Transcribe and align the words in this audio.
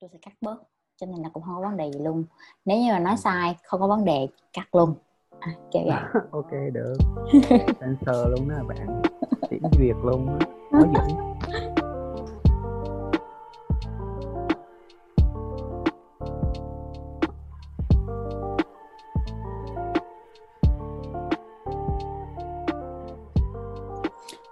tôi 0.00 0.10
sẽ 0.12 0.18
cắt 0.22 0.32
bớt 0.40 0.56
cho 0.96 1.06
nên 1.06 1.22
là 1.22 1.28
cũng 1.32 1.42
không 1.42 1.54
có 1.54 1.68
vấn 1.68 1.76
đề 1.76 1.90
gì 1.92 1.98
luôn. 1.98 2.24
Nếu 2.64 2.78
như 2.78 2.92
mà 2.92 2.98
nói 2.98 3.16
sai 3.16 3.56
không 3.62 3.80
có 3.80 3.86
vấn 3.86 4.04
đề 4.04 4.28
cắt 4.52 4.74
luôn. 4.74 4.94
À, 5.40 5.52
kiểu 5.72 5.82
vậy. 5.86 6.22
Ok 6.30 6.50
được. 6.72 6.96
Censor 7.80 8.16
luôn 8.30 8.48
đó 8.48 8.56
bạn. 8.68 9.02
Tiếng 9.50 9.62
việt 9.78 9.96
luôn. 10.04 10.38
Đó. 10.72 10.78
nói 10.78 10.88
dũng 10.94 11.36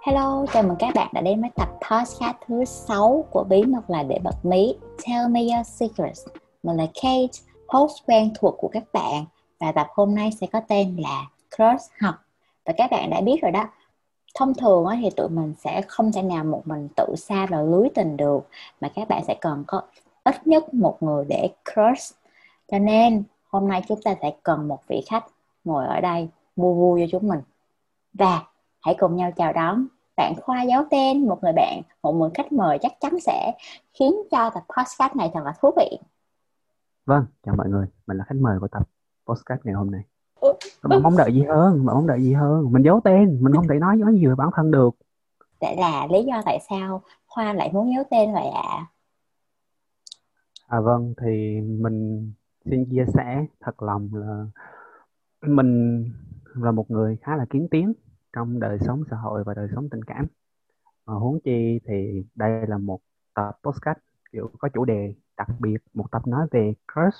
Hello, 0.01 0.45
chào 0.53 0.63
mừng 0.63 0.75
các 0.79 0.93
bạn 0.95 1.09
đã 1.13 1.21
đến 1.21 1.41
với 1.41 1.49
tập 1.55 1.74
podcast 1.91 2.35
thứ 2.47 2.65
6 2.65 3.25
của 3.31 3.43
Bí 3.43 3.63
mật 3.63 3.89
là 3.89 4.03
để 4.03 4.19
bật 4.23 4.45
mí 4.45 4.75
Tell 5.05 5.27
me 5.29 5.41
your 5.41 5.67
secrets. 5.67 6.27
Mình 6.63 6.77
là 6.77 6.85
Kate, 6.85 7.39
host 7.67 7.93
quen 8.07 8.33
thuộc 8.39 8.55
của 8.57 8.67
các 8.67 8.83
bạn 8.93 9.25
và 9.59 9.71
tập 9.71 9.87
hôm 9.93 10.15
nay 10.15 10.31
sẽ 10.31 10.47
có 10.47 10.61
tên 10.67 10.97
là 10.99 11.27
cross 11.55 11.91
học. 12.01 12.15
Và 12.65 12.73
các 12.77 12.91
bạn 12.91 13.09
đã 13.09 13.21
biết 13.21 13.41
rồi 13.41 13.51
đó, 13.51 13.67
thông 14.35 14.53
thường 14.53 14.85
thì 15.01 15.09
tụi 15.09 15.29
mình 15.29 15.53
sẽ 15.57 15.81
không 15.81 16.11
thể 16.11 16.21
nào 16.21 16.43
một 16.43 16.61
mình 16.65 16.87
tự 16.95 17.15
xa 17.17 17.45
vào 17.45 17.65
lưới 17.65 17.89
tình 17.95 18.17
được 18.17 18.47
mà 18.81 18.91
các 18.95 19.07
bạn 19.07 19.23
sẽ 19.27 19.35
cần 19.41 19.63
có 19.67 19.81
ít 20.23 20.47
nhất 20.47 20.73
một 20.73 21.03
người 21.03 21.25
để 21.29 21.49
cross 21.73 22.13
Cho 22.71 22.79
nên 22.79 23.23
hôm 23.49 23.67
nay 23.67 23.81
chúng 23.87 24.01
ta 24.01 24.15
sẽ 24.21 24.31
cần 24.43 24.67
một 24.67 24.79
vị 24.87 25.03
khách 25.09 25.25
ngồi 25.63 25.85
ở 25.85 26.01
đây 26.01 26.27
mua 26.55 26.73
vui 26.73 27.01
cho 27.01 27.07
chúng 27.19 27.29
mình. 27.29 27.39
Và 28.13 28.43
hãy 28.81 28.95
cùng 28.99 29.15
nhau 29.15 29.31
chào 29.35 29.53
đón 29.53 29.87
bạn 30.17 30.33
Khoa 30.41 30.63
giáo 30.63 30.85
tên, 30.91 31.27
một 31.27 31.43
người 31.43 31.53
bạn, 31.53 31.81
một 32.03 32.13
người 32.13 32.29
khách 32.33 32.51
mời 32.51 32.77
chắc 32.81 32.93
chắn 32.99 33.19
sẽ 33.19 33.53
khiến 33.93 34.13
cho 34.31 34.49
tập 34.49 34.63
podcast 34.77 35.15
này 35.15 35.31
thật 35.33 35.43
là 35.43 35.53
thú 35.61 35.71
vị. 35.77 35.97
Vâng, 37.05 37.25
chào 37.45 37.55
mọi 37.55 37.69
người, 37.69 37.87
mình 38.07 38.17
là 38.17 38.23
khách 38.27 38.35
mời 38.39 38.59
của 38.59 38.67
tập 38.67 38.89
podcast 39.27 39.59
ngày 39.63 39.73
hôm 39.73 39.91
nay. 39.91 40.01
Bạn 40.83 41.03
mong 41.03 41.17
đợi 41.17 41.33
gì 41.33 41.43
hơn, 41.43 41.85
bạn 41.85 41.95
mong 41.95 42.07
đợi 42.07 42.21
gì 42.21 42.33
hơn? 42.33 42.71
Mình 42.71 42.83
giấu 42.83 43.01
tên, 43.03 43.37
mình 43.41 43.53
không 43.53 43.67
thể 43.67 43.79
nói 43.79 43.95
nói 43.95 44.13
gì 44.13 44.25
về 44.25 44.35
bản 44.35 44.49
thân 44.55 44.71
được. 44.71 44.95
Để 45.61 45.75
là 45.77 46.07
lý 46.11 46.23
do 46.23 46.41
tại 46.45 46.59
sao 46.69 47.01
Khoa 47.27 47.53
lại 47.53 47.71
muốn 47.73 47.93
giấu 47.93 48.03
tên 48.11 48.33
vậy 48.33 48.47
ạ? 48.47 48.61
À? 48.67 48.85
à 50.67 50.79
vâng, 50.79 51.13
thì 51.21 51.61
mình 51.61 52.31
xin 52.65 52.85
chia 52.91 53.05
sẻ 53.13 53.45
thật 53.59 53.83
lòng 53.83 54.09
là 54.13 54.45
mình 55.41 56.03
là 56.53 56.71
một 56.71 56.91
người 56.91 57.17
khá 57.21 57.35
là 57.35 57.45
kiến 57.49 57.67
tiếng 57.71 57.93
trong 58.35 58.59
đời 58.59 58.77
sống 58.79 59.03
xã 59.11 59.17
hội 59.17 59.43
và 59.43 59.53
đời 59.53 59.67
sống 59.75 59.89
tình 59.89 60.03
cảm. 60.03 60.25
À, 61.05 61.13
huống 61.13 61.39
chi 61.43 61.79
thì 61.87 62.25
đây 62.35 62.67
là 62.67 62.77
một 62.77 62.99
tập 63.33 63.59
podcast 63.63 63.97
kiểu 64.31 64.51
có 64.59 64.69
chủ 64.73 64.85
đề 64.85 65.13
đặc 65.37 65.47
biệt 65.59 65.77
một 65.93 66.11
tập 66.11 66.27
nói 66.27 66.47
về 66.51 66.73
crush. 66.93 67.17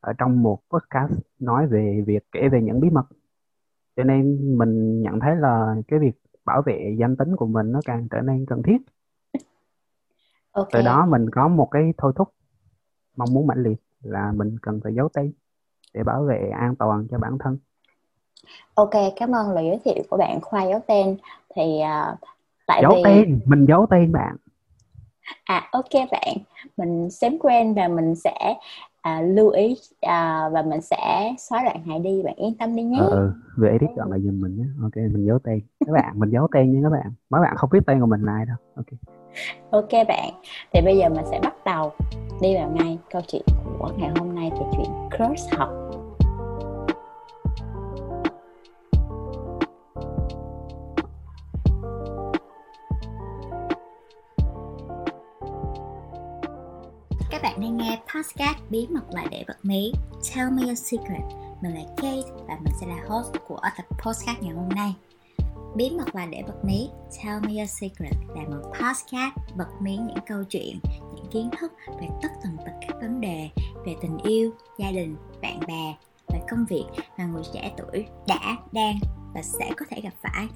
Ở 0.00 0.12
trong 0.18 0.42
một 0.42 0.60
podcast 0.70 1.12
nói 1.38 1.66
về 1.66 2.04
việc 2.06 2.26
kể 2.32 2.48
về 2.48 2.62
những 2.62 2.80
bí 2.80 2.90
mật. 2.90 3.06
Cho 3.96 4.04
nên 4.04 4.38
mình 4.58 5.02
nhận 5.02 5.20
thấy 5.20 5.36
là 5.36 5.76
cái 5.88 5.98
việc 5.98 6.12
bảo 6.44 6.62
vệ 6.62 6.96
danh 6.98 7.16
tính 7.16 7.36
của 7.36 7.46
mình 7.46 7.72
nó 7.72 7.80
càng 7.84 8.08
trở 8.10 8.20
nên 8.20 8.46
cần 8.46 8.62
thiết. 8.62 8.78
Okay. 10.52 10.70
từ 10.72 10.82
đó 10.86 11.06
mình 11.06 11.30
có 11.30 11.48
một 11.48 11.68
cái 11.70 11.94
thôi 11.98 12.12
thúc 12.16 12.28
mong 13.16 13.28
muốn 13.32 13.46
mãnh 13.46 13.62
liệt 13.62 13.80
là 14.02 14.32
mình 14.32 14.56
cần 14.62 14.80
phải 14.84 14.94
giấu 14.94 15.08
tên 15.08 15.32
để 15.94 16.02
bảo 16.04 16.24
vệ 16.24 16.50
an 16.50 16.76
toàn 16.76 17.06
cho 17.10 17.18
bản 17.18 17.38
thân 17.38 17.58
Ok, 18.74 18.90
cảm 19.16 19.32
ơn 19.32 19.50
lời 19.50 19.64
giới 19.66 19.78
thiệu 19.84 20.04
của 20.10 20.16
bạn 20.16 20.40
Khoa 20.40 20.64
giấu 20.64 20.80
tên. 20.86 21.16
Thì 21.54 21.80
uh, 21.82 22.18
tại 22.66 22.82
giấu 22.82 22.92
vì 22.94 23.02
tên, 23.04 23.40
mình 23.44 23.64
giấu 23.68 23.86
tên 23.90 24.12
bạn. 24.12 24.36
À 25.44 25.68
ok 25.72 25.92
bạn, 26.10 26.36
mình 26.76 27.10
xém 27.10 27.38
quen 27.38 27.74
và 27.74 27.88
mình 27.88 28.14
sẽ 28.14 28.54
à, 29.00 29.20
lưu 29.20 29.50
ý 29.50 29.76
à, 30.00 30.48
và 30.52 30.62
mình 30.62 30.80
sẽ 30.80 31.34
xóa 31.38 31.62
đoạn 31.64 31.82
này 31.86 31.98
đi 31.98 32.22
bạn 32.22 32.34
yên 32.34 32.54
tâm 32.54 32.76
đi 32.76 32.82
nhé. 32.82 32.98
Ừ, 33.10 33.32
về 33.56 33.68
edit 33.70 33.90
đoạn 33.96 34.10
này 34.10 34.20
giùm 34.20 34.40
mình 34.40 34.56
nhé. 34.56 34.64
Ok, 34.82 34.96
mình 34.96 35.26
giấu 35.26 35.38
tên. 35.38 35.60
Các 35.86 35.92
bạn, 35.92 36.12
mình 36.14 36.30
giấu 36.30 36.48
tên 36.52 36.72
nha 36.72 36.80
các 36.82 36.90
bạn. 36.90 37.12
Mấy 37.30 37.40
bạn 37.40 37.56
không 37.56 37.70
biết 37.70 37.80
tên 37.86 38.00
của 38.00 38.06
mình 38.06 38.22
là 38.22 38.32
ai 38.32 38.46
đâu. 38.46 38.56
Ok. 38.76 38.86
Ok 39.70 40.06
bạn, 40.08 40.30
thì 40.72 40.80
bây 40.80 40.98
giờ 40.98 41.08
mình 41.08 41.24
sẽ 41.30 41.40
bắt 41.42 41.54
đầu 41.64 41.92
đi 42.40 42.54
vào 42.54 42.70
ngay 42.70 42.98
câu 43.10 43.22
chuyện 43.28 43.42
của 43.78 43.90
ngày 43.96 44.10
hôm 44.18 44.34
nay 44.34 44.50
về 44.50 44.66
chuyện 44.72 44.90
crush 45.16 45.58
học 45.58 45.87
nghe 57.88 57.98
podcast 58.14 58.58
Bí 58.70 58.86
mật 58.90 59.10
lại 59.10 59.26
để 59.30 59.44
bật 59.48 59.56
mí. 59.62 59.92
Tell 60.34 60.50
me 60.50 60.62
your 60.62 60.78
secret. 60.78 61.22
Mình 61.62 61.74
là 61.74 61.80
Kate 61.96 62.30
và 62.48 62.58
mình 62.64 62.72
sẽ 62.80 62.86
là 62.86 62.96
host 63.08 63.32
của 63.48 63.60
tập 63.76 63.86
podcast 64.04 64.42
ngày 64.42 64.54
hôm 64.54 64.68
nay. 64.68 64.94
Bí 65.76 65.90
mật 65.90 66.14
là 66.14 66.26
để 66.26 66.42
bật 66.46 66.64
mí. 66.64 66.88
Tell 67.16 67.40
me 67.40 67.58
your 67.58 67.70
secret. 67.70 68.12
Là 68.34 68.42
một 68.42 68.70
podcast 68.70 69.56
bật 69.56 69.68
mí 69.80 69.96
những 69.96 70.24
câu 70.26 70.44
chuyện, 70.44 70.78
những 71.14 71.26
kiến 71.30 71.50
thức 71.58 71.72
về 72.00 72.06
tất 72.22 72.28
tần 72.42 72.56
tật 72.66 72.72
các 72.80 72.96
vấn 73.00 73.20
đề 73.20 73.48
về 73.86 73.94
tình 74.00 74.18
yêu, 74.18 74.50
gia 74.78 74.90
đình, 74.90 75.16
bạn 75.42 75.60
bè 75.66 75.96
về 76.28 76.40
công 76.50 76.64
việc 76.68 76.84
mà 77.18 77.24
người 77.24 77.44
trẻ 77.52 77.72
tuổi 77.76 78.06
đã, 78.26 78.56
đang 78.72 78.98
và 79.34 79.42
sẽ 79.42 79.70
có 79.76 79.86
thể 79.90 80.00
gặp 80.00 80.14
phải. 80.22 80.48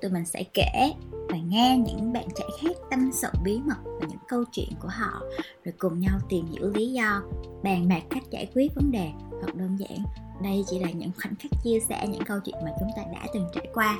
Tụi 0.00 0.10
mình 0.10 0.24
sẽ 0.24 0.44
kể 0.54 0.92
và 1.28 1.36
nghe 1.48 1.78
những 1.86 2.12
bạn 2.12 2.28
trẻ 2.36 2.44
khác 2.62 2.76
tâm 2.90 3.10
sự 3.12 3.28
bí 3.44 3.60
mật 3.64 3.98
và 4.00 4.06
những 4.08 4.18
câu 4.28 4.44
chuyện 4.52 4.68
của 4.80 4.88
họ, 4.88 5.22
rồi 5.64 5.74
cùng 5.78 6.00
nhau 6.00 6.18
tìm 6.28 6.46
hiểu 6.46 6.70
lý 6.74 6.92
do, 6.92 7.22
bàn 7.62 7.88
bạc 7.88 8.02
cách 8.10 8.22
giải 8.30 8.50
quyết 8.54 8.74
vấn 8.74 8.90
đề 8.90 9.10
hoặc 9.30 9.54
đơn 9.54 9.76
giản, 9.78 9.98
đây 10.42 10.64
chỉ 10.66 10.78
là 10.78 10.90
những 10.90 11.10
khoảnh 11.22 11.34
khắc 11.36 11.50
chia 11.64 11.78
sẻ 11.88 12.06
những 12.08 12.24
câu 12.24 12.38
chuyện 12.44 12.56
mà 12.64 12.70
chúng 12.80 12.88
ta 12.96 13.02
đã 13.12 13.26
từng 13.34 13.48
trải 13.54 13.68
qua. 13.74 13.98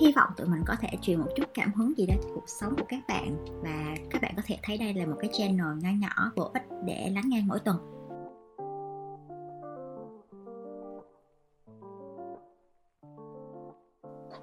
Hy 0.00 0.12
vọng 0.12 0.30
tụi 0.36 0.46
mình 0.46 0.62
có 0.66 0.74
thể 0.80 0.88
truyền 1.02 1.20
một 1.20 1.28
chút 1.36 1.44
cảm 1.54 1.72
hứng 1.72 1.98
gì 1.98 2.06
đó 2.06 2.14
cho 2.22 2.28
cuộc 2.34 2.48
sống 2.60 2.76
của 2.76 2.84
các 2.88 3.00
bạn, 3.08 3.44
và 3.62 3.94
các 4.10 4.22
bạn 4.22 4.32
có 4.36 4.42
thể 4.46 4.58
thấy 4.62 4.78
đây 4.78 4.94
là 4.94 5.06
một 5.06 5.16
cái 5.20 5.30
channel 5.32 5.66
nho 5.78 5.90
nhỏ 5.90 6.32
bổ 6.36 6.50
ích 6.54 6.64
để 6.84 7.10
lắng 7.14 7.24
nghe 7.28 7.42
mỗi 7.46 7.60
tuần. 7.60 7.95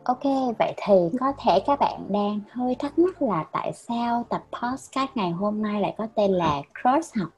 Ok, 0.05 0.23
vậy 0.59 0.73
thì 0.77 0.93
có 1.19 1.33
thể 1.37 1.59
các 1.65 1.79
bạn 1.79 2.05
đang 2.09 2.39
hơi 2.51 2.75
thắc 2.75 2.99
mắc 2.99 3.21
là 3.21 3.45
tại 3.51 3.73
sao 3.73 4.25
tập 4.29 4.43
podcast 4.51 5.09
ngày 5.15 5.31
hôm 5.31 5.61
nay 5.61 5.81
lại 5.81 5.95
có 5.97 6.07
tên 6.15 6.31
là 6.31 6.61
Cross 6.81 7.17
học. 7.17 7.29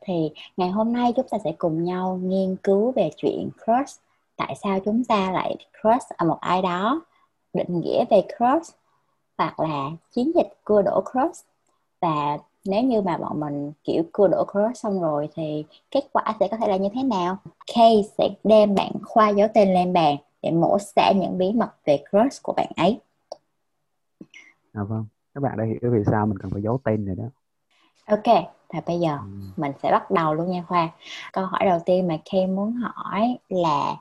Thì 0.00 0.30
ngày 0.56 0.70
hôm 0.70 0.92
nay 0.92 1.12
chúng 1.16 1.26
ta 1.30 1.38
sẽ 1.44 1.52
cùng 1.58 1.84
nhau 1.84 2.20
nghiên 2.22 2.56
cứu 2.56 2.92
về 2.92 3.10
chuyện 3.16 3.48
cross. 3.64 3.98
Tại 4.36 4.54
sao 4.62 4.78
chúng 4.84 5.04
ta 5.04 5.30
lại 5.32 5.56
cross 5.80 6.06
ở 6.16 6.26
một 6.26 6.38
ai 6.40 6.62
đó, 6.62 7.00
định 7.54 7.80
nghĩa 7.80 8.04
về 8.10 8.22
cross 8.36 8.72
hoặc 9.38 9.60
là 9.60 9.90
chiến 10.10 10.32
dịch 10.34 10.48
cưa 10.64 10.82
đổ 10.82 11.02
cross 11.12 11.44
và 12.00 12.38
nếu 12.64 12.82
như 12.82 13.00
mà 13.00 13.16
bọn 13.16 13.40
mình 13.40 13.72
kiểu 13.84 14.02
cưa 14.12 14.28
đổ 14.28 14.44
cross 14.44 14.82
xong 14.82 15.00
rồi 15.00 15.28
thì 15.34 15.64
kết 15.90 16.08
quả 16.12 16.36
sẽ 16.40 16.48
có 16.48 16.56
thể 16.56 16.68
là 16.68 16.76
như 16.76 16.88
thế 16.94 17.02
nào? 17.02 17.36
Kay 17.74 18.04
sẽ 18.18 18.28
đem 18.44 18.74
bạn 18.74 18.92
khoa 19.04 19.28
dấu 19.28 19.48
tên 19.54 19.74
lên 19.74 19.92
bàn 19.92 20.16
để 20.42 20.50
mổ 20.50 20.78
xẻ 20.78 21.14
những 21.16 21.38
bí 21.38 21.52
mật 21.52 21.70
về 21.84 22.04
crush 22.10 22.42
của 22.42 22.52
bạn 22.56 22.70
ấy. 22.76 23.00
À 24.72 24.82
vâng. 24.84 25.06
Các 25.34 25.40
bạn 25.40 25.58
đã 25.58 25.64
hiểu 25.64 25.90
vì 25.92 26.04
sao 26.10 26.26
mình 26.26 26.38
cần 26.38 26.50
phải 26.50 26.62
giấu 26.62 26.80
tên 26.84 27.04
rồi 27.04 27.16
đó. 27.16 27.24
Ok 28.06 28.44
và 28.72 28.80
bây 28.86 29.00
giờ 29.00 29.18
ừ. 29.20 29.26
mình 29.56 29.72
sẽ 29.82 29.90
bắt 29.92 30.10
đầu 30.10 30.34
luôn 30.34 30.50
nha 30.50 30.64
khoa. 30.68 30.90
Câu 31.32 31.46
hỏi 31.46 31.60
đầu 31.64 31.78
tiên 31.86 32.08
mà 32.08 32.18
Kay 32.30 32.46
muốn 32.46 32.72
hỏi 32.72 33.38
là 33.48 33.96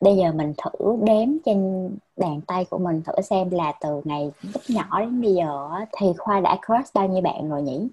bây 0.00 0.16
giờ 0.16 0.32
mình 0.32 0.52
thử 0.58 0.96
đếm 1.02 1.28
trên 1.44 1.90
bàn 2.16 2.40
tay 2.46 2.64
của 2.70 2.78
mình 2.78 3.02
thử 3.02 3.22
xem 3.22 3.50
là 3.50 3.72
từ 3.80 4.00
ngày 4.04 4.32
lúc 4.42 4.62
nhỏ 4.68 5.00
đến 5.00 5.20
bây 5.20 5.34
giờ 5.34 5.68
thì 5.92 6.06
khoa 6.18 6.40
đã 6.40 6.58
crush 6.66 6.94
bao 6.94 7.08
nhiêu 7.08 7.22
bạn 7.22 7.48
rồi 7.50 7.62
nhỉ? 7.62 7.88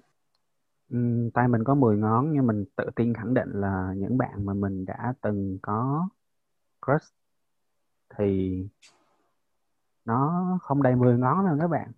Ừ, 0.90 1.30
tay 1.34 1.48
mình 1.48 1.64
có 1.64 1.74
10 1.74 1.96
ngón 1.96 2.32
nhưng 2.32 2.46
mình 2.46 2.64
tự 2.76 2.84
tin 2.96 3.14
khẳng 3.14 3.34
định 3.34 3.48
là 3.52 3.92
những 3.96 4.18
bạn 4.18 4.46
mà 4.46 4.54
mình 4.54 4.84
đã 4.84 5.14
từng 5.20 5.58
có 5.62 6.08
crush 6.86 7.14
thì 8.16 8.62
nó 10.04 10.46
không 10.62 10.82
đầy 10.82 10.96
10 10.96 11.18
ngón 11.18 11.46
đâu 11.46 11.56
các 11.60 11.68
bạn. 11.68 11.88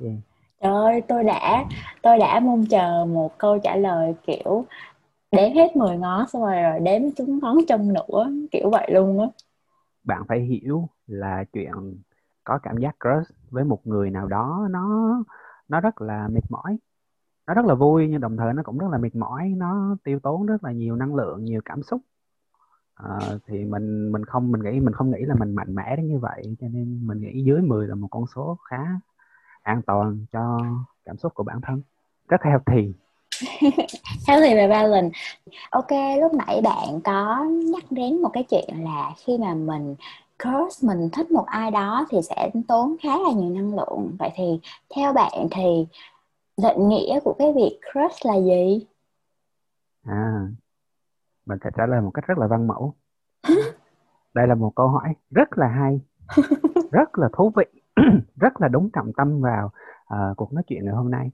Yeah. 0.00 0.14
Trời 0.60 0.72
ơi, 0.72 1.02
tôi 1.08 1.24
đã 1.24 1.64
tôi 2.02 2.18
đã 2.18 2.40
mong 2.40 2.66
chờ 2.66 3.06
một 3.08 3.38
câu 3.38 3.58
trả 3.58 3.76
lời 3.76 4.14
kiểu 4.26 4.64
đếm 5.32 5.52
hết 5.54 5.76
10 5.76 5.96
ngón 5.96 6.28
xong 6.28 6.42
rồi 6.42 6.62
rồi 6.62 6.80
đếm 6.80 7.02
chúng 7.16 7.38
ngón 7.42 7.56
chân 7.68 7.92
nữa 7.92 8.30
kiểu 8.50 8.70
vậy 8.70 8.90
luôn 8.92 9.20
á. 9.20 9.26
Bạn 10.04 10.22
phải 10.28 10.40
hiểu 10.40 10.88
là 11.06 11.44
chuyện 11.52 11.72
có 12.44 12.58
cảm 12.62 12.76
giác 12.76 12.96
crush 13.00 13.50
với 13.50 13.64
một 13.64 13.86
người 13.86 14.10
nào 14.10 14.26
đó 14.26 14.66
nó 14.70 15.16
nó 15.68 15.80
rất 15.80 16.00
là 16.00 16.28
mệt 16.28 16.50
mỏi. 16.50 16.78
Nó 17.46 17.54
rất 17.54 17.64
là 17.64 17.74
vui 17.74 18.08
nhưng 18.08 18.20
đồng 18.20 18.36
thời 18.36 18.54
nó 18.54 18.62
cũng 18.62 18.78
rất 18.78 18.86
là 18.90 18.98
mệt 18.98 19.16
mỏi. 19.16 19.52
Nó 19.56 19.96
tiêu 20.04 20.18
tốn 20.22 20.46
rất 20.46 20.64
là 20.64 20.72
nhiều 20.72 20.96
năng 20.96 21.14
lượng 21.14 21.44
nhiều 21.44 21.60
cảm 21.64 21.82
xúc 21.82 22.00
Ờ, 23.02 23.38
thì 23.46 23.64
mình 23.64 24.12
mình 24.12 24.24
không 24.24 24.52
mình 24.52 24.62
nghĩ 24.62 24.80
mình 24.80 24.94
không 24.94 25.10
nghĩ 25.10 25.18
là 25.20 25.34
mình 25.34 25.54
mạnh 25.54 25.74
mẽ 25.74 25.96
đến 25.96 26.08
như 26.08 26.18
vậy 26.18 26.56
cho 26.60 26.66
nên 26.68 27.06
mình 27.06 27.20
nghĩ 27.20 27.42
dưới 27.44 27.60
10 27.60 27.88
là 27.88 27.94
một 27.94 28.08
con 28.10 28.24
số 28.34 28.58
khá 28.64 28.84
an 29.62 29.82
toàn 29.86 30.26
cho 30.32 30.58
cảm 31.04 31.16
xúc 31.16 31.34
của 31.34 31.42
bản 31.42 31.60
thân. 31.60 31.82
Rất 32.28 32.40
healthy. 32.42 32.92
Healthy 34.28 34.54
và 34.54 34.66
balance 34.68 35.18
ok 35.70 35.90
lúc 36.20 36.34
nãy 36.34 36.60
bạn 36.64 37.00
có 37.04 37.44
nhắc 37.44 37.84
đến 37.90 38.22
một 38.22 38.30
cái 38.32 38.42
chuyện 38.42 38.84
là 38.84 39.12
khi 39.24 39.38
mà 39.38 39.54
mình 39.54 39.94
crush 40.42 40.84
mình 40.84 41.10
thích 41.12 41.30
một 41.30 41.46
ai 41.46 41.70
đó 41.70 42.06
thì 42.10 42.18
sẽ 42.22 42.50
tốn 42.68 42.96
khá 43.02 43.18
là 43.18 43.32
nhiều 43.36 43.50
năng 43.50 43.74
lượng. 43.74 44.16
Vậy 44.18 44.30
thì 44.34 44.60
theo 44.96 45.12
bạn 45.12 45.48
thì 45.50 45.86
định 46.56 46.88
nghĩa 46.88 47.20
của 47.24 47.34
cái 47.38 47.52
việc 47.52 47.80
crush 47.92 48.26
là 48.26 48.34
gì? 48.34 48.86
À 50.04 50.48
mình 51.46 51.58
sẽ 51.64 51.70
trả 51.76 51.86
lời 51.86 52.00
một 52.00 52.10
cách 52.10 52.26
rất 52.26 52.38
là 52.38 52.46
văn 52.46 52.66
mẫu 52.66 52.94
đây 54.34 54.46
là 54.46 54.54
một 54.54 54.72
câu 54.76 54.88
hỏi 54.88 55.14
rất 55.30 55.58
là 55.58 55.68
hay 55.68 56.00
rất 56.92 57.18
là 57.18 57.28
thú 57.32 57.52
vị 57.56 57.64
rất 58.40 58.60
là 58.60 58.68
đúng 58.68 58.90
trọng 58.92 59.12
tâm 59.16 59.40
vào 59.40 59.70
uh, 60.14 60.36
cuộc 60.36 60.52
nói 60.52 60.62
chuyện 60.66 60.84
ngày 60.84 60.94
hôm 60.94 61.10
nay 61.10 61.30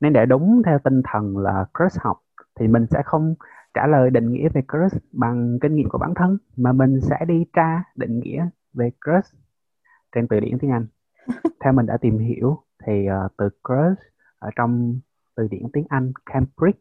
nên 0.00 0.12
để 0.12 0.26
đúng 0.26 0.62
theo 0.66 0.78
tinh 0.84 1.02
thần 1.12 1.38
là 1.38 1.66
crush 1.78 2.02
học 2.02 2.18
thì 2.60 2.68
mình 2.68 2.86
sẽ 2.90 3.02
không 3.04 3.34
trả 3.74 3.86
lời 3.86 4.10
định 4.10 4.32
nghĩa 4.32 4.48
về 4.48 4.62
crush 4.72 5.04
bằng 5.12 5.58
kinh 5.62 5.74
nghiệm 5.74 5.88
của 5.88 5.98
bản 5.98 6.14
thân 6.16 6.38
mà 6.56 6.72
mình 6.72 7.00
sẽ 7.00 7.16
đi 7.28 7.44
tra 7.52 7.84
định 7.96 8.20
nghĩa 8.20 8.48
về 8.72 8.90
crush 9.04 9.34
trên 10.14 10.28
từ 10.28 10.40
điển 10.40 10.58
tiếng 10.58 10.70
Anh. 10.70 10.86
Theo 11.64 11.72
mình 11.72 11.86
đã 11.86 11.96
tìm 12.00 12.18
hiểu 12.18 12.58
thì 12.86 13.06
uh, 13.26 13.32
từ 13.36 13.48
crush 13.48 14.02
ở 14.38 14.50
trong 14.56 15.00
từ 15.36 15.48
điển 15.50 15.62
tiếng 15.72 15.84
Anh 15.88 16.12
Cambridge 16.26 16.78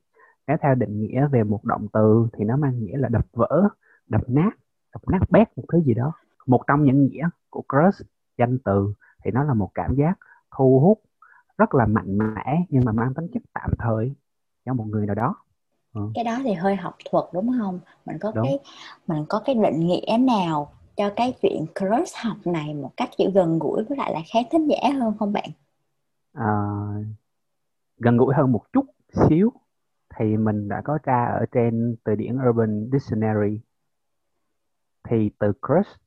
nếu 0.48 0.58
theo 0.62 0.76
định 0.76 1.00
nghĩa 1.00 1.28
về 1.28 1.44
một 1.44 1.66
động 1.66 1.88
từ 1.94 2.28
thì 2.38 2.46
nó 2.46 2.58
mang 2.58 2.80
nghĩa 2.80 2.98
là 2.98 3.10
đập 3.10 3.26
vỡ, 3.34 3.70
đập 4.08 4.22
nát, 4.28 4.52
đập 4.94 5.02
nát 5.08 5.20
bét 5.30 5.58
một 5.58 5.64
thứ 5.72 5.82
gì 5.82 5.94
đó. 5.94 6.14
Một 6.46 6.62
trong 6.68 6.84
những 6.84 7.06
nghĩa 7.06 7.30
của 7.50 7.64
crush 7.70 8.08
danh 8.38 8.58
từ 8.66 8.94
thì 9.24 9.32
nó 9.32 9.44
là 9.44 9.54
một 9.54 9.72
cảm 9.74 9.96
giác 9.96 10.14
thu 10.58 10.80
hút 10.80 11.02
rất 11.58 11.76
là 11.76 11.86
mạnh 11.86 12.18
mẽ 12.18 12.64
nhưng 12.70 12.86
mà 12.86 12.92
mang 12.92 13.14
tính 13.14 13.28
chất 13.34 13.44
tạm 13.54 13.72
thời 13.80 14.14
cho 14.66 14.74
một 14.74 14.86
người 14.88 15.06
nào 15.06 15.16
đó 15.16 15.36
ừ. 15.94 16.02
cái 16.16 16.24
đó 16.24 16.38
thì 16.44 16.54
hơi 16.54 16.76
học 16.76 16.96
thuật 17.12 17.26
đúng 17.34 17.52
không 17.60 17.80
mình 18.06 18.18
có 18.20 18.32
đúng. 18.36 18.46
cái 18.46 18.60
mình 19.08 19.26
có 19.30 19.42
cái 19.46 19.56
định 19.56 19.80
nghĩa 19.80 20.18
nào 20.20 20.72
cho 20.96 21.12
cái 21.16 21.34
chuyện 21.42 21.66
crush 21.76 22.16
học 22.24 22.38
này 22.46 22.74
một 22.74 22.92
cách 22.98 23.10
kiểu 23.18 23.32
gần 23.34 23.60
gũi 23.60 23.84
với 23.84 23.98
lại 23.98 24.14
là 24.14 24.20
khá 24.34 24.40
thính 24.52 24.68
giả 24.68 24.90
hơn 25.00 25.14
không 25.20 25.34
bạn 25.34 25.50
à, 26.34 26.48
gần 27.98 28.18
gũi 28.18 28.36
hơn 28.36 28.52
một 28.52 28.74
chút 28.74 28.86
xíu 29.30 29.52
thì 30.18 30.38
mình 30.38 30.68
đã 30.68 30.82
có 30.86 30.98
tra 31.04 31.26
ở 31.26 31.46
trên 31.52 31.96
từ 32.04 32.16
điển 32.16 32.38
Urban 32.50 32.90
Dictionary. 32.92 33.62
Thì 35.10 35.32
từ 35.40 35.54
crush 35.68 36.02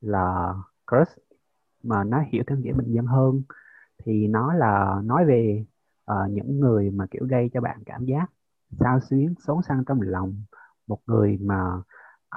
là 0.00 0.54
crush 0.90 1.18
mà 1.82 2.04
nó 2.04 2.24
hiểu 2.32 2.42
theo 2.46 2.58
nghĩa 2.58 2.72
bình 2.72 2.92
dân 2.92 3.06
hơn. 3.06 3.42
Thì 4.04 4.26
nó 4.26 4.52
là 4.52 5.00
nói 5.04 5.24
về 5.24 5.64
uh, 6.10 6.30
những 6.30 6.60
người 6.60 6.90
mà 6.90 7.06
kiểu 7.10 7.26
gây 7.26 7.50
cho 7.54 7.60
bạn 7.60 7.82
cảm 7.86 8.04
giác 8.04 8.26
sao 8.80 9.00
xuyến 9.00 9.34
xốn 9.46 9.62
sang 9.62 9.84
trong 9.86 10.00
lòng. 10.02 10.42
Một 10.86 10.98
người 11.06 11.38
mà 11.40 11.74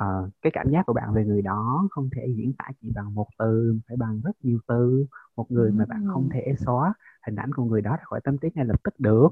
uh, 0.04 0.30
cái 0.42 0.52
cảm 0.54 0.70
giác 0.72 0.86
của 0.86 0.94
bạn 0.94 1.14
về 1.14 1.26
người 1.26 1.42
đó 1.42 1.88
không 1.92 2.10
thể 2.16 2.28
diễn 2.36 2.54
tả 2.58 2.66
chỉ 2.82 2.92
bằng 2.96 3.16
một 3.16 3.28
từ 3.40 3.80
phải 3.88 3.98
bằng 3.98 4.22
rất 4.24 4.32
nhiều 4.42 4.60
từ. 4.68 5.06
Một 5.36 5.52
người 5.52 5.72
mà 5.72 5.86
bạn 5.86 6.08
không 6.14 6.30
thể 6.34 6.54
xóa 6.66 6.94
hình 7.26 7.36
ảnh 7.36 7.54
của 7.54 7.64
người 7.64 7.82
đó 7.82 7.92
ra 7.92 8.04
khỏi 8.04 8.22
tâm 8.24 8.38
trí 8.38 8.50
ngay 8.56 8.66
lập 8.66 8.84
tức 8.84 9.00
được 9.00 9.30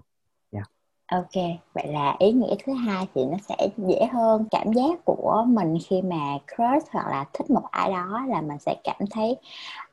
Ok, 1.11 1.43
vậy 1.73 1.87
là 1.87 2.15
ý 2.19 2.31
nghĩa 2.31 2.55
thứ 2.65 2.73
hai 2.73 3.07
thì 3.15 3.25
nó 3.25 3.37
sẽ 3.49 3.69
dễ 3.77 4.05
hơn. 4.13 4.45
Cảm 4.51 4.73
giác 4.73 5.05
của 5.05 5.45
mình 5.47 5.77
khi 5.89 6.01
mà 6.01 6.37
crush 6.55 6.91
hoặc 6.91 7.07
là 7.09 7.25
thích 7.33 7.49
một 7.49 7.63
ai 7.71 7.91
đó 7.91 8.25
là 8.27 8.41
mình 8.41 8.59
sẽ 8.59 8.75
cảm 8.83 9.07
thấy 9.11 9.37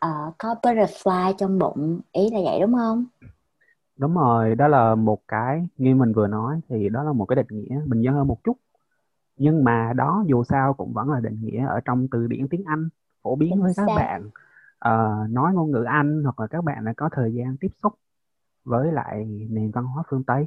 uh, 0.07 0.35
có 0.39 0.55
butterfly 0.63 1.33
trong 1.39 1.59
bụng, 1.59 2.01
ý 2.13 2.31
là 2.31 2.41
vậy 2.45 2.61
đúng 2.61 2.75
không? 2.75 3.05
Đúng 3.97 4.15
rồi, 4.15 4.55
đó 4.55 4.69
là 4.69 4.95
một 4.95 5.19
cái 5.29 5.67
như 5.77 5.95
mình 5.95 6.13
vừa 6.13 6.27
nói 6.27 6.61
thì 6.69 6.89
đó 6.89 7.03
là 7.03 7.13
một 7.13 7.25
cái 7.25 7.37
định 7.37 7.47
nghĩa 7.49 7.81
bình 7.87 8.01
dân 8.01 8.15
hơn 8.15 8.27
một 8.29 8.45
chút. 8.45 8.57
Nhưng 9.37 9.65
mà 9.65 9.93
đó 9.97 10.25
dù 10.27 10.45
sao 10.45 10.75
cũng 10.75 10.93
vẫn 10.93 11.11
là 11.11 11.21
định 11.21 11.39
nghĩa 11.43 11.67
ở 11.67 11.81
trong 11.85 12.09
từ 12.11 12.27
điển 12.27 12.49
tiếng 12.49 12.65
Anh 12.67 12.89
phổ 13.23 13.37
biến 13.37 13.51
Chính 13.51 13.63
với 13.63 13.73
các 13.77 13.87
bạn. 13.97 14.31
Uh, 14.89 15.31
nói 15.31 15.53
ngôn 15.55 15.71
ngữ 15.71 15.83
Anh 15.83 16.23
hoặc 16.25 16.41
là 16.41 16.47
các 16.47 16.65
bạn 16.65 16.85
đã 16.85 16.93
có 16.97 17.09
thời 17.13 17.35
gian 17.35 17.57
tiếp 17.61 17.71
xúc 17.83 17.95
với 18.65 18.93
lại 18.93 19.25
nền 19.51 19.71
văn 19.71 19.85
hóa 19.85 20.03
phương 20.11 20.25
Tây 20.25 20.47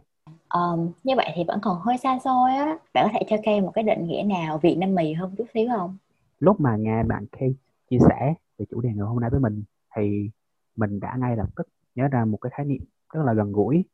um, 0.53 0.91
như 1.03 1.13
vậy 1.15 1.31
thì 1.35 1.43
vẫn 1.47 1.59
còn 1.61 1.79
hơi 1.79 1.97
xa 1.97 2.19
xôi 2.23 2.51
á. 2.51 2.77
Bạn 2.93 3.07
có 3.07 3.11
thể 3.13 3.25
cho 3.29 3.37
Kay 3.43 3.61
một 3.61 3.71
cái 3.75 3.83
định 3.83 4.07
nghĩa 4.07 4.23
nào 4.23 4.57
Việt 4.57 4.75
Nam 4.75 4.95
mì 4.95 5.13
hơn 5.13 5.35
chút 5.37 5.45
xíu 5.53 5.69
không? 5.77 5.97
Lúc 6.39 6.59
mà 6.59 6.75
nghe 6.75 7.03
bạn 7.03 7.25
Kay 7.31 7.55
chia 7.89 7.97
sẻ 8.09 8.33
về 8.57 8.65
chủ 8.69 8.81
đề 8.81 8.89
ngày 8.89 9.07
hôm 9.07 9.19
nay 9.19 9.29
với 9.29 9.39
mình 9.39 9.63
thì 9.95 10.29
mình 10.75 10.99
đã 10.99 11.15
ngay 11.19 11.37
lập 11.37 11.47
tức 11.55 11.67
nhớ 11.95 12.07
ra 12.07 12.25
một 12.25 12.37
cái 12.37 12.51
khái 12.55 12.65
niệm 12.65 12.81
rất 13.13 13.23
là 13.25 13.33
gần 13.33 13.51
gũi 13.51 13.85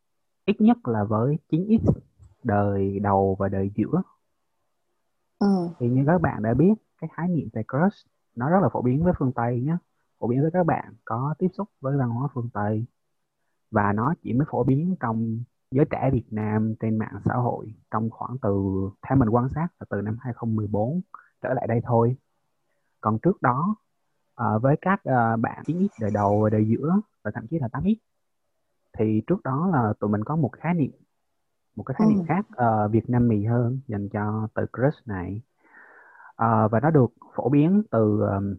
ít 0.46 0.62
nhất 0.62 0.78
là 0.88 1.04
với 1.04 1.38
9x 1.50 1.92
đời 2.44 3.00
đầu 3.00 3.36
và 3.40 3.50
đời 3.50 3.72
giữa. 3.76 4.02
Ừ. 5.40 5.70
thì 5.80 5.90
như 5.90 6.04
các 6.08 6.22
bạn 6.22 6.44
đã 6.44 6.54
biết 6.54 6.74
cái 7.02 7.10
khái 7.14 7.28
niệm 7.28 7.50
về 7.54 7.64
crush 7.64 8.08
nó 8.36 8.50
rất 8.50 8.60
là 8.62 8.70
phổ 8.70 8.82
biến 8.82 9.04
với 9.04 9.14
phương 9.20 9.32
Tây 9.32 9.62
nhé 9.62 9.78
phổ 10.20 10.28
biến 10.28 10.42
với 10.42 10.52
các 10.52 10.66
bạn 10.66 10.94
có 11.06 11.36
tiếp 11.38 11.48
xúc 11.54 11.70
với 11.80 11.98
văn 11.98 12.10
hóa 12.10 12.28
phương 12.34 12.50
Tây 12.54 12.86
và 13.72 13.94
nó 13.94 14.14
chỉ 14.24 14.34
mới 14.34 14.46
phổ 14.52 14.64
biến 14.64 14.96
trong 15.00 15.44
giới 15.72 15.86
trẻ 15.86 16.10
Việt 16.14 16.26
Nam 16.32 16.76
trên 16.80 16.98
mạng 16.98 17.20
xã 17.26 17.34
hội 17.34 17.74
trong 17.92 18.10
khoảng 18.10 18.38
từ 18.42 18.52
theo 19.08 19.18
mình 19.18 19.30
quan 19.30 19.50
sát 19.56 19.68
là 19.80 19.86
từ 19.90 20.02
năm 20.02 20.18
2014 20.22 21.02
trở 21.42 21.54
lại 21.54 21.68
đây 21.68 21.82
thôi. 21.84 22.16
Còn 23.02 23.20
trước 23.20 23.42
đó 23.42 23.76
uh, 24.42 24.62
với 24.62 24.76
các 24.82 25.02
uh, 25.10 25.40
bạn 25.40 25.64
9x 25.66 25.88
đời 26.02 26.12
đầu 26.14 26.42
và 26.42 26.50
đời 26.50 26.68
giữa 26.68 27.02
và 27.24 27.32
thậm 27.32 27.48
chí 27.48 27.60
là 27.60 27.68
8x 27.68 27.96
thì 28.98 29.22
trước 29.28 29.44
đó 29.44 29.70
là 29.74 29.94
tụi 30.00 30.10
mình 30.10 30.24
có 30.24 30.36
một 30.36 30.52
khái 30.52 30.74
niệm 30.74 30.92
một 31.76 31.84
cái 31.84 31.96
khái 31.98 32.08
niệm 32.08 32.20
ừ. 32.20 32.26
khác 32.28 32.46
uh, 32.52 32.92
Việt 32.92 33.10
Nam 33.10 33.28
mì 33.28 33.46
hơn 33.46 33.80
dành 33.88 34.10
cho 34.10 34.48
từ 34.54 34.66
crush 34.74 35.08
này. 35.08 35.42
Uh, 36.32 36.72
và 36.72 36.80
nó 36.84 36.92
được 36.92 37.12
phổ 37.36 37.50
biến 37.50 37.84
từ 37.92 38.22
um, 38.22 38.56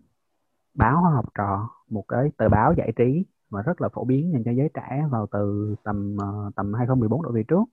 báo 0.74 1.02
học 1.02 1.24
trò 1.34 1.68
một 1.88 2.04
cái 2.08 2.30
tờ 2.36 2.48
báo 2.48 2.74
giải 2.76 2.92
trí 2.96 3.24
mà 3.52 3.62
rất 3.62 3.80
là 3.80 3.88
phổ 3.88 4.04
biến 4.04 4.32
dành 4.32 4.44
cho 4.44 4.50
giới 4.50 4.68
trẻ 4.74 5.04
vào 5.10 5.26
từ 5.26 5.74
tầm 5.84 6.16
uh, 6.16 6.54
tầm 6.54 6.74
2014 6.74 7.22
độ 7.22 7.32
về 7.32 7.42
trước. 7.48 7.64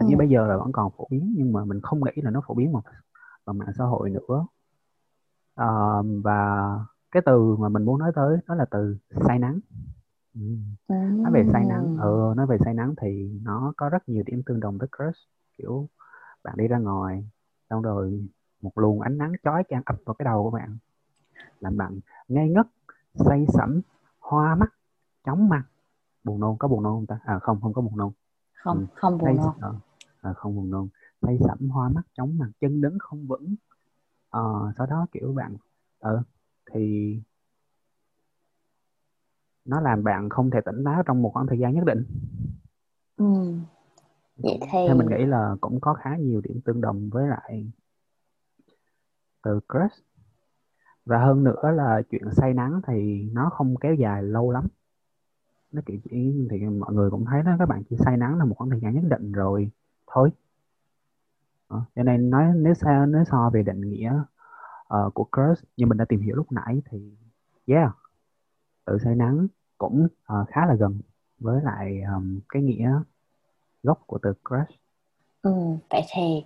Hình 0.00 0.08
ừ. 0.08 0.10
như 0.10 0.16
bây 0.16 0.28
giờ 0.28 0.46
là 0.46 0.56
vẫn 0.56 0.72
còn 0.72 0.92
phổ 0.96 1.06
biến 1.10 1.34
nhưng 1.36 1.52
mà 1.52 1.64
mình 1.64 1.80
không 1.80 2.00
nghĩ 2.04 2.22
là 2.22 2.30
nó 2.30 2.42
phổ 2.46 2.54
biến 2.54 2.72
bằng, 2.72 2.82
bằng 3.46 3.58
mạng 3.58 3.72
xã 3.78 3.84
hội 3.84 4.10
nữa. 4.10 4.46
Uh, 5.60 6.06
và 6.24 6.70
cái 7.10 7.22
từ 7.26 7.56
mà 7.56 7.68
mình 7.68 7.84
muốn 7.84 7.98
nói 7.98 8.12
tới 8.14 8.38
đó 8.46 8.54
là 8.54 8.64
từ 8.70 8.96
say 9.26 9.38
nắng. 9.38 9.60
Ừ. 10.34 10.40
nói 10.88 11.32
về 11.32 11.44
say 11.52 11.64
nắng 11.64 11.96
ừ, 12.00 12.34
nói 12.36 12.46
về 12.46 12.56
say 12.64 12.74
nắng 12.74 12.94
thì 13.00 13.40
nó 13.42 13.72
có 13.76 13.88
rất 13.88 14.08
nhiều 14.08 14.22
điểm 14.26 14.42
tương 14.46 14.60
đồng 14.60 14.78
với 14.78 14.88
crush. 14.96 15.18
Kiểu 15.58 15.88
bạn 16.44 16.54
đi 16.56 16.68
ra 16.68 16.78
ngoài 16.78 17.24
xong 17.70 17.82
rồi 17.82 18.28
một 18.62 18.78
luồng 18.78 19.00
ánh 19.00 19.18
nắng 19.18 19.32
chói 19.44 19.62
chang 19.68 19.82
ập 19.84 19.96
vào 20.04 20.14
cái 20.14 20.24
đầu 20.24 20.42
của 20.42 20.50
bạn 20.50 20.78
làm 21.60 21.76
bạn 21.76 22.00
ngây 22.28 22.48
ngất 22.48 22.66
say 23.14 23.46
sẩm 23.48 23.80
hoa 24.20 24.54
mắt 24.54 24.72
chóng 25.24 25.48
mặt. 25.48 25.62
Buồn 26.24 26.40
nôn 26.40 26.56
có 26.58 26.68
buồn 26.68 26.82
nôn 26.82 26.92
không 26.92 27.06
ta? 27.06 27.18
À 27.24 27.38
không 27.38 27.60
không 27.60 27.72
có 27.72 27.82
buồn 27.82 27.96
nôn. 27.96 28.12
Không 28.52 28.78
ừ. 28.78 28.86
không 28.94 29.18
buồn 29.18 29.36
nôn. 29.36 29.52
à, 29.60 29.70
à, 30.20 30.32
không 30.32 30.56
buồn 30.56 30.70
nôn. 30.70 30.88
Tay 31.20 31.38
sẫm 31.46 31.68
hoa 31.68 31.88
mắt 31.88 32.02
chóng 32.12 32.38
mặt 32.38 32.50
chân 32.60 32.80
đứng 32.80 32.98
không 32.98 33.26
vững. 33.26 33.54
À, 34.30 34.40
sau 34.76 34.86
đó 34.86 35.06
kiểu 35.12 35.32
bạn 35.32 35.56
ờ 35.98 36.22
thì 36.72 37.16
nó 39.64 39.80
làm 39.80 40.04
bạn 40.04 40.28
không 40.28 40.50
thể 40.50 40.60
tỉnh 40.64 40.84
táo 40.84 41.02
trong 41.06 41.22
một 41.22 41.30
khoảng 41.34 41.46
thời 41.46 41.58
gian 41.58 41.74
nhất 41.74 41.84
định. 41.84 42.04
Ừ. 43.16 43.54
vậy 44.36 44.58
thì 44.60 44.68
Theo 44.70 44.96
mình 44.96 45.08
nghĩ 45.08 45.26
là 45.26 45.56
cũng 45.60 45.80
có 45.80 45.94
khá 45.94 46.16
nhiều 46.16 46.40
điểm 46.40 46.60
tương 46.64 46.80
đồng 46.80 47.08
với 47.10 47.28
lại 47.28 47.70
từ 49.42 49.60
crush. 49.68 50.04
Và 51.04 51.18
hơn 51.18 51.44
nữa 51.44 51.70
là 51.74 52.02
chuyện 52.10 52.22
say 52.32 52.54
nắng 52.54 52.80
thì 52.86 53.28
nó 53.32 53.50
không 53.52 53.74
kéo 53.80 53.94
dài 53.94 54.22
lâu 54.22 54.50
lắm 54.50 54.66
nó 55.72 55.82
kiểu 55.86 55.98
chỉ 56.04 56.46
thì 56.50 56.58
mọi 56.66 56.94
người 56.94 57.10
cũng 57.10 57.24
thấy 57.24 57.42
đó 57.42 57.52
các 57.58 57.68
bạn 57.68 57.82
chỉ 57.90 57.96
say 58.04 58.16
nắng 58.16 58.38
là 58.38 58.44
một 58.44 58.54
khoảng 58.58 58.70
thời 58.70 58.80
gian 58.80 58.94
nhất 58.94 59.04
định 59.10 59.32
rồi 59.32 59.70
thôi. 60.06 60.30
Ờ, 61.68 61.80
cho 61.96 62.02
nên 62.02 62.30
nói 62.30 62.52
nếu 62.56 62.74
sao 62.74 63.06
nếu 63.06 63.24
so 63.24 63.50
về 63.54 63.62
định 63.62 63.80
nghĩa 63.80 64.12
uh, 64.94 65.14
của 65.14 65.24
curse 65.24 65.68
như 65.76 65.86
mình 65.86 65.98
đã 65.98 66.04
tìm 66.04 66.20
hiểu 66.20 66.36
lúc 66.36 66.52
nãy 66.52 66.82
thì 66.90 67.12
yeah 67.66 67.90
tự 68.84 68.98
say 69.04 69.14
nắng 69.14 69.46
cũng 69.78 70.08
uh, 70.40 70.48
khá 70.48 70.66
là 70.66 70.74
gần 70.74 71.00
với 71.38 71.62
lại 71.62 72.02
um, 72.14 72.40
cái 72.48 72.62
nghĩa 72.62 72.92
gốc 73.82 74.02
của 74.06 74.18
từ 74.22 74.32
crush 74.48 74.80
ừ, 75.42 75.52
vậy 75.90 76.02
thì 76.14 76.44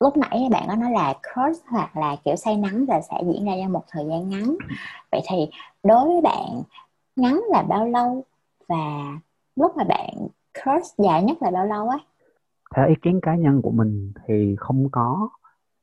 lúc 0.00 0.16
nãy 0.16 0.48
bạn 0.50 0.64
có 0.68 0.76
nói 0.76 0.90
là 0.90 1.14
crush 1.14 1.66
hoặc 1.66 1.96
là 1.96 2.16
kiểu 2.24 2.36
say 2.36 2.56
nắng 2.56 2.84
là 2.88 3.00
sẽ 3.00 3.16
diễn 3.26 3.44
ra 3.44 3.52
trong 3.62 3.72
một 3.72 3.84
thời 3.88 4.06
gian 4.06 4.28
ngắn. 4.28 4.56
Vậy 5.12 5.20
thì 5.28 5.36
đối 5.82 6.04
với 6.04 6.20
bạn 6.20 6.62
ngắn 7.16 7.40
là 7.50 7.62
bao 7.62 7.86
lâu? 7.86 8.24
Và 8.68 8.76
lúc 9.56 9.72
mà 9.76 9.84
bạn 9.84 10.10
crush 10.54 10.98
dài 10.98 11.22
nhất 11.22 11.36
là 11.40 11.50
bao 11.50 11.66
lâu 11.66 11.88
ấy 11.88 11.98
theo 12.76 12.88
ý 12.88 12.94
kiến 13.02 13.20
cá 13.22 13.36
nhân 13.36 13.62
của 13.62 13.70
mình 13.70 14.12
thì 14.26 14.56
không 14.58 14.88
có 14.90 15.28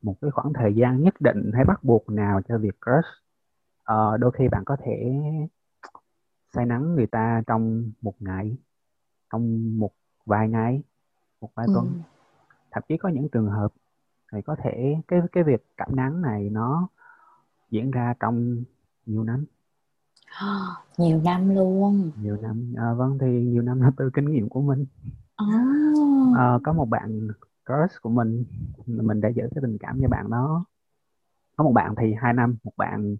một 0.02 0.14
cái 0.20 0.30
khoảng 0.30 0.52
thời 0.52 0.74
gian 0.74 1.02
nhất 1.02 1.14
định 1.20 1.50
hay 1.54 1.64
bắt 1.64 1.84
buộc 1.84 2.08
nào 2.08 2.40
cho 2.48 2.58
việc 2.58 2.74
crush 2.84 3.08
ờ, 3.84 4.16
đôi 4.16 4.30
khi 4.38 4.48
bạn 4.48 4.62
có 4.64 4.76
thể 4.84 5.12
say 6.54 6.66
nắng 6.66 6.94
người 6.94 7.06
ta 7.06 7.42
trong 7.46 7.90
một 8.00 8.14
ngày 8.20 8.56
trong 9.32 9.72
một 9.78 9.90
vài 10.26 10.48
ngày 10.48 10.82
một 11.40 11.50
vài 11.54 11.66
tuần. 11.74 11.86
Ừ. 11.86 12.00
thậm 12.70 12.82
chí 12.88 12.96
có 12.96 13.08
những 13.08 13.28
trường 13.28 13.46
hợp 13.46 13.68
thì 14.32 14.42
có 14.42 14.56
thể 14.62 14.96
cái 15.08 15.20
cái 15.32 15.44
việc 15.44 15.66
cảm 15.76 15.96
nắng 15.96 16.22
này 16.22 16.50
nó 16.50 16.88
diễn 17.70 17.90
ra 17.90 18.14
trong 18.20 18.64
nhiều 19.06 19.24
năm 19.24 19.44
nhiều 20.98 21.20
năm 21.24 21.54
luôn. 21.54 22.10
Nhiều 22.22 22.36
năm. 22.36 22.74
À, 22.76 22.92
vâng 22.94 23.18
thì 23.20 23.26
nhiều 23.26 23.62
năm 23.62 23.80
là 23.80 23.90
từ 23.96 24.10
kinh 24.14 24.24
nghiệm 24.24 24.48
của 24.48 24.60
mình. 24.60 24.86
Oh. 25.42 26.36
à, 26.36 26.58
có 26.64 26.72
một 26.72 26.84
bạn 26.84 27.28
crush 27.66 28.02
của 28.02 28.10
mình 28.10 28.44
mình 28.86 29.20
đã 29.20 29.28
giữ 29.28 29.42
cái 29.54 29.62
tình 29.62 29.78
cảm 29.80 29.98
cho 30.02 30.08
bạn 30.08 30.30
đó. 30.30 30.64
Có 31.56 31.64
một 31.64 31.72
bạn 31.72 31.94
thì 32.00 32.14
hai 32.14 32.32
năm 32.32 32.56
một 32.64 32.72
bạn 32.76 33.16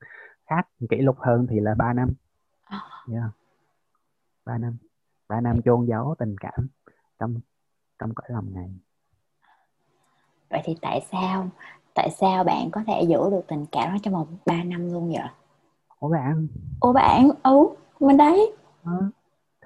khác 0.51 0.69
kỷ 0.91 0.97
lục 0.97 1.17
hơn 1.19 1.47
thì 1.51 1.61
là 1.61 1.75
3 1.75 1.93
năm. 1.93 2.09
Yeah. 2.71 2.83
Dạ. 3.09 3.31
3 4.45 4.59
năm. 4.59 4.77
3 5.29 5.41
năm 5.41 5.63
chôn 5.63 5.87
giấu 5.87 6.15
tình 6.19 6.39
cảm 6.39 6.67
trong 7.19 7.35
trong 7.99 8.15
cõi 8.15 8.27
lòng 8.31 8.55
này. 8.55 8.75
Vậy 10.51 10.61
thì 10.65 10.77
tại 10.83 11.07
sao 11.13 11.51
tại 11.95 12.11
sao 12.11 12.45
bạn 12.45 12.71
có 12.71 12.83
thể 12.87 13.03
giữ 13.03 13.19
được 13.31 13.43
tình 13.49 13.67
cảm 13.73 13.93
đó 13.93 13.97
trong 14.03 14.15
vòng 14.15 14.37
3 14.47 14.65
năm 14.65 14.93
luôn 14.93 15.13
vậy 15.13 15.29
ủa 16.01 16.09
bạn 16.09 16.47
ủa 16.81 16.93
bạn 16.93 17.31
ừ 17.43 17.69
mình 18.01 18.17
đấy. 18.17 18.53
À, 18.85 18.93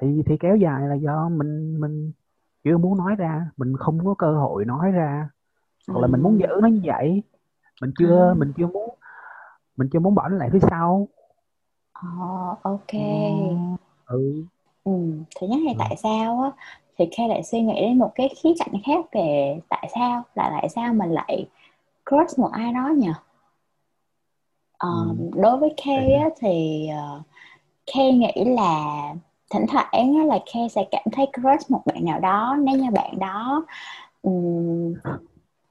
thì 0.01 0.23
thì 0.27 0.37
kéo 0.41 0.57
dài 0.57 0.89
là 0.89 0.95
do 0.95 1.29
mình 1.29 1.81
mình 1.81 2.13
chưa 2.65 2.79
muốn 2.79 2.99
nói 2.99 3.15
ra 3.17 3.51
mình 3.57 3.77
không 3.77 4.05
có 4.05 4.15
cơ 4.15 4.33
hội 4.33 4.65
nói 4.65 4.91
ra. 4.91 5.29
Hoặc 5.89 5.95
ừ. 5.95 6.01
là 6.01 6.07
mình 6.07 6.23
muốn 6.23 6.39
giữ 6.39 6.47
nó 6.63 6.69
như 6.69 6.81
vậy. 6.85 7.23
Mình 7.81 7.93
chưa 7.99 8.29
ừ. 8.29 8.35
mình 8.39 8.53
chưa 8.57 8.67
muốn 8.67 8.95
mình 9.77 9.89
chưa 9.93 9.99
muốn 9.99 10.15
bỏ 10.15 10.29
nó 10.29 10.37
lại 10.37 10.49
phía 10.53 10.61
sau. 10.71 11.09
Oh, 12.07 12.63
ok. 12.63 12.93
Ừ. 14.07 14.45
Ừ. 14.85 14.93
Thứ 15.41 15.47
nhất 15.47 15.59
là 15.65 15.73
ừ. 15.73 15.77
tại 15.79 15.97
sao 15.97 16.41
á 16.43 16.51
thì 16.99 17.09
Kay 17.17 17.29
lại 17.29 17.43
suy 17.43 17.61
nghĩ 17.61 17.81
đến 17.81 17.99
một 17.99 18.13
cái 18.15 18.29
khía 18.43 18.53
cạnh 18.59 18.83
khác 18.87 19.05
về 19.13 19.61
tại 19.69 19.91
sao 19.95 20.23
là 20.35 20.51
tại 20.53 20.69
sao 20.69 20.95
mình 20.95 21.11
lại 21.11 21.49
crush 22.11 22.39
một 22.39 22.51
ai 22.53 22.73
đó 22.73 22.89
nhỉ 22.97 23.11
ừ. 24.81 25.15
đối 25.35 25.57
với 25.57 25.75
Kay 25.85 26.13
á, 26.13 26.29
thì 26.41 26.89
uh, 27.17 27.23
Kay 27.95 28.13
nghĩ 28.13 28.45
là 28.45 29.03
thỉnh 29.51 29.67
thoảng 29.69 30.15
á, 30.19 30.25
là 30.25 30.39
Kay 30.55 30.69
sẽ 30.69 30.85
cảm 30.91 31.05
thấy 31.13 31.27
crush 31.27 31.71
một 31.71 31.81
bạn 31.87 32.05
nào 32.05 32.21
đó. 32.21 32.57
Nếu 32.59 32.79
như 32.79 32.91
bạn 32.91 33.19
đó 33.19 33.65
um, 34.23 34.95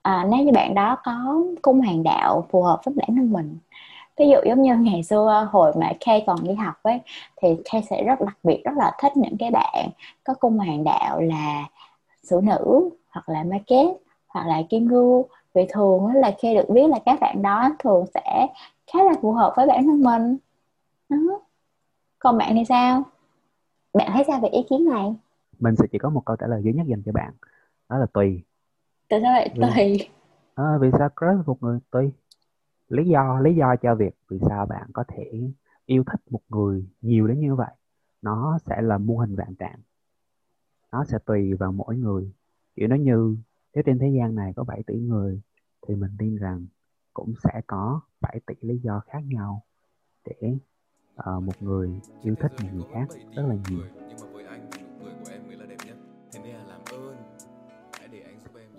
à, 0.01 0.25
nếu 0.31 0.45
như 0.45 0.51
bạn 0.51 0.73
đó 0.73 0.97
có 1.03 1.43
cung 1.61 1.81
hoàng 1.81 2.03
đạo 2.03 2.47
phù 2.51 2.63
hợp 2.63 2.79
với 2.85 2.93
bản 2.97 3.07
thân 3.15 3.33
mình. 3.33 3.57
Ví 4.17 4.29
dụ 4.29 4.37
giống 4.45 4.61
như 4.61 4.75
ngày 4.75 5.03
xưa 5.03 5.47
hồi 5.51 5.73
mà 5.75 5.91
Kay 5.99 6.23
còn 6.27 6.43
đi 6.43 6.53
học 6.53 6.75
ấy 6.83 6.99
thì 7.41 7.47
Kay 7.71 7.83
sẽ 7.89 8.03
rất 8.03 8.21
đặc 8.21 8.37
biệt 8.43 8.61
rất 8.65 8.73
là 8.77 8.91
thích 9.01 9.17
những 9.17 9.37
cái 9.37 9.51
bạn 9.51 9.89
có 10.23 10.33
cung 10.33 10.57
hoàng 10.57 10.83
đạo 10.83 11.21
là 11.21 11.65
xử 12.23 12.41
nữ 12.43 12.89
hoặc 13.09 13.29
là 13.29 13.43
market 13.43 13.87
hoặc 14.27 14.47
là 14.47 14.61
kim 14.69 14.87
gu 14.87 15.25
vì 15.53 15.65
thường 15.69 16.07
là 16.07 16.31
khi 16.37 16.55
được 16.55 16.69
biết 16.69 16.89
là 16.89 16.99
các 17.05 17.19
bạn 17.19 17.41
đó 17.41 17.69
thường 17.79 18.05
sẽ 18.13 18.47
khá 18.93 19.03
là 19.03 19.13
phù 19.21 19.31
hợp 19.31 19.53
với 19.55 19.67
bản 19.67 19.83
thân 19.85 20.03
mình. 20.03 20.37
Đó. 21.09 21.17
còn 22.19 22.37
bạn 22.37 22.55
thì 22.55 22.65
sao? 22.65 23.03
Bạn 23.93 24.09
thấy 24.13 24.23
sao 24.27 24.39
về 24.39 24.49
ý 24.49 24.63
kiến 24.69 24.85
này? 24.85 25.15
Mình 25.59 25.75
sẽ 25.75 25.85
chỉ 25.91 25.97
có 25.97 26.09
một 26.09 26.21
câu 26.25 26.35
trả 26.35 26.47
lời 26.47 26.61
duy 26.63 26.73
nhất 26.73 26.87
dành 26.87 27.01
cho 27.05 27.11
bạn 27.11 27.33
đó 27.89 27.97
là 27.97 28.05
tùy. 28.13 28.41
Tại 29.09 29.19
sao 29.23 29.31
lại 29.31 29.49
tùy? 29.55 30.09
À, 30.55 30.77
vì 30.81 30.89
sao 30.99 31.09
crush 31.09 31.47
một 31.47 31.63
người 31.63 31.79
tùy? 31.91 32.11
Lý 32.89 33.09
do 33.09 33.39
lý 33.39 33.55
do 33.55 33.75
cho 33.75 33.95
việc 33.95 34.15
vì 34.29 34.39
sao 34.49 34.65
bạn 34.65 34.87
có 34.93 35.03
thể 35.07 35.51
yêu 35.85 36.03
thích 36.11 36.21
một 36.29 36.41
người 36.49 36.85
nhiều 37.01 37.27
đến 37.27 37.39
như 37.39 37.55
vậy 37.55 37.71
nó 38.21 38.57
sẽ 38.65 38.81
là 38.81 38.97
mô 38.97 39.17
hình 39.17 39.35
vạn 39.35 39.55
trạng. 39.55 39.79
Nó 40.91 41.05
sẽ 41.05 41.17
tùy 41.25 41.53
vào 41.53 41.71
mỗi 41.71 41.97
người. 41.97 42.31
Kiểu 42.75 42.87
nó 42.87 42.95
như 42.95 43.37
nếu 43.73 43.83
trên 43.85 43.99
thế 43.99 44.09
gian 44.09 44.35
này 44.35 44.53
có 44.55 44.63
7 44.63 44.83
tỷ 44.83 44.99
người 44.99 45.41
thì 45.87 45.95
mình 45.95 46.11
tin 46.19 46.35
rằng 46.35 46.65
cũng 47.13 47.33
sẽ 47.43 47.61
có 47.67 48.01
7 48.21 48.39
tỷ 48.45 48.55
lý 48.61 48.77
do 48.77 48.99
khác 48.99 49.19
nhau 49.25 49.63
để 50.25 50.57
uh, 51.19 51.43
một 51.43 51.61
người 51.61 51.99
yêu 52.23 52.35
thích 52.39 52.51
một 52.63 52.69
người 52.73 52.85
khác 52.93 53.07
rất 53.35 53.43
là 53.47 53.55
nhiều. 53.69 53.79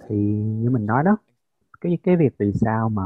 Thì 0.09 0.17
như 0.35 0.71
mình 0.71 0.87
nói 0.87 1.05
đó 1.05 1.17
cái 1.81 1.99
cái 2.03 2.17
việc 2.17 2.35
vì 2.39 2.53
sao 2.53 2.89
mà 2.89 3.03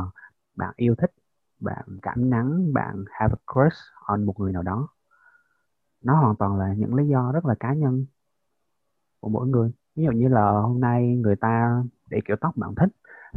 bạn 0.56 0.74
yêu 0.76 0.94
thích 0.94 1.12
bạn 1.60 1.98
cảm 2.02 2.30
nắng 2.30 2.72
bạn 2.72 3.04
have 3.10 3.34
a 3.34 3.40
crush 3.52 3.78
on 4.06 4.24
một 4.24 4.40
người 4.40 4.52
nào 4.52 4.62
đó 4.62 4.88
nó 6.04 6.20
hoàn 6.20 6.36
toàn 6.36 6.58
là 6.58 6.74
những 6.74 6.94
lý 6.94 7.08
do 7.08 7.32
rất 7.32 7.46
là 7.46 7.54
cá 7.60 7.74
nhân 7.74 8.06
của 9.20 9.28
mỗi 9.28 9.48
người. 9.48 9.72
Ví 9.96 10.04
dụ 10.04 10.10
như 10.10 10.28
là 10.28 10.50
hôm 10.50 10.80
nay 10.80 11.16
người 11.16 11.36
ta 11.36 11.82
để 12.10 12.20
kiểu 12.24 12.36
tóc 12.40 12.56
bạn 12.56 12.74
thích 12.74 12.88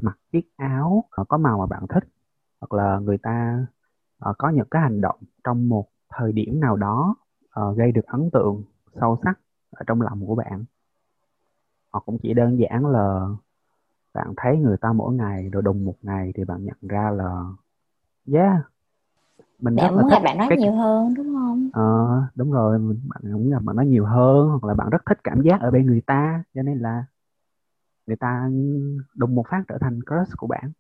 mặc 0.01 0.18
chiếc 0.32 0.50
áo 0.56 1.04
có 1.27 1.38
màu 1.38 1.60
mà 1.60 1.66
bạn 1.66 1.88
thích 1.88 2.04
hoặc 2.62 2.74
là 2.74 3.00
người 3.00 3.18
ta 3.18 3.66
uh, 4.30 4.36
có 4.38 4.50
những 4.50 4.68
cái 4.72 4.82
hành 4.82 5.01
động 5.01 5.20
trong 5.44 5.70
một 5.70 5.88
thời 6.10 6.32
điểm 6.32 6.60
nào 6.60 6.75
đó 6.75 7.16
uh, 7.60 7.77
gây 7.77 7.92
được 7.92 8.06
ấn 8.06 8.30
tượng 8.34 8.63
sâu 9.00 9.18
sắc 9.24 9.39
ở 9.72 9.84
trong 9.88 10.01
lòng 10.01 10.25
của 10.25 10.36
bạn. 10.36 10.66
Hoặc 11.92 12.04
cũng 12.06 12.18
chỉ 12.22 12.34
đơn 12.34 12.60
giản 12.60 12.86
là 12.86 13.27
bạn 14.13 14.34
thấy 14.38 14.58
người 14.58 14.77
ta 14.77 14.94
mỗi 14.94 15.13
ngày 15.13 15.50
rồi 15.50 15.63
đùng 15.63 15.86
một 15.86 15.96
ngày 16.01 16.32
thì 16.36 16.44
bạn 16.44 16.66
nhận 16.66 16.77
ra 16.82 17.10
là 17.10 17.44
yeah 18.34 18.58
mình 19.60 19.75
bạn 19.75 19.96
rất 19.96 20.01
muốn 20.01 20.12
là 20.12 20.20
bạn 20.20 20.38
nói 20.38 20.48
cái... 20.50 20.58
nhiều 20.58 20.72
hơn 20.72 21.13
đúng 21.13 21.36
không? 21.36 21.70
Ờ 21.74 22.22
đúng 22.36 22.51
rồi 22.51 22.80
bạn 22.80 23.34
muốn 23.34 23.50
gặp 23.50 23.63
bạn 23.63 23.75
nói 23.75 23.86
nhiều 23.86 24.06
hơn 24.06 24.50
hoặc 24.50 24.63
là 24.63 24.74
bạn 24.74 24.89
rất 24.89 25.01
thích 25.06 25.18
cảm 25.24 25.42
giác 25.42 25.62
ở 25.62 25.72
bên 25.72 25.86
người 25.86 26.01
ta 26.01 26.44
cho 26.56 26.62
nên 26.62 26.80
là 26.80 27.06
người 28.08 28.16
ta 28.16 28.50
đùng 29.16 29.36
một 29.36 29.46
phát 29.52 29.64
trở 29.68 29.78
thành 29.82 30.00
crush 30.02 30.38
của 30.38 30.48
bạn. 30.48 30.72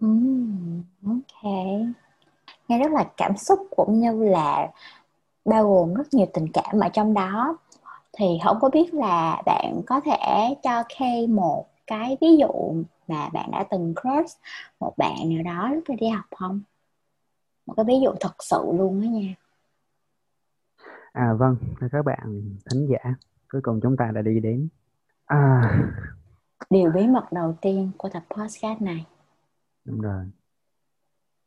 Mm, 0.00 0.82
ok. 1.06 1.52
Nghe 2.68 2.78
rất 2.78 2.92
là 2.92 3.04
cảm 3.16 3.36
xúc 3.36 3.58
cũng 3.76 4.00
như 4.00 4.24
là 4.24 4.68
bao 5.44 5.68
gồm 5.68 5.94
rất 5.94 6.14
nhiều 6.14 6.26
tình 6.34 6.46
cảm 6.52 6.80
ở 6.80 6.88
trong 6.88 7.14
đó. 7.14 7.58
Thì 8.18 8.26
không 8.44 8.58
có 8.60 8.70
biết 8.70 8.94
là 8.94 9.42
bạn 9.46 9.80
có 9.86 10.00
thể 10.00 10.54
cho 10.62 10.82
Kay 10.98 11.26
một 11.26 11.66
cái 11.86 12.16
ví 12.20 12.36
dụ 12.36 12.74
mà 13.08 13.28
bạn 13.28 13.50
đã 13.50 13.64
từng 13.70 13.94
crush 13.94 14.38
một 14.80 14.94
bạn 14.96 15.14
nào 15.28 15.42
đó 15.42 15.74
lúc 15.74 15.84
đi 16.00 16.08
học 16.08 16.24
không? 16.36 16.60
Một 17.66 17.74
cái 17.76 17.84
ví 17.84 17.94
dụ 18.04 18.10
thật 18.20 18.34
sự 18.38 18.62
luôn 18.72 19.00
đó 19.02 19.06
nha. 19.06 19.34
À 21.12 21.32
vâng 21.38 21.56
các 21.92 22.02
bạn 22.04 22.56
thính 22.70 22.88
giả 22.90 23.14
cuối 23.48 23.60
cùng 23.64 23.80
chúng 23.82 23.96
ta 23.96 24.10
đã 24.14 24.22
đi 24.22 24.40
đến 24.40 24.68
à... 25.26 25.62
điều 26.70 26.90
bí 26.90 27.06
mật 27.06 27.32
đầu 27.32 27.54
tiên 27.60 27.90
của 27.96 28.08
tập 28.08 28.22
podcast 28.30 28.82
này. 28.82 29.06
Đúng 29.84 30.00
rồi. 30.00 30.24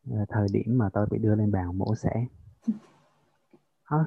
Là 0.03 0.25
thời 0.29 0.47
điểm 0.53 0.77
mà 0.77 0.89
tôi 0.93 1.05
bị 1.11 1.17
đưa 1.17 1.35
lên 1.35 1.51
bàn 1.51 1.77
mổ 1.77 1.95
xẻ. 1.95 2.25
À, 3.83 4.05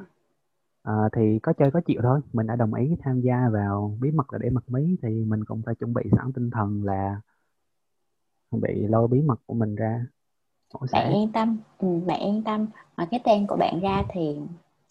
à, 0.82 0.94
thì 1.16 1.38
có 1.42 1.52
chơi 1.52 1.70
có 1.70 1.80
chịu 1.86 2.00
thôi. 2.02 2.20
Mình 2.32 2.46
đã 2.46 2.56
đồng 2.56 2.74
ý 2.74 2.96
tham 3.02 3.20
gia 3.20 3.48
vào 3.52 3.98
bí 4.00 4.10
mật 4.10 4.32
là 4.32 4.38
để 4.38 4.50
mật 4.50 4.70
mí 4.70 4.96
thì 5.02 5.24
mình 5.24 5.44
cũng 5.44 5.62
phải 5.66 5.74
chuẩn 5.74 5.94
bị 5.94 6.02
sẵn 6.16 6.32
tinh 6.32 6.50
thần 6.50 6.84
là 6.84 7.20
bị 8.50 8.86
lôi 8.88 9.08
bí 9.08 9.22
mật 9.22 9.40
của 9.46 9.54
mình 9.54 9.74
ra 9.74 10.06
bạn 10.92 11.12
yên 11.12 11.32
tâm. 11.32 11.58
Ừ, 11.78 12.00
bạn 12.06 12.20
yên 12.20 12.42
tâm. 12.42 12.66
Mà 12.96 13.08
cái 13.10 13.20
tên 13.24 13.46
của 13.46 13.56
bạn 13.56 13.80
ra 13.80 14.02
thì 14.08 14.36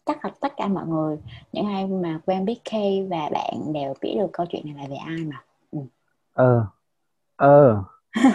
chắc 0.06 0.26
là 0.26 0.32
tất 0.40 0.54
cả 0.58 0.68
mọi 0.68 0.88
người 0.88 1.18
những 1.52 1.66
ai 1.66 1.88
mà 1.88 2.20
quen 2.26 2.46
biết 2.46 2.60
Kay 2.66 3.08
và 3.10 3.30
bạn 3.34 3.74
đều 3.74 3.94
biết 4.02 4.16
được 4.20 4.30
câu 4.34 4.46
chuyện 4.50 4.66
này 4.66 4.76
là 4.76 4.88
về 4.90 4.96
ai 4.96 5.18
mà. 5.18 5.44
Ờ. 6.42 6.66
Ờ. 7.36 7.84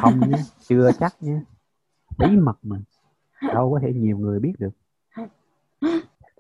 Không 0.01 0.21
nhé 0.21 0.39
chưa 0.61 0.91
chắc 0.99 1.15
nhé 1.21 1.41
bí 2.19 2.37
mật 2.37 2.59
mà. 2.63 2.77
Đâu 3.55 3.73
có 3.73 3.81
thể 3.83 3.93
nhiều 3.93 4.19
người 4.19 4.41
biết 4.41 4.53
được. 4.59 4.71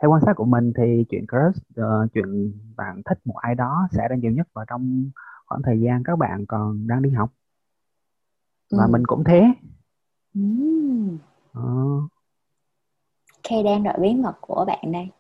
Theo 0.00 0.10
quan 0.10 0.20
sát 0.26 0.32
của 0.36 0.44
mình 0.44 0.72
thì 0.76 1.04
chuyện 1.10 1.26
crush 1.26 1.80
uh, 1.80 2.12
chuyện 2.14 2.52
bạn 2.76 3.02
thích 3.04 3.18
một 3.24 3.36
ai 3.36 3.54
đó 3.54 3.88
sẽ 3.90 4.08
ra 4.10 4.16
nhiều 4.16 4.32
nhất 4.32 4.48
vào 4.52 4.64
trong 4.68 5.10
khoảng 5.46 5.62
thời 5.62 5.80
gian 5.80 6.02
các 6.04 6.16
bạn 6.18 6.46
còn 6.46 6.86
đang 6.86 7.02
đi 7.02 7.10
học. 7.10 7.32
Và 8.70 8.84
ừ. 8.84 8.90
mình 8.90 9.02
cũng 9.06 9.24
thế. 9.24 9.44
Ừ. 10.34 10.40
uh. 11.58 12.10
Kay 13.48 13.62
đang 13.62 13.82
đợi 13.82 13.98
bí 14.00 14.14
mật 14.14 14.34
của 14.40 14.64
bạn 14.64 14.92
đây. 14.92 15.10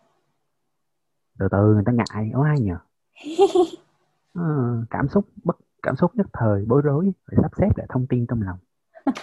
Từ 1.38 1.48
từ 1.50 1.74
người 1.74 1.82
ta 1.86 1.92
ngại 1.92 2.30
có 2.34 2.44
ai 2.44 2.60
nhờ. 2.60 2.78
Uh, 4.38 4.86
cảm 4.90 5.08
xúc 5.08 5.28
bất 5.44 5.56
cảm 5.86 5.96
xúc 5.96 6.16
nhất 6.16 6.26
thời 6.32 6.64
bối 6.64 6.82
rối 6.82 7.12
phải 7.26 7.36
sắp 7.42 7.50
xếp 7.56 7.68
lại 7.76 7.86
thông 7.90 8.06
tin 8.06 8.26
trong 8.26 8.42
lòng. 8.42 8.58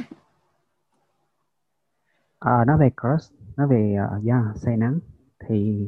À, 2.40 2.66
nói 2.66 2.78
về 2.78 2.90
crush 3.02 3.34
nói 3.58 3.68
về 3.68 3.96
uh, 4.18 4.26
yeah, 4.26 4.58
say 4.58 4.78
nắng 4.78 5.00
thì 5.48 5.88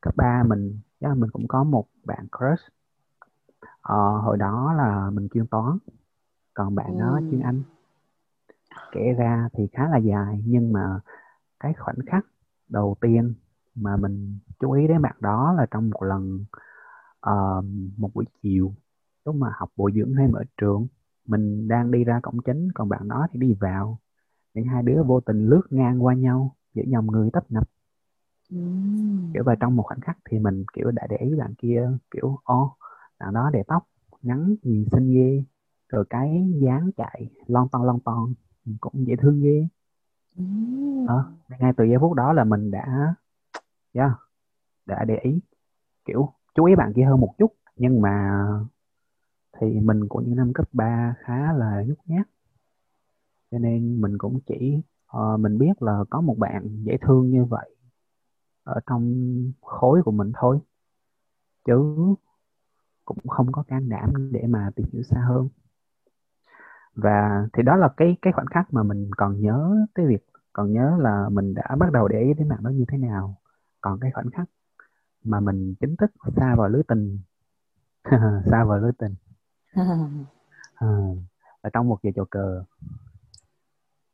cấp 0.00 0.14
3 0.16 0.42
mình 0.42 0.80
yeah, 1.00 1.16
mình 1.16 1.30
cũng 1.30 1.48
có 1.48 1.64
một 1.64 1.86
bạn 2.04 2.26
crush 2.38 2.72
uh, 3.68 4.24
hồi 4.24 4.36
đó 4.36 4.74
là 4.76 5.10
mình 5.10 5.28
chuyên 5.34 5.46
toán 5.46 5.78
còn 6.54 6.74
bạn 6.74 6.94
ừ. 6.94 7.00
đó 7.00 7.20
chuyên 7.30 7.40
anh. 7.40 7.62
Kể 8.92 9.12
ra 9.18 9.48
thì 9.52 9.66
khá 9.72 9.88
là 9.88 9.98
dài 9.98 10.42
nhưng 10.46 10.72
mà 10.72 11.00
cái 11.60 11.74
khoảnh 11.78 11.98
khắc 12.06 12.26
đầu 12.68 12.96
tiên 13.00 13.34
mà 13.74 13.96
mình 13.96 14.38
chú 14.58 14.72
ý 14.72 14.88
đến 14.88 15.02
bạn 15.02 15.16
đó 15.20 15.54
là 15.56 15.66
trong 15.70 15.90
một 15.90 16.02
lần 16.02 16.44
uh, 17.30 17.64
một 17.96 18.10
buổi 18.14 18.24
chiều 18.42 18.74
lúc 19.26 19.34
mà 19.34 19.48
học 19.58 19.70
bồi 19.76 19.92
dưỡng 19.94 20.14
thêm 20.18 20.32
ở 20.32 20.44
trường 20.56 20.86
mình 21.26 21.68
đang 21.68 21.90
đi 21.90 22.04
ra 22.04 22.20
cổng 22.22 22.42
chính 22.44 22.72
còn 22.72 22.88
bạn 22.88 23.08
đó 23.08 23.26
thì 23.32 23.38
đi 23.40 23.54
vào 23.60 23.98
những 24.54 24.64
hai 24.66 24.82
đứa 24.82 25.02
vô 25.02 25.20
tình 25.20 25.46
lướt 25.48 25.62
ngang 25.70 26.04
qua 26.04 26.14
nhau 26.14 26.56
giữa 26.74 26.82
dòng 26.86 27.06
người 27.06 27.30
tấp 27.32 27.44
nập 27.50 27.68
Ừm. 28.50 29.30
kiểu 29.34 29.44
và 29.44 29.54
trong 29.54 29.76
một 29.76 29.82
khoảnh 29.82 30.00
khắc 30.00 30.18
thì 30.30 30.38
mình 30.38 30.64
kiểu 30.72 30.90
đã 30.90 31.06
để 31.10 31.16
ý 31.16 31.34
bạn 31.34 31.54
kia 31.54 31.90
kiểu 32.10 32.38
ô 32.44 32.76
bạn 33.18 33.34
đó 33.34 33.50
để 33.52 33.62
tóc 33.66 33.88
ngắn 34.22 34.54
nhìn 34.62 34.84
xinh 34.92 35.10
ghê 35.14 35.44
rồi 35.88 36.04
cái 36.10 36.52
dáng 36.62 36.90
chạy 36.96 37.30
lon 37.46 37.68
ton 37.72 37.82
lon 37.86 38.00
ton 38.00 38.34
cũng 38.80 39.06
dễ 39.06 39.16
thương 39.16 39.40
ghê 39.42 39.68
Ừm. 40.36 41.06
ờ 41.06 41.24
ngay 41.58 41.72
từ 41.76 41.84
giây 41.84 41.98
phút 42.00 42.14
đó 42.14 42.32
là 42.32 42.44
mình 42.44 42.70
đã 42.70 43.14
yeah, 43.92 44.10
đã 44.86 45.04
để 45.04 45.16
ý 45.22 45.40
kiểu 46.04 46.32
chú 46.54 46.64
ý 46.64 46.74
bạn 46.74 46.92
kia 46.96 47.04
hơn 47.04 47.20
một 47.20 47.34
chút 47.38 47.52
nhưng 47.76 48.00
mà 48.02 48.38
thì 49.60 49.80
mình 49.80 50.08
của 50.08 50.20
những 50.20 50.36
năm 50.36 50.52
cấp 50.52 50.68
3 50.72 51.14
khá 51.18 51.52
là 51.52 51.82
nhút 51.86 51.98
nhát. 52.04 52.28
Cho 53.50 53.58
nên 53.58 54.00
mình 54.00 54.18
cũng 54.18 54.40
chỉ 54.46 54.80
uh, 55.16 55.40
mình 55.40 55.58
biết 55.58 55.82
là 55.82 56.04
có 56.10 56.20
một 56.20 56.38
bạn 56.38 56.84
dễ 56.84 56.96
thương 57.00 57.30
như 57.30 57.44
vậy 57.44 57.76
ở 58.64 58.80
trong 58.86 59.14
khối 59.62 60.02
của 60.02 60.10
mình 60.12 60.32
thôi. 60.34 60.58
Chứ 61.64 61.96
cũng 63.04 63.28
không 63.28 63.52
có 63.52 63.62
can 63.62 63.88
đảm 63.88 64.32
để 64.32 64.46
mà 64.46 64.70
tìm 64.76 64.86
hiểu 64.92 65.02
xa 65.02 65.20
hơn. 65.28 65.48
Và 66.94 67.48
thì 67.52 67.62
đó 67.62 67.76
là 67.76 67.88
cái 67.96 68.16
cái 68.22 68.32
khoảnh 68.32 68.46
khắc 68.46 68.74
mà 68.74 68.82
mình 68.82 69.10
còn 69.16 69.40
nhớ 69.40 69.86
cái 69.94 70.06
việc 70.06 70.26
còn 70.52 70.72
nhớ 70.72 70.96
là 71.00 71.28
mình 71.28 71.54
đã 71.54 71.76
bắt 71.78 71.92
đầu 71.92 72.08
để 72.08 72.20
ý 72.20 72.34
đến 72.34 72.48
bạn 72.48 72.58
đó 72.62 72.70
như 72.70 72.84
thế 72.88 72.98
nào. 72.98 73.36
Còn 73.80 74.00
cái 74.00 74.10
khoảnh 74.10 74.30
khắc 74.30 74.48
mà 75.24 75.40
mình 75.40 75.74
chính 75.80 75.96
thức 75.96 76.10
xa 76.36 76.54
vào 76.56 76.68
lưới 76.68 76.82
tình. 76.82 77.18
Xa 78.50 78.64
vào 78.64 78.78
lưới 78.78 78.92
tình. 78.98 79.14
Ừ. 79.76 79.82
à, 80.74 80.86
ở 81.60 81.70
trong 81.72 81.88
một 81.88 81.98
giờ 82.02 82.10
chầu 82.16 82.24
cờ 82.24 82.64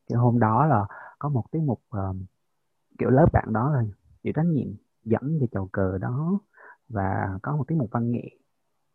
cái 0.09 0.19
hôm 0.19 0.39
đó 0.39 0.67
là 0.67 0.87
có 1.19 1.29
một 1.29 1.45
tiết 1.51 1.61
mục 1.65 1.83
uh, 1.97 2.17
kiểu 2.99 3.11
lớp 3.11 3.27
bạn 3.33 3.53
đó 3.53 3.71
là 3.71 3.83
chịu 4.23 4.33
trách 4.37 4.47
nhiệm 4.47 4.69
dẫn 5.05 5.39
về 5.41 5.47
chầu 5.53 5.69
cờ 5.73 5.99
đó 5.99 6.41
và 6.89 7.39
có 7.43 7.57
một 7.57 7.65
tiết 7.69 7.75
mục 7.75 7.89
văn 7.91 8.11
nghệ. 8.11 8.29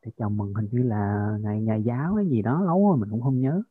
Để 0.05 0.11
chào 0.17 0.29
mừng 0.29 0.53
hình 0.53 0.67
như 0.71 0.83
là 0.83 1.31
ngày 1.41 1.61
nhà 1.61 1.75
giáo 1.75 2.15
hay 2.15 2.29
gì 2.29 2.41
đó 2.41 2.61
lâu 2.61 2.89
rồi 2.89 2.97
mình 2.97 3.09
cũng 3.09 3.21
không 3.21 3.39
nhớ. 3.39 3.61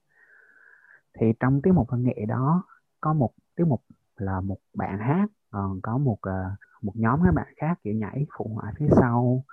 Thì 1.18 1.26
trong 1.40 1.62
tiết 1.62 1.72
mục 1.72 1.90
văn 1.90 2.02
nghệ 2.02 2.24
đó 2.28 2.64
có 3.00 3.12
một 3.12 3.32
tiết 3.56 3.64
mục 3.64 3.82
là 4.16 4.40
một 4.40 4.58
bạn 4.74 4.98
hát 4.98 5.26
còn 5.50 5.80
có 5.82 5.98
một 5.98 6.18
uh, 6.28 6.58
một 6.82 6.92
nhóm 6.94 7.20
các 7.24 7.34
bạn 7.34 7.46
khác 7.56 7.78
kiểu 7.82 7.94
nhảy 7.94 8.26
phụ 8.38 8.50
họa 8.54 8.72
phía 8.78 8.88
sau. 8.96 9.44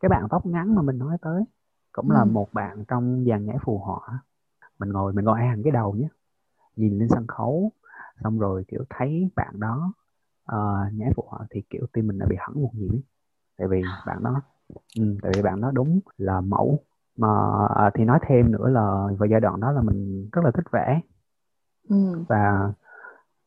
Cái 0.00 0.08
bạn 0.08 0.26
tóc 0.30 0.46
ngắn 0.46 0.74
mà 0.74 0.82
mình 0.82 0.98
nói 0.98 1.16
tới 1.22 1.42
cũng 1.92 2.10
là 2.10 2.24
Ừ. 2.24 2.30
một 2.30 2.48
bạn 2.52 2.84
trong 2.88 3.24
dàn 3.28 3.46
nhảy 3.46 3.56
phù 3.64 3.78
họa 3.78 4.00
mình 4.78 4.88
ngồi 4.88 5.12
mình 5.12 5.24
ngồi 5.24 5.40
hàng 5.40 5.62
cái 5.62 5.70
đầu 5.72 5.94
nhé. 5.94 6.08
Nhìn 6.76 6.98
lên 6.98 7.08
sân 7.08 7.26
khấu 7.26 7.72
xong 8.24 8.38
rồi 8.38 8.64
kiểu 8.68 8.84
thấy 8.90 9.30
bạn 9.36 9.60
đó 9.60 9.92
uh, 10.52 10.94
nhảy 10.94 11.12
phù 11.16 11.22
họa 11.28 11.40
thì 11.50 11.62
kiểu 11.70 11.86
tim 11.92 12.06
mình 12.06 12.18
đã 12.18 12.26
bị 12.26 12.36
hẳn 12.38 12.62
một 12.62 12.70
nhịp 12.74 13.02
tại 13.58 13.68
vì 13.68 13.82
bạn 14.06 14.22
đó 14.22 14.42
ừ, 14.98 15.16
tại 15.22 15.32
vì 15.36 15.42
bạn 15.42 15.60
đó 15.60 15.70
đúng 15.74 16.00
là 16.18 16.40
mẫu. 16.40 16.78
Mà 17.16 17.28
à, 17.74 17.90
thì 17.94 18.04
nói 18.04 18.18
thêm 18.28 18.52
nữa 18.52 18.68
là 18.68 19.06
vào 19.18 19.26
giai 19.30 19.40
đoạn 19.40 19.60
đó 19.60 19.72
là 19.72 19.82
mình 19.82 20.28
rất 20.32 20.44
là 20.44 20.50
thích 20.50 20.66
vẽ. 20.72 21.00
Ừ. 21.88 22.24
và 22.28 22.72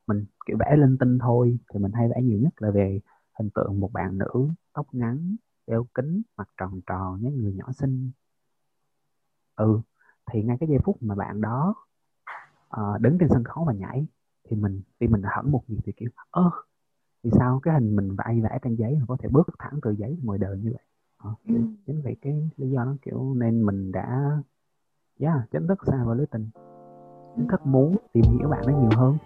mình 0.07 0.25
kiểu 0.45 0.57
vẽ 0.59 0.75
linh 0.77 0.97
tinh 0.97 1.17
thôi 1.19 1.57
thì 1.73 1.79
mình 1.79 1.91
hay 1.91 2.09
vẽ 2.09 2.21
nhiều 2.21 2.39
nhất 2.39 2.53
là 2.62 2.71
về 2.71 3.00
hình 3.39 3.50
tượng 3.55 3.79
một 3.79 3.93
bạn 3.93 4.17
nữ 4.17 4.50
tóc 4.73 4.88
ngắn 4.91 5.35
đeo 5.67 5.85
kính 5.93 6.21
mặt 6.38 6.50
tròn 6.57 6.81
tròn 6.88 7.21
nhớ 7.21 7.29
người 7.31 7.53
nhỏ 7.53 7.71
xinh 7.71 8.12
ừ 9.55 9.81
thì 10.31 10.43
ngay 10.43 10.57
cái 10.60 10.69
giây 10.69 10.77
phút 10.83 10.98
mà 11.01 11.15
bạn 11.15 11.41
đó 11.41 11.75
ờ, 12.67 12.98
đứng 12.98 13.17
trên 13.19 13.29
sân 13.29 13.43
khấu 13.43 13.65
và 13.65 13.73
nhảy 13.73 14.08
thì 14.49 14.56
mình 14.58 14.82
thì 14.99 15.08
mình 15.08 15.21
hẳn 15.25 15.51
một 15.51 15.63
nhịp 15.67 15.80
thì 15.86 15.91
kiểu 15.97 16.10
ơ 16.32 16.49
vì 17.23 17.32
sao 17.34 17.60
cái 17.63 17.73
hình 17.73 17.95
mình 17.95 18.15
vẽ 18.15 18.41
vẽ 18.43 18.60
trên 18.62 18.75
giấy 18.75 18.95
mà 18.99 19.06
có 19.08 19.17
thể 19.19 19.30
bước 19.30 19.47
thẳng 19.60 19.80
từ 19.82 19.91
giấy 19.91 20.17
ngoài 20.23 20.39
đời 20.39 20.58
như 20.58 20.69
vậy? 20.73 20.84
Ờ, 21.17 21.34
Ừ. 21.47 21.56
chính 21.88 22.01
vì 22.01 22.15
cái 22.15 22.49
lý 22.58 22.69
do 22.69 22.86
đó 22.86 22.95
kiểu 23.01 23.34
nên 23.34 23.65
mình 23.65 23.91
đã 23.91 24.39
yeah, 25.19 25.36
chính 25.51 25.67
thức 25.67 25.80
xa 25.88 26.04
vào 26.06 26.15
lưới 26.15 26.25
tình 26.25 26.49
chính 27.36 27.47
thức 27.47 27.65
muốn 27.65 27.95
tìm 28.13 28.25
hiểu 28.39 28.49
bạn 28.49 28.65
ấy 28.65 28.75
nhiều 28.75 28.91
hơn 28.91 29.17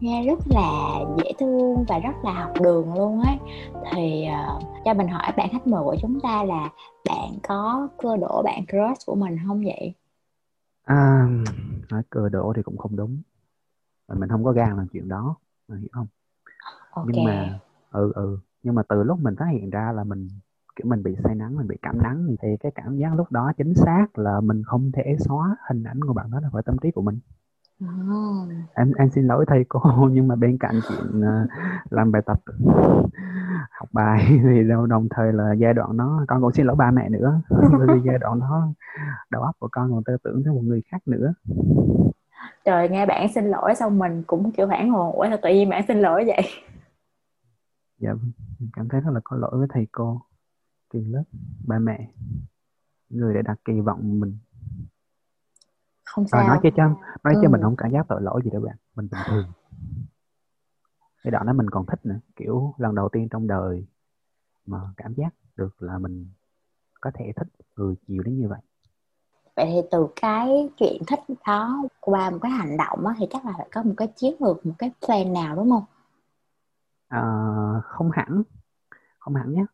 nghe 0.00 0.26
rất 0.26 0.38
là 0.46 0.98
dễ 1.18 1.32
thương 1.38 1.84
và 1.88 1.98
rất 1.98 2.24
là 2.24 2.32
học 2.32 2.52
đường 2.62 2.94
luôn 2.94 3.20
ấy. 3.20 3.38
Thì 3.92 4.24
ờ, 4.24 4.58
cho 4.84 4.94
mình 4.94 5.08
hỏi 5.08 5.32
bạn 5.36 5.48
khách 5.52 5.66
mời 5.66 5.82
của 5.84 5.96
chúng 6.02 6.20
ta 6.20 6.44
là 6.44 6.70
bạn 7.08 7.28
có 7.42 7.88
cơ 7.98 8.16
đổ 8.16 8.42
bạn 8.42 8.64
crush 8.66 9.06
của 9.06 9.14
mình 9.14 9.38
không 9.46 9.62
vậy? 9.64 9.94
À, 10.84 11.28
nói 11.90 12.02
cơ 12.10 12.28
đổ 12.28 12.52
thì 12.56 12.62
cũng 12.62 12.76
không 12.78 12.96
đúng. 12.96 13.22
Mình 14.08 14.28
không 14.28 14.44
có 14.44 14.52
gan 14.52 14.76
làm 14.76 14.86
chuyện 14.92 15.08
đó 15.08 15.36
hiểu 15.68 15.88
không? 15.92 16.06
Ok. 16.90 17.06
Nhưng 17.06 17.24
mà 17.24 17.60
ừ 17.90 18.12
ừ 18.14 18.38
nhưng 18.62 18.74
mà 18.74 18.82
từ 18.88 19.02
lúc 19.02 19.18
mình 19.20 19.34
phát 19.38 19.46
hiện 19.52 19.70
ra 19.70 19.92
là 19.92 20.04
mình 20.04 20.28
kiểu 20.76 20.86
mình 20.88 21.02
bị 21.02 21.16
say 21.24 21.34
nắng 21.34 21.56
mình 21.56 21.68
bị 21.68 21.76
cảm 21.82 22.02
nắng 22.02 22.36
thì 22.42 22.48
cái 22.60 22.72
cảm 22.74 22.96
giác 22.96 23.14
lúc 23.16 23.32
đó 23.32 23.52
chính 23.58 23.74
xác 23.74 24.18
là 24.18 24.40
mình 24.40 24.62
không 24.66 24.92
thể 24.92 25.16
xóa 25.18 25.56
hình 25.68 25.82
ảnh 25.84 26.00
của 26.06 26.12
bạn 26.12 26.30
đó 26.30 26.40
ra 26.40 26.48
khỏi 26.52 26.62
tâm 26.62 26.76
trí 26.82 26.90
của 26.90 27.02
mình 27.02 27.18
Ồ. 27.80 28.46
em 28.74 28.92
em 28.98 29.10
xin 29.10 29.26
lỗi 29.26 29.44
thầy 29.48 29.64
cô 29.68 29.80
nhưng 30.12 30.28
mà 30.28 30.36
bên 30.36 30.58
cạnh 30.58 30.80
chuyện 30.88 31.20
ờ, 31.22 31.46
làm 31.90 32.12
bài 32.12 32.22
tập 32.26 32.38
học 33.70 33.88
bài 33.92 34.26
thì 34.42 34.68
đâu 34.68 34.86
đồng 34.86 35.08
thời 35.10 35.32
là 35.32 35.52
giai 35.52 35.74
đoạn 35.74 35.96
đó 35.96 36.24
con 36.28 36.42
cũng 36.42 36.52
xin 36.52 36.66
lỗi 36.66 36.76
ba 36.76 36.90
mẹ 36.90 37.08
nữa 37.08 37.40
bởi 37.50 37.86
vì 37.94 38.00
giai 38.04 38.18
đoạn 38.18 38.40
đó 38.40 38.68
đầu 39.30 39.42
óc 39.42 39.56
của 39.58 39.68
con 39.72 39.90
còn 39.90 40.04
tư 40.04 40.16
tưởng 40.24 40.42
tới 40.44 40.54
một 40.54 40.62
người 40.64 40.82
khác 40.86 40.98
nữa. 41.06 41.34
Trời 42.64 42.88
nghe 42.88 43.06
bạn 43.06 43.32
xin 43.34 43.44
lỗi 43.44 43.74
xong 43.74 43.98
mình 43.98 44.22
cũng 44.26 44.52
kiểu 44.52 44.66
hoảng 44.66 44.90
hồn 44.90 45.12
ủa 45.12 45.26
sao 45.28 45.38
tự 45.42 45.48
nhiên 45.48 45.68
bạn 45.68 45.84
xin 45.88 46.00
lỗi 46.00 46.24
vậy? 46.26 46.42
Dạ 47.98 48.14
mình 48.58 48.70
cảm 48.72 48.88
thấy 48.88 49.00
rất 49.00 49.10
là 49.14 49.20
có 49.24 49.36
lỗi 49.36 49.50
với 49.58 49.66
thầy 49.70 49.86
cô 49.92 50.20
trường 50.92 51.12
lớp 51.12 51.22
ba 51.66 51.78
mẹ 51.78 52.08
người 53.08 53.34
đã 53.34 53.42
đặt 53.42 53.58
kỳ 53.64 53.80
vọng 53.80 54.20
mình 54.20 54.38
không 56.12 56.28
sao 56.28 56.48
nói 56.48 56.58
chứ 56.62 56.68
cho 56.76 56.82
nói 57.24 57.34
Ừ. 57.42 57.48
mình 57.48 57.62
không 57.62 57.76
cảm 57.76 57.90
giác 57.90 58.06
tội 58.08 58.22
lỗi 58.22 58.40
gì 58.44 58.50
đâu 58.50 58.62
bạn 58.62 58.76
mình 58.96 59.08
bình 59.10 59.20
thường. 59.26 59.44
Cái 61.24 61.30
đoạn 61.30 61.46
đó 61.46 61.52
mình 61.52 61.70
còn 61.70 61.86
thích 61.86 62.06
nữa 62.06 62.18
kiểu 62.36 62.74
lần 62.78 62.94
đầu 62.94 63.08
tiên 63.08 63.28
trong 63.30 63.46
đời 63.46 63.86
mà 64.66 64.78
cảm 64.96 65.14
giác 65.14 65.34
được 65.56 65.82
là 65.82 65.98
mình 65.98 66.26
có 67.00 67.10
thể 67.14 67.32
thích 67.36 67.48
người 67.76 67.94
nhiều 68.06 68.22
đến 68.22 68.38
như 68.38 68.48
vậy. 68.48 68.60
Vậy 69.56 69.66
thì 69.66 69.88
từ 69.90 70.08
cái 70.16 70.70
chuyện 70.76 71.02
thích 71.06 71.20
đó 71.46 71.82
qua 72.00 72.30
một 72.30 72.38
cái 72.42 72.52
hành 72.52 72.76
động 72.76 73.06
á, 73.06 73.14
thì 73.18 73.26
chắc 73.30 73.44
là 73.46 73.52
phải 73.56 73.68
có 73.72 73.82
một 73.82 73.94
cái 73.96 74.08
chiến 74.16 74.34
lược 74.40 74.66
một 74.66 74.74
cái 74.78 74.90
plan 75.06 75.32
nào 75.32 75.56
đúng 75.56 75.70
không? 75.70 75.84
À, 77.08 77.22
không 77.84 78.10
hẳn 78.12 78.42
không 79.18 79.34
hẳn 79.34 79.54
nhé. 79.54 79.64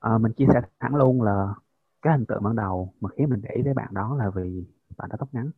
À, 0.00 0.18
mình 0.18 0.32
chia 0.32 0.46
sẻ 0.52 0.60
thẳng 0.80 0.94
luôn 0.94 1.22
là 1.22 1.54
cái 2.02 2.12
hình 2.12 2.26
tượng 2.26 2.42
ban 2.42 2.56
đầu 2.56 2.94
mà 3.00 3.10
khiến 3.16 3.30
mình 3.30 3.40
để 3.42 3.50
ý 3.54 3.62
tới 3.64 3.74
bạn 3.74 3.94
đó 3.94 4.16
là 4.18 4.30
vì 4.30 4.64
bạn 4.96 5.08
có 5.10 5.16
tóc 5.16 5.28
ngắn. 5.32 5.50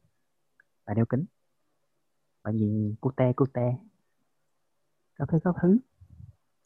Bạn 0.86 0.96
đeo 0.96 1.06
kính. 1.06 1.24
Bạn 2.42 2.56
nhìn 2.56 2.94
cute 3.00 3.32
cute 3.32 3.76
các 5.18 5.28
thứ 5.28 5.38
các 5.44 5.54
thứ. 5.62 5.78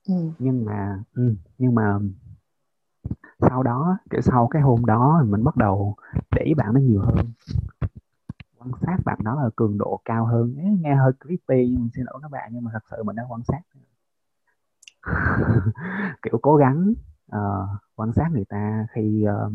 Ừ. 0.09 0.31
nhưng 0.38 0.64
mà 0.64 1.02
ừ, 1.14 1.35
nhưng 1.59 1.74
mà 1.74 1.98
sau 3.38 3.62
đó 3.62 3.98
kiểu 4.11 4.20
sau 4.20 4.48
cái 4.48 4.62
hôm 4.62 4.85
đó 4.85 5.22
mình 5.26 5.44
bắt 5.44 5.57
đầu 5.57 5.96
để 6.31 6.42
ý 6.44 6.54
bạn 6.54 6.74
nó 6.74 6.81
nhiều 6.81 7.00
hơn. 7.00 7.33
Quan 8.59 8.70
sát 8.81 8.96
bạn 9.04 9.18
đó 9.24 9.37
ở 9.42 9.50
cường 9.57 9.78
độ 9.78 10.00
cao 10.04 10.26
hơn. 10.26 10.54
Ế, 10.57 10.64
nghe 10.81 10.94
hơi 10.94 11.12
creepy 11.24 11.68
nhưng 11.68 11.81
mình 11.81 11.90
xin 11.94 12.04
lỗi 12.04 12.18
các 12.22 12.31
bạn 12.31 12.50
nhưng 12.52 12.64
mà 12.64 12.70
thật 12.72 12.83
sự 12.90 13.02
mình 13.02 13.16
đã 13.16 13.24
quan 13.28 13.42
sát. 13.44 13.61
Kiểu 16.22 16.38
cố 16.42 16.57
gắng 16.57 16.92
ờ, 17.28 17.68
quan 17.94 18.12
sát 18.12 18.28
người 18.33 18.44
ta 18.44 18.87
khi 18.94 19.24
uh, 19.46 19.52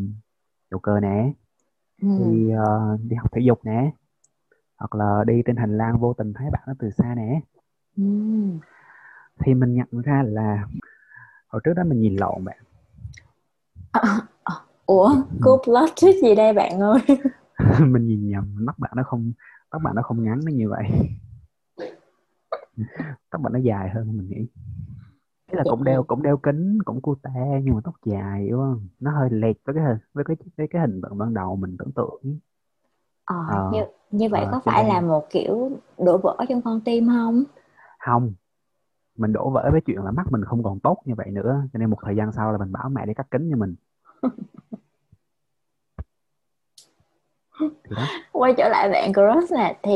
nhậu 0.72 0.80
cờ 0.80 1.00
nè 1.00 1.34
Ừ. 2.02 2.08
khi 2.18 2.50
ờ, 2.50 2.98
đi 3.04 3.16
học 3.16 3.32
thể 3.32 3.42
dục 3.42 3.60
nè 3.66 3.92
hoặc 4.78 4.96
là 4.96 5.24
đi 5.28 5.42
trên 5.46 5.56
hành 5.56 5.78
lang 5.78 6.00
vô 6.00 6.14
tình 6.14 6.34
thấy 6.34 6.50
bạn 6.52 6.62
đó 6.68 6.74
từ 6.80 6.90
xa 6.90 7.16
nè. 7.16 7.42
Ừ. 7.98 8.04
thì 9.40 9.54
mình 9.54 9.74
nhận 9.74 10.02
ra 10.04 10.24
là 10.26 10.68
hồi 11.48 11.62
trước 11.64 11.74
đó 11.74 11.84
mình 11.84 12.00
nhìn 12.00 12.16
lộn 12.16 12.46
bạn. 12.46 12.58
Ủa 14.86 15.16
cô 15.42 15.62
plot 15.64 15.90
twist 15.96 16.22
gì 16.22 16.36
đây 16.36 16.54
bạn 16.54 16.80
ơi? 16.80 17.00
Mình 17.80 18.08
nhìn 18.08 18.30
nhầm 18.30 18.64
tóc 18.68 18.80
bạn 18.80 18.92
nó 18.96 19.04
không 19.04 19.32
tóc 19.70 19.82
bạn 19.82 19.96
nó 19.96 20.02
không 20.02 20.24
ngắn 20.24 20.40
đến 20.46 20.58
như 20.58 20.70
vậy. 20.70 20.90
Tóc 23.30 23.42
bạn 23.42 23.54
nó 23.54 23.60
dài 23.60 23.90
hơn 23.90 24.18
mình 24.18 24.30
nghĩ 24.30 24.48
Thế 25.54 25.58
là 25.58 25.64
cũng 25.70 25.84
đeo 25.84 26.04
cũng 26.04 26.24
đeo 26.24 26.38
kính 26.38 26.78
cũng 26.86 27.02
cute 27.02 27.30
nhưng 27.64 27.76
mà 27.76 27.82
tóc 27.84 27.96
dài 28.06 28.48
đúng 28.50 28.60
không? 28.60 28.88
Nó 29.00 29.12
hơi 29.20 29.30
lệch 29.32 29.58
với 29.66 29.76
cái 29.76 29.84
hình 29.84 29.98
với 30.14 30.24
cái 30.28 30.38
với 30.58 30.68
cái 30.72 30.82
hình 30.82 31.02
tượng 31.04 31.18
ban 31.18 31.34
đầu 31.34 31.56
mình 31.56 31.76
tưởng 31.80 31.92
tượng 31.92 32.40
ờ, 33.26 33.36
Ờ, 33.50 33.70
như 33.72 33.84
như 34.12 34.30
vậy 34.30 34.42
ờ, 34.42 34.48
có 34.52 34.60
phải 34.66 34.86
là 34.86 35.02
một 35.02 35.30
kiểu 35.30 35.72
đổ 35.98 36.18
vỡ 36.18 36.38
trong 36.50 36.62
con 36.62 36.82
tim 36.82 37.08
không? 37.08 37.44
Không. 38.00 38.34
Mình 39.18 39.34
đổ 39.34 39.50
vỡ 39.50 39.70
với 39.72 39.82
chuyện 39.82 40.04
là 40.04 40.12
mắt 40.12 40.26
mình 40.32 40.44
không 40.46 40.64
còn 40.64 40.80
tốt 40.80 40.98
như 41.06 41.14
vậy 41.18 41.28
nữa 41.32 41.62
cho 41.74 41.80
nên 41.80 41.90
một 41.90 41.98
thời 42.06 42.16
gian 42.16 42.32
sau 42.32 42.52
là 42.52 42.58
mình 42.58 42.72
bảo 42.72 42.90
mẹ 42.90 43.06
đi 43.06 43.14
cắt 43.14 43.28
kính 43.32 43.50
cho 43.52 43.58
mình. 43.58 43.76
Quay 48.32 48.54
trở 48.58 48.70
lại 48.70 48.90
bạn 48.90 49.14
crush 49.14 49.52
nè 49.52 49.78
thì 49.84 49.92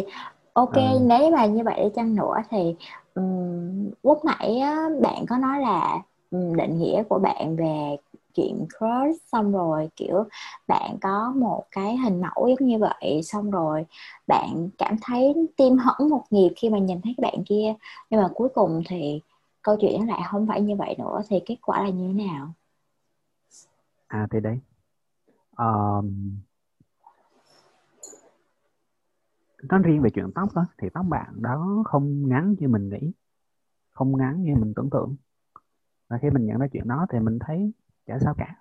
ok 0.54 0.74
ờ, 0.74 1.00
nếu 1.02 1.32
mà 1.32 1.46
như 1.46 1.64
vậy 1.64 1.80
đi 1.84 1.90
chăng 1.96 2.16
nữa 2.16 2.34
thì 2.50 2.76
um, 3.18 3.92
lúc 4.04 4.26
nãy 4.26 4.58
á, 4.60 4.90
bạn 5.02 5.26
có 5.30 5.38
nói 5.38 5.62
là 5.62 6.02
ừ, 6.32 6.38
định 6.58 6.80
nghĩa 6.80 7.04
của 7.10 7.20
bạn 7.20 7.56
về 7.56 7.98
chuyện 8.34 8.66
crush 8.78 9.24
xong 9.32 9.52
rồi 9.52 9.90
kiểu 9.96 10.24
bạn 10.68 10.98
có 11.02 11.34
một 11.36 11.64
cái 11.72 11.98
hình 11.98 12.22
mẫu 12.22 12.48
giống 12.48 12.68
như 12.68 12.78
vậy 12.78 13.22
xong 13.24 13.52
rồi 13.52 13.86
bạn 14.28 14.70
cảm 14.78 14.96
thấy 15.02 15.34
tim 15.58 15.78
hẫng 15.78 16.10
một 16.10 16.24
nhịp 16.30 16.54
khi 16.56 16.70
mà 16.70 16.78
nhìn 16.80 17.02
thấy 17.02 17.16
cái 17.18 17.32
bạn 17.32 17.44
kia. 17.46 17.74
Nhưng 18.10 18.22
mà 18.22 18.30
cuối 18.34 18.50
cùng 18.50 18.84
thì 18.88 19.22
câu 19.62 19.76
chuyện 19.82 20.08
lại 20.08 20.22
không 20.32 20.48
phải 20.48 20.62
như 20.62 20.76
vậy 20.76 20.96
nữa 20.98 21.22
thì 21.30 21.40
kết 21.46 21.58
quả 21.62 21.84
là 21.84 21.90
như 21.90 22.08
thế 22.08 22.26
nào? 22.26 22.54
À 24.08 24.28
thì 24.32 24.40
đấy. 24.40 24.60
Um, 25.58 26.38
nói 29.64 29.80
riêng 29.84 30.02
về 30.02 30.10
chuyện 30.10 30.32
tóc 30.36 30.50
đó 30.56 30.66
thì 30.78 30.90
tóc 30.94 31.06
bạn 31.10 31.42
đó 31.42 31.84
không 31.86 32.30
ngắn 32.30 32.56
như 32.60 32.68
mình 32.68 32.90
nghĩ. 32.90 33.12
Không 33.92 34.18
ngắn 34.18 34.44
như 34.44 34.56
mình 34.56 34.74
tưởng 34.74 34.90
tượng. 34.90 35.16
Và 36.10 36.18
khi 36.18 36.30
mình 36.30 36.46
nhận 36.46 36.58
ra 36.60 36.68
chuyện 36.68 36.88
đó 36.88 37.06
thì 37.10 37.20
mình 37.20 37.40
thấy 37.40 37.74
chả 38.06 38.20
sao 38.20 38.34
cả. 38.38 38.56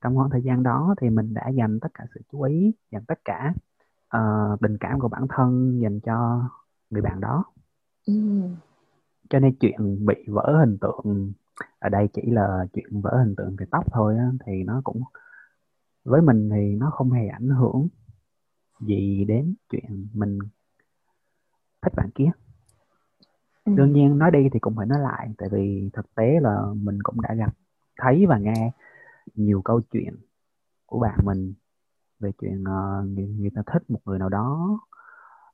Trong 0.00 0.16
khoảng 0.16 0.30
thời 0.30 0.42
gian 0.42 0.62
đó 0.62 0.94
thì 1.00 1.10
mình 1.10 1.34
đã 1.34 1.48
dành 1.48 1.80
tất 1.80 1.88
cả 1.94 2.04
sự 2.14 2.20
chú 2.32 2.42
ý 2.42 2.72
dành 2.90 3.04
tất 3.04 3.18
cả 3.24 3.54
ờ, 4.08 4.56
tình 4.60 4.78
cảm 4.78 5.00
của 5.00 5.08
bản 5.08 5.26
thân 5.28 5.80
dành 5.82 6.00
cho 6.00 6.48
người 6.90 7.02
bạn 7.02 7.20
đó. 7.20 7.44
Ừ. 8.06 8.14
Cho 9.30 9.38
nên 9.38 9.54
chuyện 9.60 10.06
bị 10.06 10.14
vỡ 10.26 10.56
hình 10.60 10.78
tượng 10.78 11.32
ở 11.78 11.88
đây 11.88 12.08
chỉ 12.12 12.22
là 12.30 12.66
chuyện 12.72 13.00
vỡ 13.00 13.22
hình 13.24 13.34
tượng 13.36 13.56
về 13.56 13.66
tóc 13.70 13.92
thôi 13.92 14.16
á, 14.18 14.30
thì 14.46 14.62
nó 14.62 14.80
cũng 14.84 15.02
với 16.04 16.22
mình 16.22 16.50
thì 16.50 16.76
nó 16.76 16.90
không 16.90 17.10
hề 17.10 17.28
ảnh 17.28 17.48
hưởng 17.48 17.88
gì 18.80 19.24
đến 19.24 19.54
chuyện 19.70 20.08
mình 20.14 20.38
thích 21.82 21.92
bạn 21.96 22.10
kia. 22.14 22.30
Ừ. 23.64 23.72
Đương 23.76 23.92
nhiên 23.92 24.18
nói 24.18 24.30
đi 24.30 24.48
thì 24.52 24.58
cũng 24.58 24.76
phải 24.76 24.86
nói 24.86 24.98
lại 25.00 25.28
tại 25.38 25.48
vì 25.52 25.90
thực 25.92 26.14
tế 26.14 26.40
là 26.40 26.62
mình 26.74 27.02
cũng 27.02 27.20
đã 27.20 27.34
gặp 27.34 27.54
thấy 27.98 28.26
và 28.26 28.38
nghe 28.38 28.72
nhiều 29.34 29.62
câu 29.62 29.80
chuyện 29.80 30.16
của 30.86 31.00
bạn 31.00 31.18
mình 31.24 31.54
về 32.20 32.32
chuyện 32.40 32.64
ờ, 32.64 33.04
người, 33.06 33.26
người 33.26 33.50
ta 33.54 33.62
thích 33.66 33.90
một 33.90 34.00
người 34.04 34.18
nào 34.18 34.28
đó. 34.28 34.80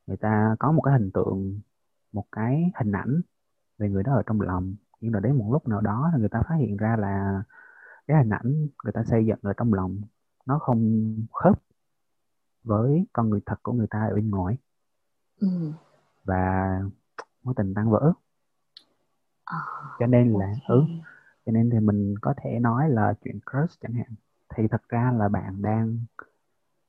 Người 0.06 0.16
ta 0.16 0.56
có 0.58 0.72
một 0.72 0.82
cái 0.82 0.94
hình 0.98 1.10
tượng 1.10 1.60
một 2.12 2.24
cái 2.32 2.72
hình 2.74 2.92
ảnh 2.92 3.20
về 3.78 3.88
người 3.88 4.02
đó 4.02 4.14
ở 4.14 4.22
trong 4.26 4.40
lòng. 4.40 4.74
Nhưng 5.00 5.14
là 5.14 5.20
đến 5.20 5.38
một 5.38 5.52
lúc 5.52 5.68
nào 5.68 5.80
đó 5.80 6.10
thì 6.12 6.20
người 6.20 6.28
ta 6.28 6.42
phát 6.48 6.54
hiện 6.58 6.76
ra 6.76 6.96
là 6.98 7.42
cái 8.06 8.16
hình 8.18 8.30
ảnh 8.30 8.68
người 8.84 8.92
ta 8.92 9.04
xây 9.04 9.26
dựng 9.26 9.38
ở 9.42 9.52
trong 9.56 9.74
lòng 9.74 10.00
nó 10.46 10.58
không 10.58 11.14
khớp 11.32 11.62
với 12.64 13.06
con 13.12 13.30
người 13.30 13.40
thật 13.46 13.62
của 13.62 13.72
người 13.72 13.86
ta 13.90 14.06
ở 14.10 14.14
bên 14.14 14.30
ngoài. 14.30 14.56
Ừ. 15.40 15.48
Và 16.24 16.80
mối 17.42 17.54
tình 17.56 17.74
tan 17.74 17.90
vỡ. 17.90 18.12
Ờ, 19.44 19.58
cho 19.98 20.06
nên 20.06 20.32
là 20.32 20.46
ok. 20.46 20.68
ừ 20.68 20.84
cho 21.46 21.52
nên 21.52 21.70
thì 21.70 21.80
mình 21.80 22.14
có 22.20 22.34
thể 22.36 22.58
nói 22.58 22.90
là 22.90 23.14
chuyện 23.24 23.38
crush 23.40 23.80
chẳng 23.80 23.92
hạn. 23.92 24.14
Thì 24.54 24.68
thật 24.68 24.82
ra 24.88 25.12
là 25.16 25.28
bạn 25.28 25.62
đang 25.62 25.98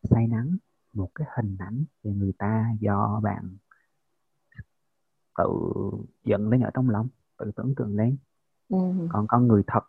say 0.03 0.27
nắng 0.27 0.57
một 0.93 1.09
cái 1.15 1.27
hình 1.35 1.57
ảnh 1.59 1.83
về 2.03 2.11
người 2.11 2.33
ta 2.37 2.73
do 2.79 3.19
bạn 3.23 3.57
tự 5.37 5.49
dựng 6.23 6.49
lên 6.49 6.61
ở 6.61 6.69
trong 6.73 6.89
lòng 6.89 7.07
tự 7.37 7.51
tưởng 7.55 7.75
tượng 7.75 7.95
lên. 7.95 8.17
Ừ. 8.69 8.77
Còn 9.09 9.27
con 9.27 9.47
người 9.47 9.63
thật 9.67 9.83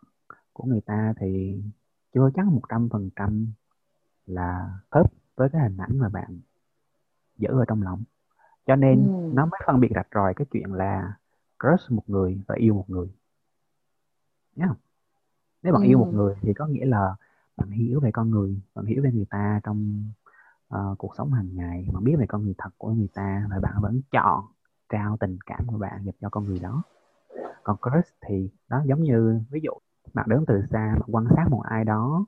của 0.53 0.63
người 0.63 0.81
ta 0.81 1.13
thì 1.19 1.61
chưa 2.13 2.29
chắc 2.35 2.45
một 2.45 2.61
trăm 2.69 2.89
phần 2.91 3.09
trăm 3.15 3.47
là 4.25 4.79
khớp 4.91 5.13
với 5.37 5.49
cái 5.49 5.61
hình 5.61 5.77
ảnh 5.77 5.97
mà 5.97 6.09
bạn 6.09 6.39
giữ 7.37 7.49
ở 7.49 7.65
trong 7.67 7.83
lòng. 7.83 8.03
Cho 8.65 8.73
ừ. 8.73 8.77
nên 8.77 9.07
nó 9.35 9.45
mới 9.45 9.59
phân 9.65 9.79
biệt 9.79 9.91
rạch 9.95 10.07
ròi 10.13 10.33
cái 10.33 10.45
chuyện 10.51 10.73
là 10.73 11.13
crush 11.59 11.91
một 11.91 12.03
người 12.07 12.41
và 12.47 12.55
yêu 12.55 12.73
một 12.73 12.89
người. 12.89 13.07
Nhé 14.55 14.67
nếu 15.63 15.73
bạn 15.73 15.81
yêu 15.81 15.97
một 15.97 16.09
ừ. 16.11 16.15
người 16.15 16.35
thì 16.41 16.53
có 16.53 16.67
nghĩa 16.67 16.85
là 16.85 17.15
bạn 17.57 17.69
hiểu 17.69 17.99
về 17.99 18.11
con 18.11 18.29
người 18.29 18.59
bạn 18.75 18.85
hiểu 18.85 19.03
về 19.03 19.11
người 19.11 19.25
ta 19.29 19.59
trong 19.63 20.03
ờ, 20.67 20.95
cuộc 20.97 21.15
sống 21.17 21.31
hàng 21.31 21.55
ngày 21.55 21.87
bạn 21.93 22.03
biết 22.03 22.15
về 22.19 22.25
con 22.27 22.43
người 22.43 22.53
thật 22.57 22.69
của 22.77 22.91
người 22.91 23.09
ta 23.13 23.47
và 23.49 23.59
bạn 23.59 23.81
vẫn 23.81 24.01
chọn 24.11 24.45
trao 24.89 25.17
tình 25.19 25.37
cảm 25.45 25.67
của 25.67 25.77
bạn 25.77 26.05
dành 26.05 26.15
cho 26.21 26.29
con 26.29 26.45
người 26.45 26.59
đó. 26.59 26.83
Còn 27.63 27.77
crush 27.77 28.15
thì 28.27 28.49
đó 28.69 28.81
giống 28.85 29.03
như 29.03 29.41
ví 29.49 29.59
dụ 29.63 29.71
bạn 30.13 30.25
đứng 30.29 30.45
từ 30.45 30.61
xa 30.71 30.95
bạn 30.99 31.09
quan 31.15 31.25
sát 31.35 31.45
một 31.49 31.61
ai 31.61 31.85
đó 31.85 32.25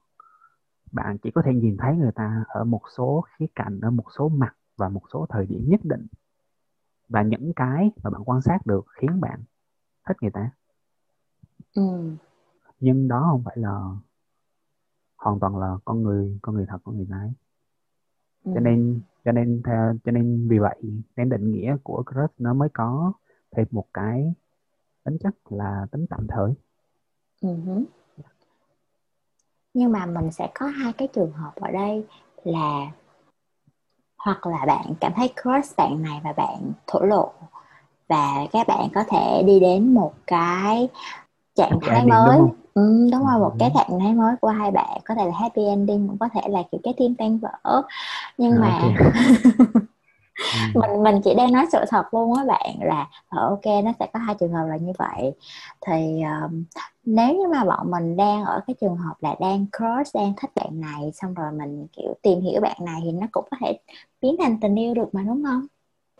bạn 0.91 1.17
chỉ 1.17 1.31
có 1.31 1.41
thể 1.45 1.53
nhìn 1.53 1.77
thấy 1.77 1.95
người 1.95 2.11
ta 2.11 2.43
ở 2.47 2.63
một 2.63 2.81
số 2.97 3.25
khía 3.37 3.45
cạnh 3.55 3.79
ở 3.81 3.89
một 3.89 4.05
số 4.17 4.29
mặt 4.29 4.55
và 4.77 4.89
một 4.89 5.01
số 5.13 5.25
thời 5.29 5.45
điểm 5.45 5.65
nhất 5.67 5.79
định. 5.83 6.07
Và 7.09 7.21
những 7.21 7.53
cái 7.55 7.91
mà 8.03 8.09
bạn 8.09 8.21
quan 8.25 8.41
sát 8.41 8.65
được 8.65 8.85
khiến 8.89 9.21
bạn 9.21 9.43
thích 10.07 10.17
người 10.21 10.31
ta. 10.31 10.51
Ừ. 11.75 12.15
Nhưng 12.79 13.07
đó 13.07 13.27
không 13.31 13.43
phải 13.43 13.57
là 13.57 13.81
hoàn 15.17 15.39
toàn 15.39 15.57
là 15.57 15.77
con 15.85 16.03
người 16.03 16.39
con 16.41 16.55
người 16.55 16.65
thật 16.69 16.77
của 16.83 16.91
người 16.91 17.07
ấy. 17.11 17.33
ừ. 18.43 18.51
Cho 18.55 18.59
nên 18.59 19.01
cho 19.25 19.31
nên 19.31 19.61
theo 19.65 19.95
cho 20.03 20.11
nên 20.11 20.47
vì 20.49 20.59
vậy 20.59 20.81
nên 21.15 21.29
định 21.29 21.51
nghĩa 21.51 21.77
của 21.83 22.03
crush 22.03 22.33
nó 22.37 22.53
mới 22.53 22.69
có 22.73 23.13
thêm 23.51 23.67
một 23.71 23.85
cái 23.93 24.33
tính 25.03 25.17
chất 25.19 25.35
là 25.49 25.87
tính 25.91 26.05
tạm 26.09 26.27
thời. 26.27 26.53
Hứ. 27.41 27.83
Nhưng 29.73 29.91
mà 29.91 30.05
mình 30.05 30.31
sẽ 30.31 30.47
có 30.53 30.65
hai 30.65 30.93
cái 30.93 31.07
trường 31.07 31.31
hợp 31.31 31.51
ở 31.55 31.71
đây 31.71 32.03
là 32.43 32.91
hoặc 34.17 34.47
là 34.47 34.65
bạn 34.65 34.93
cảm 34.99 35.13
thấy 35.15 35.33
crush 35.41 35.77
bạn 35.77 36.01
này 36.03 36.21
và 36.23 36.33
bạn 36.33 36.71
thổ 36.87 36.99
lộ. 36.99 37.31
Và 38.09 38.45
các 38.51 38.67
bạn 38.67 38.89
có 38.95 39.03
thể 39.09 39.43
đi 39.47 39.59
đến 39.59 39.93
một 39.93 40.13
cái 40.27 40.89
trạng 41.55 41.79
thái 41.81 42.01
đúng 42.01 42.09
mới. 42.09 42.37
không? 42.37 42.49
Ừ, 42.73 43.09
đúng 43.11 43.27
rồi 43.27 43.39
một 43.39 43.55
cái 43.59 43.69
ừ. 43.69 43.79
trạng 43.79 43.99
thái 43.99 44.13
mới 44.13 44.35
của 44.41 44.47
hai 44.47 44.71
bạn. 44.71 44.99
Có 45.05 45.15
thể 45.15 45.25
là 45.25 45.33
happy 45.39 45.65
ending 45.65 46.07
cũng 46.07 46.17
có 46.17 46.29
thể 46.33 46.41
là 46.49 46.63
kiểu 46.71 46.81
cái 46.83 46.93
tim 46.97 47.15
tan 47.15 47.39
vỡ. 47.39 47.81
Nhưng 48.37 48.59
à, 48.61 48.61
mà 48.61 48.79
ừ. 50.53 50.79
mình 50.81 51.03
mình 51.03 51.21
chỉ 51.23 51.33
đang 51.35 51.51
nói 51.51 51.65
sự 51.71 51.79
thật 51.89 52.13
luôn 52.13 52.33
á 52.33 52.45
bạn 52.45 52.75
là 52.81 53.07
ờ, 53.29 53.47
ok 53.47 53.65
nó 53.83 53.91
sẽ 53.99 54.07
có 54.13 54.19
hai 54.19 54.35
trường 54.39 54.53
hợp 54.53 54.65
là 54.67 54.77
như 54.77 54.91
vậy. 54.97 55.33
Thì 55.85 56.21
um, 56.21 56.63
nếu 57.05 57.35
như 57.35 57.47
mà 57.47 57.65
bọn 57.65 57.91
mình 57.91 58.17
đang 58.17 58.45
ở 58.45 58.61
cái 58.67 58.75
trường 58.81 58.95
hợp 58.95 59.13
là 59.19 59.35
đang 59.39 59.65
crush 59.77 60.15
đang 60.15 60.33
thích 60.41 60.51
bạn 60.55 60.81
này 60.81 61.11
xong 61.13 61.33
rồi 61.33 61.51
mình 61.51 61.87
kiểu 61.97 62.13
tìm 62.21 62.41
hiểu 62.41 62.61
bạn 62.61 62.77
này 62.85 63.01
thì 63.03 63.11
nó 63.11 63.27
cũng 63.31 63.45
có 63.51 63.57
thể 63.61 63.79
biến 64.21 64.35
thành 64.39 64.59
tình 64.59 64.75
yêu 64.75 64.93
được 64.93 65.15
mà 65.15 65.21
đúng 65.21 65.43
không? 65.43 65.65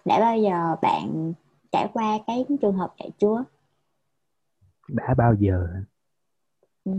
Đã 0.05 0.19
bao 0.19 0.37
giờ 0.37 0.75
bạn 0.81 1.33
trải 1.71 1.87
qua 1.93 2.19
cái 2.27 2.45
trường 2.61 2.77
hợp 2.77 2.93
vậy 2.99 3.09
chưa? 3.19 3.43
Đã 4.87 5.13
bao 5.17 5.33
giờ? 5.33 5.67
Ừ. 6.85 6.91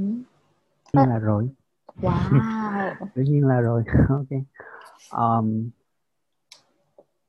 Nhiên 0.92 1.08
là 1.08 1.18
rồi. 1.18 1.48
Wow. 2.02 2.94
Đương 3.14 3.24
nhiên 3.24 3.46
là 3.46 3.60
rồi. 3.60 3.84
Ok. 4.08 4.40
Um, 5.10 5.70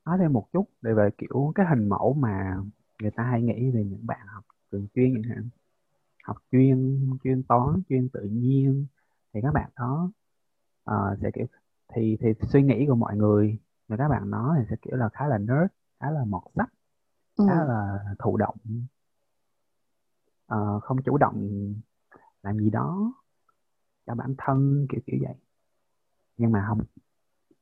nói 0.04 0.18
thêm 0.18 0.32
một 0.32 0.48
chút 0.52 0.64
để 0.82 0.92
về 0.92 1.10
kiểu 1.18 1.52
cái 1.54 1.66
hình 1.66 1.88
mẫu 1.88 2.14
mà 2.14 2.56
người 3.00 3.10
ta 3.10 3.22
hay 3.22 3.42
nghĩ 3.42 3.70
về 3.70 3.84
những 3.84 4.06
bạn 4.06 4.26
học 4.26 4.44
trường 4.72 4.86
chuyên 4.94 5.14
chẳng 5.14 5.36
hạn. 5.36 5.48
Học 6.24 6.36
chuyên 6.52 7.08
chuyên 7.24 7.42
toán 7.42 7.82
chuyên 7.88 8.08
tự 8.08 8.22
nhiên 8.22 8.86
thì 9.32 9.40
các 9.42 9.54
bạn 9.54 9.70
đó 9.76 10.10
ờ, 10.84 11.16
sẽ 11.22 11.30
kiểu 11.34 11.46
thì 11.94 12.16
thì 12.20 12.28
suy 12.52 12.62
nghĩ 12.62 12.86
của 12.88 12.94
mọi 12.94 13.16
người 13.16 13.58
và 13.88 13.96
các 13.96 14.08
bạn 14.08 14.30
đó 14.30 14.54
thì 14.58 14.64
sẽ 14.70 14.76
kiểu 14.82 14.96
là 14.96 15.08
khá 15.08 15.26
là 15.26 15.38
nerd 15.38 15.66
khá 16.00 16.10
là 16.10 16.24
mọt 16.24 16.42
sách 16.54 16.72
ừ. 17.36 17.44
khá 17.48 17.64
là 17.64 17.98
thụ 18.18 18.36
động. 18.36 18.56
Ờ, 20.46 20.80
không 20.80 21.02
chủ 21.02 21.18
động 21.18 21.48
làm 22.42 22.58
gì 22.58 22.70
đó 22.70 23.12
cho 24.06 24.14
bản 24.14 24.34
thân 24.38 24.86
kiểu 24.90 25.00
kiểu 25.06 25.16
vậy. 25.22 25.34
Nhưng 26.36 26.52
mà 26.52 26.64
không 26.68 26.80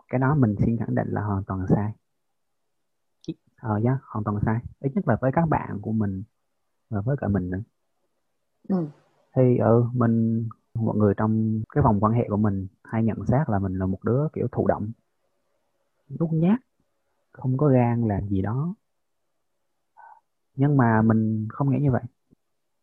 cái 0.09 0.19
đó 0.19 0.35
mình 0.35 0.55
xin 0.59 0.77
khẳng 0.79 0.95
định 0.95 1.09
là 1.11 1.23
hoàn 1.23 1.45
toàn 1.45 1.67
sai 1.69 1.93
ờ 3.61 3.81
yeah, 3.85 3.99
hoàn 4.03 4.25
toàn 4.25 4.39
sai. 4.47 4.59
Ít 4.81 4.93
nhất 4.95 5.09
là 5.09 5.17
với 5.21 5.33
các 5.33 5.49
bạn 5.49 5.79
của 5.83 5.93
mình 5.93 6.23
và 6.91 7.01
với 7.01 7.17
cả 7.21 7.29
mình 7.29 7.51
nữa. 7.51 7.61
Ừ. 8.69 8.87
thì 9.37 9.59
ừ 9.59 9.85
mình 9.95 10.49
mọi 10.75 10.97
người 10.97 11.15
trong 11.17 11.63
cái 11.75 11.83
vòng 11.83 12.01
quan 12.01 12.13
hệ 12.13 12.27
của 12.29 12.37
mình 12.37 12.67
hay 12.85 13.05
nhận 13.05 13.27
xét 13.27 13.51
là 13.51 13.59
mình 13.59 13.79
là 13.79 13.87
một 13.87 14.05
đứa 14.05 14.29
kiểu 14.33 14.49
thụ 14.53 14.67
động. 14.67 14.93
Nhút 16.09 16.33
nhát 16.33 16.61
không 17.33 17.57
có 17.57 17.69
gan 17.69 18.09
làm 18.09 18.29
gì 18.29 18.43
đó. 18.43 18.75
Nhưng 20.57 20.77
mà 20.77 21.03
mình 21.03 21.49
không 21.51 21.71
nghĩ 21.71 21.79
như 21.81 21.91
vậy. 21.93 22.03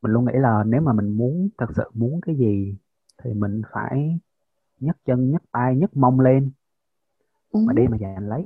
Mình 0.02 0.12
luôn 0.12 0.26
nghĩ 0.26 0.34
là 0.36 0.64
nếu 0.68 0.82
mà 0.82 0.94
mình 0.94 1.10
muốn 1.18 1.50
thật 1.58 1.68
sự 1.76 1.84
muốn 1.94 2.22
cái 2.22 2.36
gì 2.36 2.78
thì 3.24 3.34
mình 3.34 3.62
phải 3.74 4.20
nhấc 4.80 4.98
chân 5.06 5.32
nhấc 5.32 5.44
tay 5.52 5.76
nhấc 5.76 5.98
mông 5.98 6.20
lên. 6.20 6.52
Ừ. 7.52 7.60
mà 7.68 7.74
đi 7.74 7.88
mà 7.88 7.98
giành 7.98 8.30
lấy 8.30 8.46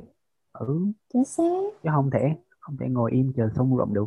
ừ 0.68 0.92
chính 1.14 1.26
xác 1.26 1.44
chứ 1.84 1.90
không 1.94 2.10
thể 2.12 2.36
không 2.60 2.78
thể 2.78 2.90
ngồi 2.90 3.12
im 3.12 3.34
chờ 3.36 3.50
sung 3.56 3.78
rụng 3.78 3.94
được 3.94 4.06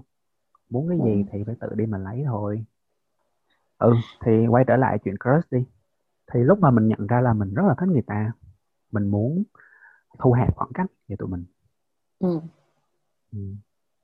muốn 0.71 0.89
cái 0.89 0.99
gì 1.05 1.25
thì 1.33 1.45
phải 1.47 1.57
tự 1.61 1.69
đi 1.77 1.87
mà 1.87 1.99
lấy 1.99 2.23
thôi 2.27 2.65
ừ 3.79 4.03
thì 4.25 4.47
quay 4.47 4.65
trở 4.69 4.77
lại 4.77 4.99
chuyện 5.05 5.15
crush 5.25 5.51
đi 5.53 5.59
thì 6.33 6.41
lúc 6.45 6.59
mà 6.61 6.71
mình 6.71 6.89
nhận 6.89 7.07
ra 7.07 7.21
là 7.21 7.35
mình 7.35 7.55
rất 7.55 7.63
là 7.69 7.75
thích 7.81 7.87
người 7.89 8.03
ta 8.09 8.33
mình 8.93 9.09
muốn 9.09 9.45
thu 10.21 10.33
hẹp 10.33 10.57
khoảng 10.57 10.73
cách 10.75 10.87
về 11.09 11.17
tụi 11.21 11.29
mình 11.29 11.45
Ừ. 12.19 12.41
ừ. 13.33 13.39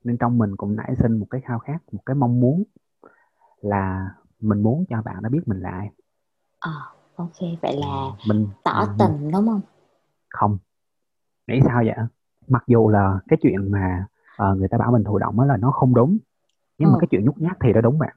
nên 0.03 0.17
trong 0.17 0.37
mình 0.37 0.55
cũng 0.57 0.75
nảy 0.75 0.95
sinh 1.01 1.19
một 1.19 1.27
cái 1.29 1.41
khao 1.41 1.59
khát 1.59 1.77
một 1.91 2.01
cái 2.05 2.15
mong 2.15 2.39
muốn 2.39 2.63
là 3.61 4.09
mình 4.39 4.63
muốn 4.63 4.85
cho 4.89 5.01
bạn 5.01 5.15
nó 5.23 5.29
biết 5.29 5.41
mình 5.47 5.59
là 5.61 5.69
ai 5.69 5.91
Ờ, 6.59 6.71
ok, 7.15 7.35
vậy 7.61 7.77
là 7.77 7.87
ừ. 7.87 8.17
mình 8.23 8.47
tỏ 8.63 8.85
ừ. 8.85 8.91
tình 8.97 9.31
đúng 9.31 9.47
không? 9.47 9.61
không 10.29 10.57
nghĩ 11.47 11.59
sao 11.65 11.83
vậy 11.85 11.95
mặc 12.47 12.63
dù 12.67 12.89
là 12.89 13.19
cái 13.27 13.39
chuyện 13.41 13.71
mà 13.71 14.05
uh, 14.51 14.57
người 14.57 14.67
ta 14.67 14.77
bảo 14.77 14.91
mình 14.91 15.03
thụ 15.03 15.17
động 15.19 15.37
đó 15.37 15.45
là 15.45 15.57
nó 15.57 15.71
không 15.71 15.95
đúng 15.95 16.17
nhưng 16.77 16.89
Ừ. 16.89 16.93
mà 16.93 16.97
cái 17.01 17.07
chuyện 17.11 17.25
nhút 17.25 17.37
nhát 17.37 17.57
thì 17.63 17.73
nó 17.73 17.81
đúng 17.81 17.99
bạn 17.99 18.15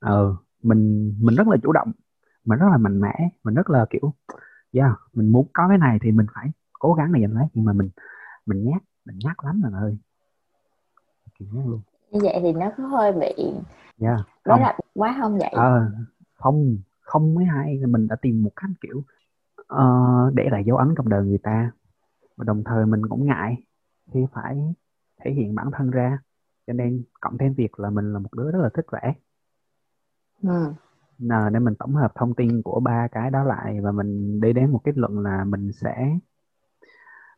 ờ 0.00 0.36
mình 0.62 1.12
mình 1.20 1.34
rất 1.36 1.48
là 1.48 1.56
chủ 1.62 1.72
động 1.72 1.92
mình 2.44 2.58
rất 2.58 2.66
là 2.70 2.76
mạnh 2.76 3.00
mẽ 3.00 3.28
mình 3.44 3.54
rất 3.54 3.70
là 3.70 3.86
kiểu 3.90 4.14
yeah, 4.72 4.92
mình 5.14 5.28
muốn 5.32 5.46
có 5.52 5.68
cái 5.68 5.78
này 5.78 5.98
thì 6.02 6.12
mình 6.12 6.26
phải 6.34 6.50
cố 6.72 6.94
gắng 6.94 7.12
để 7.12 7.20
giành 7.20 7.34
lấy 7.36 7.46
nhưng 7.54 7.64
mà 7.64 7.72
mình 7.72 7.90
mình 8.46 8.64
nhát 8.64 8.82
mình 9.04 9.18
nhát 9.24 9.36
lắm 9.44 9.60
bạn 9.62 9.72
ơi 9.72 9.98
kiểu 11.38 11.48
nhát 11.52 11.66
luôn 11.66 11.80
Như 12.10 12.20
vậy 12.22 12.38
thì 12.42 12.52
nó 12.52 12.70
có 12.76 12.86
hơi 12.86 13.12
bị 13.12 13.34
yeah. 14.00 14.20
đối 14.44 14.60
lập 14.60 14.76
quá 14.94 15.16
không 15.20 15.38
vậy? 15.38 15.50
ờ 15.52 15.90
không 16.34 16.76
không 17.00 17.34
mới 17.34 17.44
hay 17.44 17.80
mình 17.88 18.06
đã 18.08 18.16
tìm 18.22 18.42
một 18.42 18.50
cách 18.56 18.70
kiểu 18.80 19.02
ờ, 19.66 19.86
để 20.34 20.48
lại 20.50 20.64
dấu 20.66 20.76
ấn 20.76 20.94
trong 20.96 21.08
đời 21.08 21.24
người 21.24 21.38
ta 21.38 21.70
và 22.36 22.44
đồng 22.44 22.64
thời 22.64 22.86
mình 22.86 23.08
cũng 23.08 23.26
ngại 23.26 23.56
khi 24.12 24.26
phải 24.32 24.74
thể 25.24 25.30
hiện 25.30 25.54
bản 25.54 25.70
thân 25.72 25.90
ra. 25.90 26.18
Cho 26.66 26.72
nên 26.72 27.02
cộng 27.20 27.38
thêm 27.38 27.54
việc 27.54 27.80
là 27.80 27.90
mình 27.90 28.12
là 28.12 28.18
một 28.18 28.34
đứa 28.34 28.50
rất 28.50 28.58
là 28.62 28.68
thích 28.74 28.86
vẽ. 28.92 29.14
Ừ. 30.42 30.72
Nà, 31.18 31.50
nên 31.50 31.64
mình 31.64 31.74
tổng 31.74 31.94
hợp 31.94 32.12
thông 32.14 32.34
tin 32.34 32.62
của 32.62 32.80
ba 32.80 33.08
cái 33.12 33.30
đó 33.30 33.44
lại 33.44 33.80
và 33.80 33.92
mình 33.92 34.40
đi 34.40 34.52
đến 34.52 34.70
một 34.70 34.80
kết 34.84 34.98
luận 34.98 35.18
là 35.18 35.44
mình 35.44 35.72
sẽ 35.72 36.18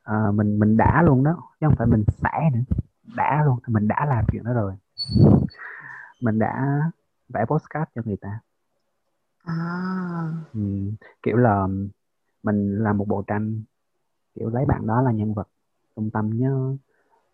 ờ, 0.02 0.32
mình 0.32 0.58
mình 0.58 0.76
đã 0.76 1.02
luôn 1.02 1.24
đó 1.24 1.32
chứ 1.60 1.66
không 1.66 1.76
phải 1.78 1.86
mình 1.86 2.04
sẽ 2.06 2.50
nữa. 2.52 2.60
Đã 3.16 3.42
luôn 3.46 3.58
thì 3.66 3.72
mình 3.72 3.88
đã 3.88 4.06
làm 4.08 4.24
chuyện 4.32 4.44
đó 4.44 4.52
rồi. 4.52 4.74
Mình 6.20 6.38
đã 6.38 6.80
vẽ 7.28 7.44
postcard 7.44 7.90
cho 7.94 8.02
người 8.04 8.16
ta. 8.16 8.40
À. 9.44 9.54
ừ, 10.54 10.60
kiểu 11.22 11.36
là 11.36 11.66
mình 12.42 12.78
làm 12.78 12.98
một 12.98 13.08
bộ 13.08 13.22
tranh 13.26 13.62
kiểu 14.38 14.48
lấy 14.50 14.64
bạn 14.64 14.86
đó 14.86 15.02
là 15.02 15.12
nhân 15.12 15.34
vật 15.34 15.48
trung 15.96 16.10
tâm 16.10 16.30
nhá 16.34 16.50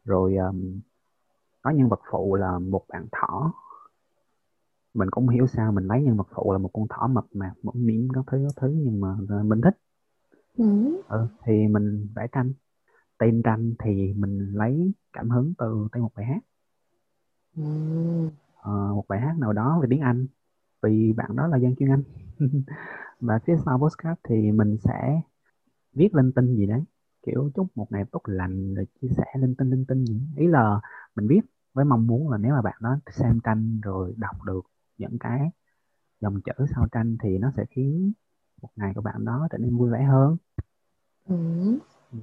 rồi 0.04 0.36
um, 0.36 0.80
có 1.62 1.70
nhân 1.70 1.88
vật 1.88 2.00
phụ 2.10 2.34
là 2.34 2.58
một 2.58 2.84
bạn 2.88 3.06
thỏ. 3.12 3.52
Mình 4.94 5.10
cũng 5.10 5.28
hiểu 5.28 5.46
sao 5.46 5.72
mình 5.72 5.86
lấy 5.86 6.02
nhân 6.02 6.16
vật 6.16 6.28
phụ 6.34 6.52
là 6.52 6.58
một 6.58 6.70
con 6.72 6.86
thỏ 6.88 7.06
mập 7.06 7.24
mạp 7.32 7.52
một 7.62 7.76
miếng 7.76 8.08
các 8.14 8.24
thứ 8.26 8.46
các 8.48 8.62
thứ 8.62 8.74
nhưng 8.76 9.00
mà 9.00 9.16
mình 9.42 9.60
thích. 9.60 9.78
Ừ. 10.56 11.02
ừ, 11.08 11.26
thì 11.44 11.68
mình 11.68 12.08
vẽ 12.14 12.26
tranh. 12.32 12.52
Tên 13.18 13.42
tranh 13.44 13.74
thì 13.78 14.12
mình 14.16 14.52
lấy 14.52 14.92
cảm 15.12 15.30
hứng 15.30 15.54
từ 15.58 15.88
từ 15.92 16.00
một 16.00 16.10
bài 16.16 16.26
hát. 16.26 16.40
Ừ. 17.56 17.62
Ờ, 18.56 18.94
một 18.94 19.04
bài 19.08 19.20
hát 19.20 19.38
nào 19.38 19.52
đó 19.52 19.78
về 19.82 19.86
tiếng 19.90 20.00
Anh 20.00 20.26
vì 20.82 21.12
bạn 21.12 21.36
đó 21.36 21.46
là 21.46 21.56
dân 21.56 21.76
chuyên 21.76 21.90
Anh. 21.90 22.02
Và 23.20 23.38
phía 23.46 23.56
sau 23.64 23.78
postcard 23.78 24.20
thì 24.28 24.52
mình 24.52 24.76
sẽ 24.76 25.20
viết 25.92 26.14
linh 26.14 26.32
tinh 26.32 26.56
gì 26.56 26.66
đấy 26.66 26.84
kiểu 27.26 27.50
chúc 27.54 27.66
một 27.76 27.86
ngày 27.92 28.04
tốt 28.12 28.20
lành 28.24 28.74
rồi 28.74 28.86
chia 29.00 29.08
sẻ 29.16 29.24
linh 29.40 29.54
tinh 29.54 29.70
linh 29.70 29.84
tinh 29.86 30.04
gì 30.06 30.20
ý 30.36 30.46
là 30.46 30.80
mình 31.14 31.28
viết 31.28 31.40
với 31.72 31.84
mong 31.84 32.06
muốn 32.06 32.30
là 32.30 32.38
nếu 32.38 32.52
mà 32.52 32.62
bạn 32.62 32.76
đó 32.80 32.96
xem 33.12 33.40
tranh 33.44 33.80
rồi 33.82 34.14
đọc 34.16 34.42
được 34.46 34.60
những 34.98 35.18
cái 35.20 35.50
dòng 36.20 36.40
chữ 36.42 36.52
sau 36.74 36.88
tranh 36.92 37.16
thì 37.22 37.38
nó 37.38 37.52
sẽ 37.56 37.64
khiến 37.70 38.12
một 38.62 38.70
ngày 38.76 38.92
của 38.94 39.00
bạn 39.02 39.24
đó 39.24 39.48
trở 39.50 39.58
nên 39.58 39.76
vui 39.78 39.90
vẻ 39.90 40.04
hơn 40.04 40.36
Ừ. 41.28 41.36
ừ. 42.12 42.18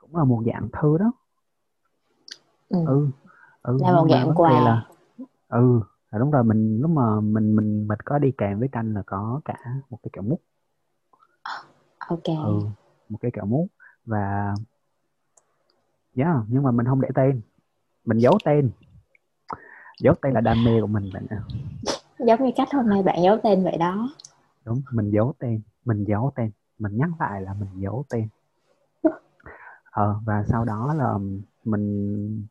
cũng 0.00 0.16
là 0.16 0.24
một 0.24 0.42
dạng 0.46 0.68
thư 0.82 0.98
đó 0.98 1.12
Ừ. 2.68 2.78
ừ 2.86 3.08
ừ 3.62 3.78
Là 3.80 3.92
một 3.92 4.06
dạng 4.10 4.32
quà. 4.34 4.60
là 4.64 4.82
ừ 5.48 5.80
là 6.10 6.18
đúng 6.18 6.30
rồi 6.30 6.44
mình 6.44 6.78
lúc 6.80 6.90
mà 6.90 7.20
mình 7.20 7.56
mình 7.56 7.88
mình 7.88 7.98
có 8.04 8.18
đi 8.18 8.32
kèm 8.38 8.58
với 8.58 8.68
tranh 8.72 8.94
là 8.94 9.02
có 9.06 9.40
cả 9.44 9.54
một 9.90 9.98
cái 10.02 10.10
kẹo 10.12 10.22
mút 10.22 10.40
Ok. 12.08 12.26
ừ 12.44 12.60
một 13.12 13.18
cái 13.22 13.30
kẹo 13.30 13.46
mút 13.46 13.66
và 14.04 14.54
yeah, 16.16 16.36
nhưng 16.48 16.62
mà 16.62 16.70
mình 16.70 16.86
không 16.86 17.00
để 17.00 17.08
tên. 17.14 17.40
Mình 18.04 18.18
giấu 18.18 18.38
tên. 18.44 18.70
Giấu 20.00 20.14
tên 20.22 20.32
là 20.32 20.40
đam 20.40 20.64
mê 20.64 20.80
của 20.80 20.86
mình 20.86 21.10
bạn 21.14 21.26
ạ. 21.30 21.42
Giống 22.18 22.44
như 22.44 22.50
cách 22.56 22.68
hôm 22.72 22.88
nay 22.88 23.02
bạn 23.02 23.22
giấu 23.24 23.38
tên 23.42 23.64
vậy 23.64 23.76
đó. 23.76 24.08
đúng 24.64 24.82
mình 24.92 25.10
giấu 25.10 25.34
tên 25.38 25.60
mình 25.84 26.04
giấu 26.04 26.32
tên. 26.34 26.50
Mình 26.78 26.96
nhắc 26.96 27.10
lại 27.18 27.40
là 27.42 27.54
mình 27.54 27.68
giấu 27.74 28.04
tên. 28.10 28.28
Ờ 29.90 30.20
và 30.24 30.44
sau 30.48 30.64
đó 30.64 30.94
là 30.94 31.18
mình 31.64 32.46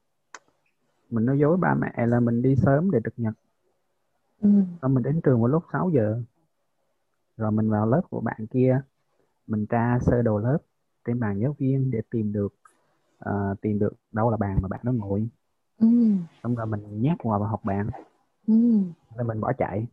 mình 1.09 1.25
nói 1.25 1.39
dối 1.39 1.57
ba 1.57 1.73
mẹ 1.73 2.05
là 2.07 2.19
mình 2.19 2.41
đi 2.41 2.55
sớm 2.55 2.91
để 2.91 2.99
trực 3.03 3.13
nhật. 3.17 3.33
Ừ. 4.41 4.49
xong 4.81 4.93
mình 4.93 5.03
đến 5.03 5.21
trường 5.23 5.41
vào 5.41 5.47
lúc 5.47 5.63
6 5.73 5.89
giờ. 5.89 6.21
Rồi 7.37 7.51
mình 7.51 7.69
vào 7.69 7.85
lớp 7.85 8.01
của 8.09 8.21
bạn 8.21 8.47
kia 8.47 8.81
mình 9.51 9.65
tra 9.65 9.99
sơ 10.01 10.21
đồ 10.21 10.37
lớp 10.37 10.57
trên 11.05 11.19
bàn 11.19 11.39
giáo 11.39 11.55
viên 11.59 11.91
để 11.91 12.01
tìm 12.09 12.33
được 12.33 12.53
ờ, 13.17 13.55
tìm 13.61 13.79
được 13.79 13.93
đâu 14.11 14.31
là 14.31 14.37
bàn 14.37 14.57
mà 14.61 14.67
bạn 14.67 14.79
đó 14.83 14.91
ngồi. 14.91 15.29
Ừ. 15.77 15.87
xong 16.43 16.55
rồi 16.55 16.65
mình 16.67 17.01
nhét 17.01 17.17
vào 17.23 17.39
vào 17.39 17.49
học 17.49 17.61
bàn 17.63 17.89
Ừ. 18.47 18.53
rồi 19.15 19.27
mình 19.27 19.41
bỏ 19.41 19.53
chạy. 19.57 19.87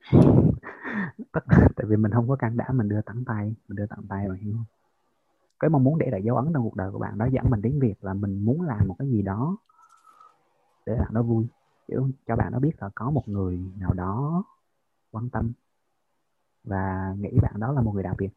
Tất, 1.32 1.40
tại 1.76 1.86
vì 1.86 1.96
mình 1.96 2.12
không 2.12 2.28
có 2.28 2.36
can 2.36 2.56
đảm 2.56 2.76
mình 2.78 2.88
đưa 2.88 3.00
tận 3.02 3.24
tay 3.24 3.54
mình 3.68 3.76
đưa 3.76 3.86
tận 3.86 4.06
tay 4.08 4.28
bạn 4.28 4.38
hiểu 4.38 4.52
không? 4.52 4.64
Cái 5.60 5.70
mong 5.70 5.84
muốn 5.84 5.98
để 5.98 6.10
lại 6.10 6.22
dấu 6.22 6.36
ấn 6.36 6.52
trong 6.54 6.62
cuộc 6.62 6.76
đời 6.76 6.90
của 6.90 6.98
bạn 6.98 7.18
đó 7.18 7.26
dẫn 7.32 7.50
mình 7.50 7.62
đến 7.62 7.80
việc 7.80 8.04
là 8.04 8.14
mình 8.14 8.44
muốn 8.44 8.62
làm 8.62 8.88
một 8.88 8.96
cái 8.98 9.08
gì 9.08 9.22
đó 9.22 9.56
để 10.86 10.96
bạn 10.98 11.08
nó 11.12 11.22
vui. 11.22 11.46
Kiểu 11.88 12.08
cho 12.26 12.36
bạn 12.36 12.52
nó 12.52 12.58
biết 12.58 12.72
là 12.78 12.90
có 12.94 13.10
một 13.10 13.28
người 13.28 13.60
nào 13.78 13.92
đó 13.92 14.44
quan 15.10 15.30
tâm 15.30 15.52
và 16.64 17.14
nghĩ 17.18 17.38
bạn 17.42 17.60
đó 17.60 17.72
là 17.72 17.80
một 17.80 17.92
người 17.92 18.02
đặc 18.02 18.16
biệt. 18.18 18.30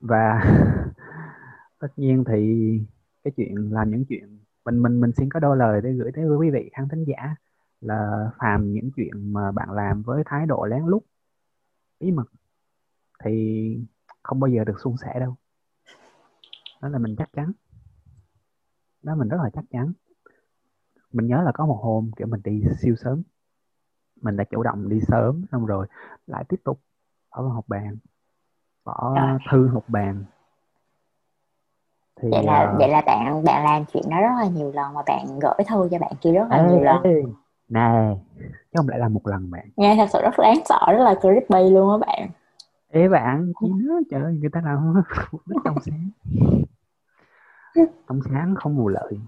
Và 0.00 0.44
tất 1.78 1.88
nhiên 1.96 2.24
thì 2.26 2.70
cái 3.24 3.32
chuyện 3.36 3.72
làm 3.72 3.90
những 3.90 4.04
chuyện 4.08 4.38
mình 4.64 4.82
mình 4.82 5.00
mình 5.00 5.12
xin 5.12 5.30
có 5.30 5.40
đôi 5.40 5.56
lời 5.56 5.80
để 5.80 5.92
gửi 5.92 6.12
tới 6.14 6.24
quý 6.24 6.50
vị 6.50 6.70
khán 6.72 6.88
thính 6.88 7.04
giả 7.04 7.36
là 7.80 8.30
phàm 8.38 8.72
những 8.72 8.90
chuyện 8.96 9.32
mà 9.32 9.52
bạn 9.52 9.70
làm 9.70 10.02
với 10.02 10.22
thái 10.26 10.46
độ 10.46 10.64
lén 10.64 10.84
lút, 10.86 11.02
bí 12.00 12.10
mật 12.10 12.26
thì 13.24 13.78
không 14.22 14.40
bao 14.40 14.48
giờ 14.48 14.64
được 14.64 14.80
suôn 14.80 14.96
sẻ 14.96 15.20
đâu. 15.20 15.36
Đó 16.82 16.88
là 16.88 16.98
mình 16.98 17.16
chắc 17.18 17.32
chắn. 17.32 17.52
Đó 19.02 19.14
mình 19.14 19.28
rất 19.28 19.36
là 19.42 19.50
chắc 19.52 19.64
chắn. 19.70 19.92
Mình 21.12 21.26
nhớ 21.26 21.42
là 21.42 21.52
có 21.54 21.66
một 21.66 21.80
hôm, 21.82 22.10
kiểu, 22.16 22.26
mình 22.26 22.40
đi 22.44 22.64
siêu 22.82 22.96
sớm 22.96 23.22
mình 24.22 24.36
đã 24.36 24.44
chủ 24.50 24.62
động 24.62 24.88
đi 24.88 25.00
sớm 25.08 25.44
xong 25.52 25.66
rồi 25.66 25.86
lại 26.26 26.44
tiếp 26.48 26.56
tục 26.64 26.80
bỏ 27.30 27.42
vào 27.42 27.50
học 27.52 27.64
bàn 27.68 27.96
bỏ 28.84 29.14
Rồi. 29.16 29.38
thư 29.50 29.68
học 29.68 29.84
bàn 29.88 30.24
thì 32.22 32.28
Vậy 32.32 32.42
là 32.42 32.66
ờ, 32.66 32.78
vậy 32.78 32.88
là 32.88 33.00
bạn 33.06 33.44
bạn 33.44 33.64
làm 33.64 33.84
chuyện 33.92 34.02
đó 34.10 34.20
rất 34.20 34.32
là 34.40 34.46
nhiều 34.48 34.72
lần 34.74 34.94
mà 34.94 35.02
bạn 35.06 35.26
gửi 35.42 35.64
thư 35.68 35.88
cho 35.90 35.98
bạn 35.98 36.12
kia 36.20 36.32
rất 36.32 36.46
là 36.50 36.68
nhiều 36.68 36.80
lần. 36.82 37.02
ê, 37.04 37.22
nè 37.68 38.14
chứ 38.40 38.76
không 38.76 38.88
lại 38.88 38.98
là 38.98 39.08
một 39.08 39.26
lần 39.26 39.50
bạn 39.50 39.68
Nghe 39.76 39.94
thật 39.96 40.06
sự 40.12 40.22
rất 40.22 40.30
đáng 40.38 40.58
sợ, 40.64 40.78
rất 40.92 41.04
là 41.04 41.14
creepy 41.20 41.70
luôn 41.70 41.90
á 42.02 42.06
bạn. 42.06 42.28
ê 42.88 43.08
bạn 43.08 43.52
chỉ 43.60 43.66
nhớ 43.68 44.00
trời 44.10 44.22
ơi, 44.22 44.38
người 44.40 44.50
ta 44.52 44.60
làm 44.64 44.94
đích 45.46 45.58
trong 45.64 45.76
sáng 45.84 46.10
trong 48.08 48.20
sáng 48.30 48.54
không 48.58 48.76
mù 48.76 48.88
lợi 48.88 49.18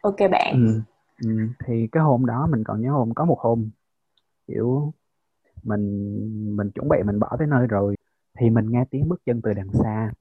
Ok 0.00 0.16
bạn. 0.30 0.54
ừ. 0.54 0.80
Ừ. 1.22 1.28
thì 1.66 1.88
cái 1.92 2.02
hôm 2.02 2.26
đó 2.26 2.46
mình 2.50 2.64
còn 2.64 2.80
nhớ 2.82 2.90
hôm 2.92 3.14
có 3.14 3.24
một 3.24 3.38
hôm 3.40 3.70
kiểu 4.48 4.94
mình 5.64 6.56
mình 6.56 6.70
chuẩn 6.70 6.88
bị 6.88 6.98
mình 7.06 7.20
bỏ 7.20 7.36
tới 7.38 7.48
nơi 7.48 7.66
rồi 7.68 7.96
thì 8.40 8.50
mình 8.50 8.66
nghe 8.72 8.84
tiếng 8.90 9.08
bước 9.08 9.22
chân 9.26 9.42
từ 9.42 9.54
đằng 9.54 9.68
xa 9.84 10.12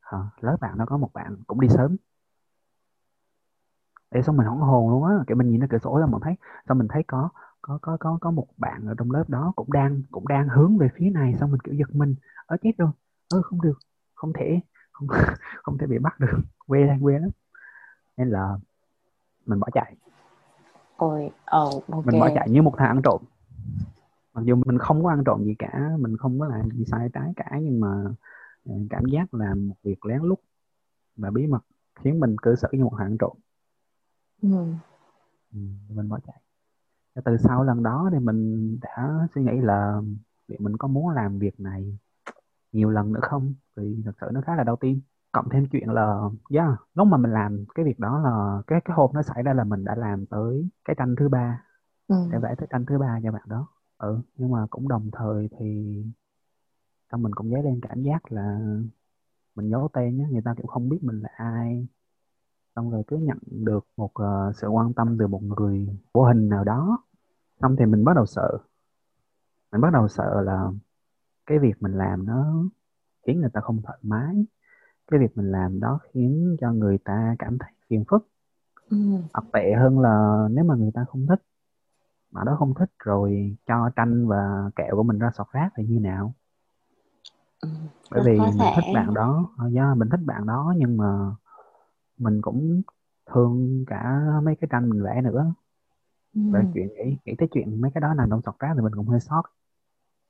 à, 0.00 0.18
lớp 0.40 0.56
bạn 0.60 0.78
nó 0.78 0.86
có 0.86 0.96
một 0.98 1.10
bạn 1.14 1.36
cũng 1.46 1.60
đi 1.60 1.68
sớm 1.68 1.96
để 4.10 4.22
xong 4.22 4.36
mình 4.36 4.46
hỏng 4.46 4.60
hồn 4.60 4.90
luôn 4.90 5.04
á 5.04 5.14
kiểu 5.26 5.36
mình 5.36 5.50
nhìn 5.50 5.60
ra 5.60 5.66
cửa 5.70 5.78
sổ 5.78 5.98
ra 5.98 6.06
mình 6.06 6.20
thấy 6.22 6.34
xong 6.68 6.78
mình 6.78 6.88
thấy 6.90 7.02
có 7.06 7.28
có 7.62 7.78
có 7.82 7.96
có 8.00 8.18
có 8.20 8.30
một 8.30 8.46
bạn 8.56 8.86
ở 8.86 8.94
trong 8.98 9.10
lớp 9.10 9.24
đó 9.28 9.52
cũng 9.56 9.72
đang 9.72 10.02
cũng 10.10 10.28
đang 10.28 10.48
hướng 10.48 10.78
về 10.78 10.88
phía 10.96 11.10
này 11.10 11.34
xong 11.40 11.50
mình 11.50 11.60
kiểu 11.60 11.74
giật 11.74 11.94
mình 11.94 12.14
ở 12.46 12.56
chết 12.62 12.70
rồi 12.78 12.90
ơ 13.28 13.42
không 13.42 13.62
được 13.62 13.78
không 14.14 14.32
thể 14.38 14.60
không 14.92 15.08
không 15.62 15.78
thể 15.78 15.86
bị 15.86 15.98
bắt 15.98 16.20
được 16.20 16.38
quê 16.66 16.86
đang 16.86 17.00
quê 17.02 17.18
lắm 17.18 17.30
nên 18.16 18.30
là 18.30 18.58
mình 19.50 19.60
bỏ 19.60 19.68
chạy. 19.72 19.96
Ôi, 20.96 21.30
ồ, 21.46 21.82
ok. 21.92 22.06
mình 22.06 22.20
bỏ 22.20 22.28
chạy 22.34 22.50
như 22.50 22.62
một 22.62 22.74
thằng 22.78 22.88
ăn 22.88 23.00
trộm. 23.04 23.22
Mặc 24.34 24.44
dù 24.44 24.56
mình 24.66 24.78
không 24.78 25.02
có 25.04 25.10
ăn 25.10 25.22
trộm 25.26 25.44
gì 25.44 25.54
cả 25.58 25.90
mình 25.98 26.16
không 26.16 26.40
có 26.40 26.46
làm 26.46 26.70
gì 26.70 26.84
sai 26.84 27.08
trái 27.12 27.32
cả 27.36 27.58
nhưng 27.62 27.80
mà 27.80 28.04
cảm 28.90 29.04
giác 29.04 29.34
làm 29.34 29.68
một 29.68 29.76
việc 29.82 30.06
lén 30.06 30.22
lút 30.22 30.40
và 31.16 31.30
bí 31.30 31.46
mật 31.46 31.60
khiến 31.94 32.20
mình 32.20 32.36
cư 32.42 32.54
xử 32.54 32.68
như 32.72 32.84
một 32.84 32.94
hạng 32.98 33.16
trộm. 33.18 33.36
Ừ. 34.42 34.48
ừ, 35.52 35.58
mình 35.88 36.08
bỏ 36.08 36.18
chạy. 36.26 36.40
Từ 37.24 37.36
sau 37.36 37.64
lần 37.64 37.82
đó 37.82 38.08
thì 38.12 38.18
mình 38.18 38.78
đã 38.80 39.26
suy 39.34 39.42
nghĩ 39.42 39.60
là 39.60 40.00
liệu 40.48 40.58
mình 40.62 40.76
có 40.76 40.88
muốn 40.88 41.08
làm 41.08 41.38
việc 41.38 41.60
này 41.60 41.98
nhiều 42.72 42.90
lần 42.90 43.12
nữa 43.12 43.20
không? 43.22 43.54
Vì 43.76 44.02
thật 44.04 44.12
sự 44.20 44.26
nó 44.32 44.40
khá 44.40 44.56
là 44.56 44.64
đau 44.64 44.76
tim 44.76 45.00
cộng 45.32 45.48
thêm 45.48 45.66
chuyện 45.72 45.88
là 45.88 46.20
yeah, 46.50 46.68
lúc 46.94 47.06
mà 47.06 47.16
mình 47.16 47.30
làm 47.30 47.64
cái 47.74 47.84
việc 47.84 47.98
đó 47.98 48.20
là 48.24 48.62
cái 48.66 48.80
cái 48.84 48.94
hôm 48.96 49.10
nó 49.14 49.22
xảy 49.22 49.42
ra 49.42 49.54
là 49.54 49.64
mình 49.64 49.84
đã 49.84 49.94
làm 49.94 50.26
tới 50.26 50.68
cái 50.84 50.96
tranh 50.98 51.14
thứ 51.18 51.28
ba 51.28 51.62
ừ. 52.08 52.16
để 52.32 52.38
vẽ 52.38 52.54
tới 52.58 52.68
tranh 52.70 52.84
thứ 52.86 52.98
ba 52.98 53.20
cho 53.22 53.32
bạn 53.32 53.42
đó. 53.46 53.68
Ừ 53.98 54.20
nhưng 54.36 54.50
mà 54.50 54.66
cũng 54.70 54.88
đồng 54.88 55.10
thời 55.12 55.48
thì 55.58 56.02
xong 57.12 57.22
mình 57.22 57.32
cũng 57.34 57.50
dấy 57.50 57.62
lên 57.62 57.80
cảm 57.88 58.02
giác 58.02 58.32
là 58.32 58.58
mình 59.54 59.70
giấu 59.70 59.88
tên 59.92 60.16
nhé 60.16 60.26
người 60.30 60.42
ta 60.44 60.54
cũng 60.56 60.66
không 60.66 60.88
biết 60.88 60.98
mình 61.02 61.20
là 61.20 61.28
ai. 61.36 61.88
Xong 62.76 62.90
rồi 62.90 63.02
cứ 63.06 63.16
nhận 63.16 63.38
được 63.50 63.86
một 63.96 64.10
uh, 64.22 64.56
sự 64.56 64.68
quan 64.68 64.92
tâm 64.92 65.16
từ 65.18 65.26
một 65.26 65.42
người 65.42 65.98
vô 66.12 66.24
hình 66.24 66.48
nào 66.48 66.64
đó. 66.64 66.98
Xong 67.60 67.76
thì 67.78 67.86
mình 67.86 68.04
bắt 68.04 68.12
đầu 68.16 68.26
sợ. 68.26 68.58
Mình 69.72 69.80
bắt 69.80 69.92
đầu 69.92 70.08
sợ 70.08 70.40
là 70.40 70.70
cái 71.46 71.58
việc 71.58 71.82
mình 71.82 71.92
làm 71.92 72.26
nó 72.26 72.64
khiến 73.26 73.40
người 73.40 73.50
ta 73.52 73.60
không 73.60 73.82
thoải 73.82 73.98
mái 74.02 74.44
cái 75.10 75.20
việc 75.20 75.36
mình 75.36 75.52
làm 75.52 75.80
đó 75.80 75.98
khiến 76.12 76.56
cho 76.60 76.72
người 76.72 76.98
ta 76.98 77.36
cảm 77.38 77.58
thấy 77.58 77.72
phiền 77.88 78.04
phức 78.08 78.28
ừ. 78.90 78.96
hoặc 79.32 79.44
tệ 79.52 79.72
hơn 79.72 79.98
là 79.98 80.46
nếu 80.50 80.64
mà 80.64 80.74
người 80.74 80.90
ta 80.94 81.04
không 81.08 81.26
thích 81.26 81.42
mà 82.30 82.44
đó 82.44 82.56
không 82.58 82.74
thích 82.74 82.90
rồi 82.98 83.56
cho 83.66 83.90
tranh 83.96 84.28
và 84.28 84.70
kẹo 84.76 84.96
của 84.96 85.02
mình 85.02 85.18
ra 85.18 85.30
sọt 85.36 85.46
rác 85.52 85.68
thì 85.76 85.84
như 85.84 86.00
nào 86.00 86.34
ừ. 87.60 87.68
bởi 88.10 88.22
vì 88.24 88.38
mình 88.38 88.58
thể. 88.58 88.72
thích 88.76 88.84
bạn 88.94 89.14
đó 89.14 89.50
do 89.70 89.84
yeah, 89.84 89.96
mình 89.96 90.08
thích 90.10 90.20
bạn 90.26 90.46
đó 90.46 90.74
nhưng 90.76 90.96
mà 90.96 91.06
mình 92.18 92.42
cũng 92.42 92.82
thương 93.26 93.84
cả 93.86 94.20
mấy 94.42 94.56
cái 94.56 94.68
tranh 94.70 94.90
mình 94.90 95.02
vẽ 95.02 95.20
nữa 95.22 95.54
ừ. 96.34 96.40
và 96.52 96.64
chuyện 96.74 96.88
nghĩ 96.94 97.16
nghĩ 97.24 97.34
tới 97.38 97.48
chuyện 97.52 97.80
mấy 97.80 97.90
cái 97.94 98.00
đó 98.00 98.14
nằm 98.14 98.30
trong 98.30 98.42
sọt 98.42 98.58
rác 98.58 98.72
thì 98.76 98.82
mình 98.82 98.94
cũng 98.94 99.08
hơi 99.08 99.20
sót 99.20 99.42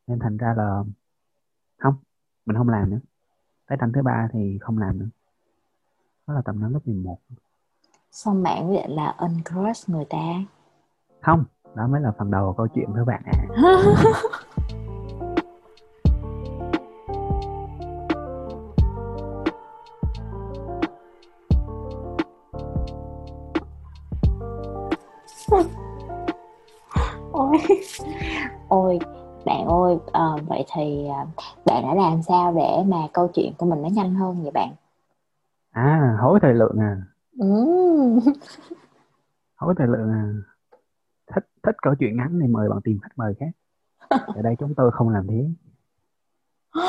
nên 0.06 0.18
thành 0.18 0.36
ra 0.36 0.54
là 0.56 0.84
không 1.78 1.94
mình 2.46 2.56
không 2.56 2.68
làm 2.68 2.90
nữa 2.90 3.00
tới 3.70 3.78
tranh 3.80 3.92
thứ 3.92 4.02
ba 4.02 4.28
thì 4.32 4.58
không 4.60 4.78
làm 4.78 4.98
nữa. 4.98 5.08
Đó 6.26 6.34
là 6.34 6.42
tầm 6.44 6.60
năm 6.60 6.72
lớp 6.72 6.80
11 6.84 7.18
xong 8.12 8.42
bạn 8.42 8.70
quyết 8.70 8.76
định 8.76 8.96
là 8.96 9.14
uncrush 9.18 9.88
người 9.88 10.04
ta? 10.04 10.44
Không 11.20 11.44
đó 11.74 11.86
mới 11.86 12.00
là 12.00 12.12
phần 12.18 12.30
đầu 12.30 12.46
của 12.46 12.52
câu 12.52 12.66
chuyện 12.74 12.92
với 12.92 13.04
bạn 13.04 13.22
à. 13.24 13.32
Ôi. 27.32 27.58
Ôi 28.68 28.98
bạn 29.44 29.66
ơi 29.66 29.96
à, 30.12 30.28
vậy 30.48 30.64
thì 30.74 31.06
à, 31.08 31.26
bạn 31.64 31.82
đã 31.82 31.94
làm 31.94 32.22
sao 32.22 32.54
để 32.56 32.82
mà 32.86 32.96
câu 33.12 33.28
chuyện 33.34 33.52
của 33.58 33.66
mình 33.66 33.82
nó 33.82 33.88
nhanh 33.88 34.14
hơn 34.14 34.42
vậy 34.42 34.50
bạn? 34.50 34.74
À 35.70 36.16
hối 36.20 36.40
thời 36.42 36.54
lượng 36.54 36.76
à. 36.80 36.96
Ừ. 37.38 37.46
hối 39.56 39.74
thời 39.78 39.86
lượng 39.86 40.12
à. 40.12 40.24
Thích 41.34 41.48
thích 41.62 41.76
câu 41.82 41.94
chuyện 41.98 42.16
ngắn 42.16 42.38
thì 42.42 42.46
mời 42.46 42.68
bạn 42.68 42.80
tìm 42.84 42.98
khách 43.02 43.12
mời 43.16 43.34
khác. 43.40 43.50
Ở 44.08 44.42
đây 44.42 44.56
chúng 44.58 44.74
tôi 44.74 44.90
không 44.90 45.08
làm 45.08 45.26
thế. 45.26 45.50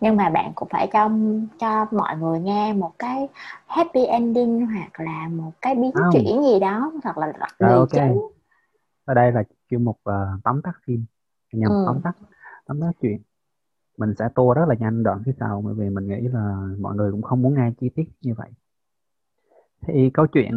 Nhưng 0.00 0.16
mà 0.16 0.30
bạn 0.30 0.52
cũng 0.54 0.68
phải 0.68 0.88
cho 0.92 1.10
cho 1.58 1.86
mọi 1.90 2.16
người 2.16 2.40
nghe 2.40 2.72
một 2.72 2.92
cái 2.98 3.28
happy 3.66 4.04
ending 4.04 4.66
hoặc 4.66 5.00
là 5.00 5.28
một 5.28 5.50
cái 5.60 5.74
biến 5.74 5.90
không. 5.94 6.10
chuyển 6.12 6.42
gì 6.42 6.60
đó 6.60 6.92
hoặc 7.04 7.18
là 7.18 7.32
đặc 7.38 7.70
ok. 7.70 7.90
ở 9.04 9.14
đây 9.14 9.32
là 9.32 9.42
chuyên 9.70 9.84
mục 9.84 10.00
uh, 10.10 10.42
tóm 10.44 10.62
tắt 10.62 10.72
phim 10.86 11.04
nhằm 11.52 11.70
ừ. 11.70 11.84
tóm 11.86 12.00
tắt 12.04 12.16
tóm 12.66 12.80
tắt 12.80 12.92
chuyện. 13.00 13.22
Mình 13.98 14.14
sẽ 14.18 14.28
tua 14.34 14.54
rất 14.54 14.64
là 14.68 14.74
nhanh 14.74 15.02
đoạn 15.02 15.22
phía 15.26 15.32
sau 15.40 15.62
bởi 15.64 15.74
vì 15.74 15.90
mình 15.90 16.06
nghĩ 16.06 16.28
là 16.28 16.68
mọi 16.78 16.96
người 16.96 17.12
cũng 17.12 17.22
không 17.22 17.42
muốn 17.42 17.54
nghe 17.54 17.72
chi 17.80 17.88
tiết 17.94 18.04
như 18.20 18.34
vậy. 18.34 18.50
Thì 19.86 20.10
câu 20.14 20.26
chuyện 20.26 20.52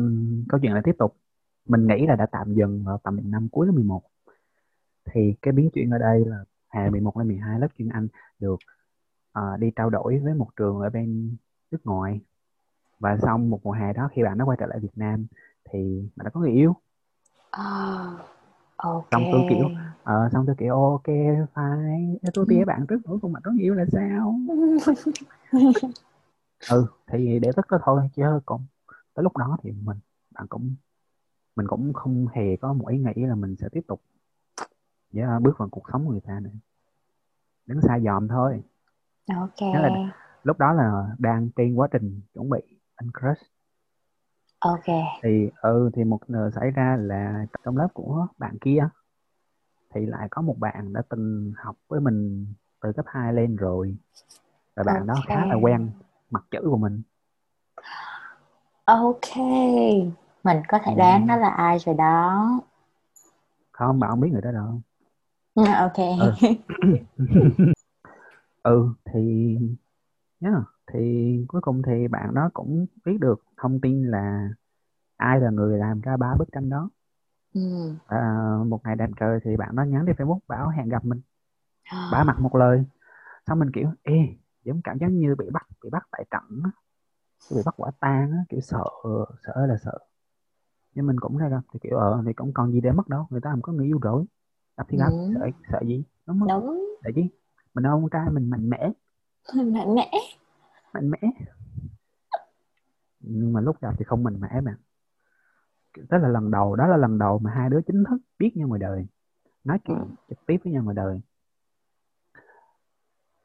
câu 0.49 0.59
chuyện 0.59 0.73
lại 0.73 0.81
tiếp 0.85 0.95
tục. 0.99 1.15
Mình 1.67 1.87
nghĩ 1.87 2.07
là 2.07 2.15
đã 2.15 2.25
tạm 2.25 2.53
dừng 2.53 2.83
vào 2.83 2.97
tầm 3.03 3.17
năm 3.23 3.49
cuối 3.51 3.67
lớp 3.67 3.73
11 3.73 4.01
thì 5.05 5.33
cái 5.41 5.51
biến 5.51 5.69
chuyển 5.73 5.89
ở 5.89 5.97
đây 5.97 6.25
là 6.25 6.37
hè 6.69 6.89
11 6.89 7.17
lên 7.17 7.27
12 7.27 7.59
lớp 7.59 7.67
chuyên 7.77 7.89
Anh 7.89 8.07
được 8.39 8.59
uh, 9.39 9.59
đi 9.59 9.71
trao 9.75 9.89
đổi 9.89 10.19
với 10.23 10.33
một 10.33 10.47
trường 10.55 10.79
ở 10.79 10.89
bên 10.89 11.35
nước 11.71 11.85
ngoài. 11.85 12.21
Và 12.99 13.17
xong 13.21 13.49
một 13.49 13.59
mùa 13.63 13.71
hè 13.71 13.93
đó 13.93 14.09
khi 14.13 14.23
bạn 14.23 14.37
nó 14.37 14.45
quay 14.45 14.57
trở 14.59 14.65
lại 14.65 14.79
Việt 14.79 14.95
Nam 14.95 15.25
thì 15.69 16.09
bạn 16.15 16.25
đã 16.25 16.29
có 16.29 16.39
người 16.39 16.51
yêu. 16.51 16.75
À, 17.51 17.63
ok. 18.81 19.07
Xong 19.11 19.25
tôi 19.31 19.43
kiểu 19.49 19.65
uh, 19.65 20.31
xong 20.31 20.45
tôi 20.45 20.55
kiểu 20.59 20.75
ok 20.75 21.07
phải 21.53 22.19
tôi 22.33 22.45
tía 22.49 22.65
bạn 22.65 22.85
trước 22.87 22.97
nữa 23.05 23.17
không 23.21 23.31
mà 23.31 23.39
có 23.43 23.51
yêu 23.59 23.73
là 23.73 23.85
sao? 23.91 24.35
Ừ 26.69 26.87
thì 27.07 27.39
để 27.39 27.51
tất 27.55 27.67
đó 27.69 27.79
thôi 27.83 28.09
chứ 28.15 28.23
còn 28.45 28.65
tới 29.13 29.23
lúc 29.23 29.37
đó 29.37 29.57
thì 29.63 29.71
mình 29.71 29.97
bạn 30.31 30.47
cũng 30.47 30.75
mình 31.55 31.67
cũng 31.67 31.93
không 31.93 32.27
hề 32.33 32.55
có 32.55 32.73
một 32.73 32.87
ý 32.87 32.97
nghĩ 32.97 33.25
là 33.25 33.35
mình 33.35 33.55
sẽ 33.55 33.69
tiếp 33.71 33.81
tục 33.87 34.01
yeah, 35.13 35.41
bước 35.41 35.57
vào 35.57 35.69
cuộc 35.71 35.83
sống 35.93 36.05
của 36.05 36.11
người 36.11 36.21
ta 36.21 36.39
nữa. 36.39 36.49
Đứng 37.65 37.81
xa 37.81 37.99
dòm 37.99 38.27
thôi. 38.27 38.63
Ok. 39.27 39.73
Là 39.73 39.89
lúc 40.43 40.59
đó 40.59 40.73
là 40.73 41.15
đang 41.19 41.49
trên 41.55 41.75
quá 41.75 41.87
trình 41.91 42.21
chuẩn 42.33 42.49
bị 42.49 42.59
anh 42.95 43.09
crush 43.11 43.51
ok. 44.61 44.85
Thì 45.23 45.49
ừ 45.61 45.89
thì 45.93 46.03
một 46.03 46.19
người 46.27 46.51
xảy 46.51 46.71
ra 46.71 46.97
là 46.99 47.45
trong 47.65 47.77
lớp 47.77 47.87
của 47.93 48.27
bạn 48.37 48.57
kia 48.61 48.89
thì 49.93 50.05
lại 50.05 50.27
có 50.31 50.41
một 50.41 50.55
bạn 50.59 50.93
đã 50.93 51.01
từng 51.09 51.53
học 51.57 51.75
với 51.87 51.99
mình 51.99 52.47
từ 52.81 52.91
cấp 52.91 53.05
2 53.07 53.33
lên 53.33 53.55
rồi. 53.55 53.95
Và 54.75 54.83
bạn 54.83 54.95
okay. 54.95 55.07
đó 55.07 55.15
khá 55.27 55.45
là 55.45 55.55
quen 55.55 55.91
mặt 56.29 56.43
chữ 56.51 56.59
của 56.63 56.77
mình. 56.77 57.01
Ok. 58.85 59.37
Mình 60.43 60.57
có 60.67 60.79
thể 60.85 60.95
đoán 60.95 61.21
ừ. 61.21 61.27
đó 61.27 61.35
là 61.35 61.49
ai 61.49 61.79
rồi 61.79 61.95
đó. 61.95 62.59
Không 63.71 63.99
bạn 63.99 64.09
không 64.09 64.19
biết 64.19 64.29
người 64.31 64.41
đó 64.41 64.51
đâu. 64.51 64.81
Ok. 65.55 65.97
Ừ, 66.19 66.33
ừ 68.63 68.93
thì 69.05 69.57
yeah, 70.41 70.53
thì 70.93 70.99
cuối 71.47 71.61
cùng 71.61 71.81
thì 71.87 72.07
bạn 72.07 72.33
đó 72.33 72.49
cũng 72.53 72.85
biết 73.05 73.17
được 73.19 73.43
thông 73.57 73.81
tin 73.81 74.03
là 74.11 74.49
ai 75.17 75.39
là 75.39 75.49
người 75.49 75.77
làm 75.77 76.01
ra 76.01 76.17
ba 76.17 76.35
bức 76.39 76.49
tranh 76.51 76.69
đó. 76.69 76.89
Ừ. 77.53 77.61
à, 78.07 78.19
một 78.67 78.81
ngày 78.83 78.95
đẹp 78.95 79.09
trời 79.19 79.39
thì 79.43 79.57
bạn 79.57 79.75
đó 79.75 79.83
nhắn 79.83 80.05
lên 80.05 80.15
Facebook 80.15 80.39
bảo 80.47 80.69
hẹn 80.69 80.89
gặp 80.89 81.05
mình. 81.05 81.21
Bả 82.11 82.23
mặt 82.23 82.39
một 82.39 82.55
lời. 82.55 82.83
Xong 83.47 83.59
mình 83.59 83.71
kiểu 83.73 83.89
ê 84.03 84.13
giống 84.63 84.81
cảm 84.83 84.97
giác 84.99 85.07
như 85.11 85.35
bị 85.35 85.45
bắt 85.53 85.67
bị 85.83 85.89
bắt 85.89 86.07
tại 86.11 86.25
trận 86.31 86.63
bị 87.51 87.61
bắt 87.65 87.73
quả 87.77 87.91
tang 87.99 88.31
kiểu 88.49 88.61
sợ 88.61 88.83
sợ 89.45 89.65
là 89.65 89.77
sợ. 89.83 89.97
Nhưng 90.95 91.07
mình 91.07 91.19
cũng 91.19 91.37
ra 91.37 91.49
gặp 91.49 91.61
thì 91.73 91.79
kiểu 91.83 91.97
ờ 91.97 92.23
thì 92.27 92.33
cũng 92.33 92.53
còn 92.53 92.71
gì 92.71 92.81
để 92.81 92.91
mất 92.91 93.07
đâu 93.07 93.27
người 93.29 93.41
ta 93.41 93.51
không 93.51 93.61
có 93.61 93.73
người 93.73 93.85
yêu 93.85 93.99
rồi. 94.01 94.25
Gặp 94.77 94.87
thì 94.89 94.97
gặp 94.97 95.09
ừ. 95.11 95.33
sợ 95.33 95.47
sợ 95.71 95.79
gì? 95.87 96.03
Đúng 96.25 96.39
không? 96.39 96.47
Đúng. 96.49 96.95
Để 97.03 97.11
chứ 97.15 97.21
mình 97.73 97.83
ông 97.87 98.09
trai 98.11 98.29
mình 98.31 98.49
mạnh 98.49 98.69
mẽ. 98.69 98.91
Mạnh 99.55 99.95
mẽ 99.95 100.11
mạnh 100.93 101.09
mẽ. 101.09 101.31
Nhưng 103.19 103.53
mà 103.53 103.61
lúc 103.61 103.81
gặp 103.81 103.95
thì 103.97 104.05
không 104.05 104.23
mạnh 104.23 104.39
mẽ 104.39 104.61
mà. 104.61 104.77
Đó 106.09 106.17
là 106.17 106.27
lần 106.27 106.51
đầu 106.51 106.75
đó 106.75 106.87
là 106.87 106.97
lần 106.97 107.17
đầu 107.19 107.39
mà 107.39 107.51
hai 107.51 107.69
đứa 107.69 107.81
chính 107.87 108.03
thức 108.09 108.17
biết 108.39 108.57
nhau 108.57 108.67
ngoài 108.67 108.79
đời. 108.79 109.07
Nói 109.63 109.79
chuyện 109.85 109.97
ừ. 109.97 110.05
trực 110.29 110.45
tiếp 110.45 110.57
với 110.63 110.73
nhau 110.73 110.83
ngoài 110.83 110.95
đời. 110.95 111.21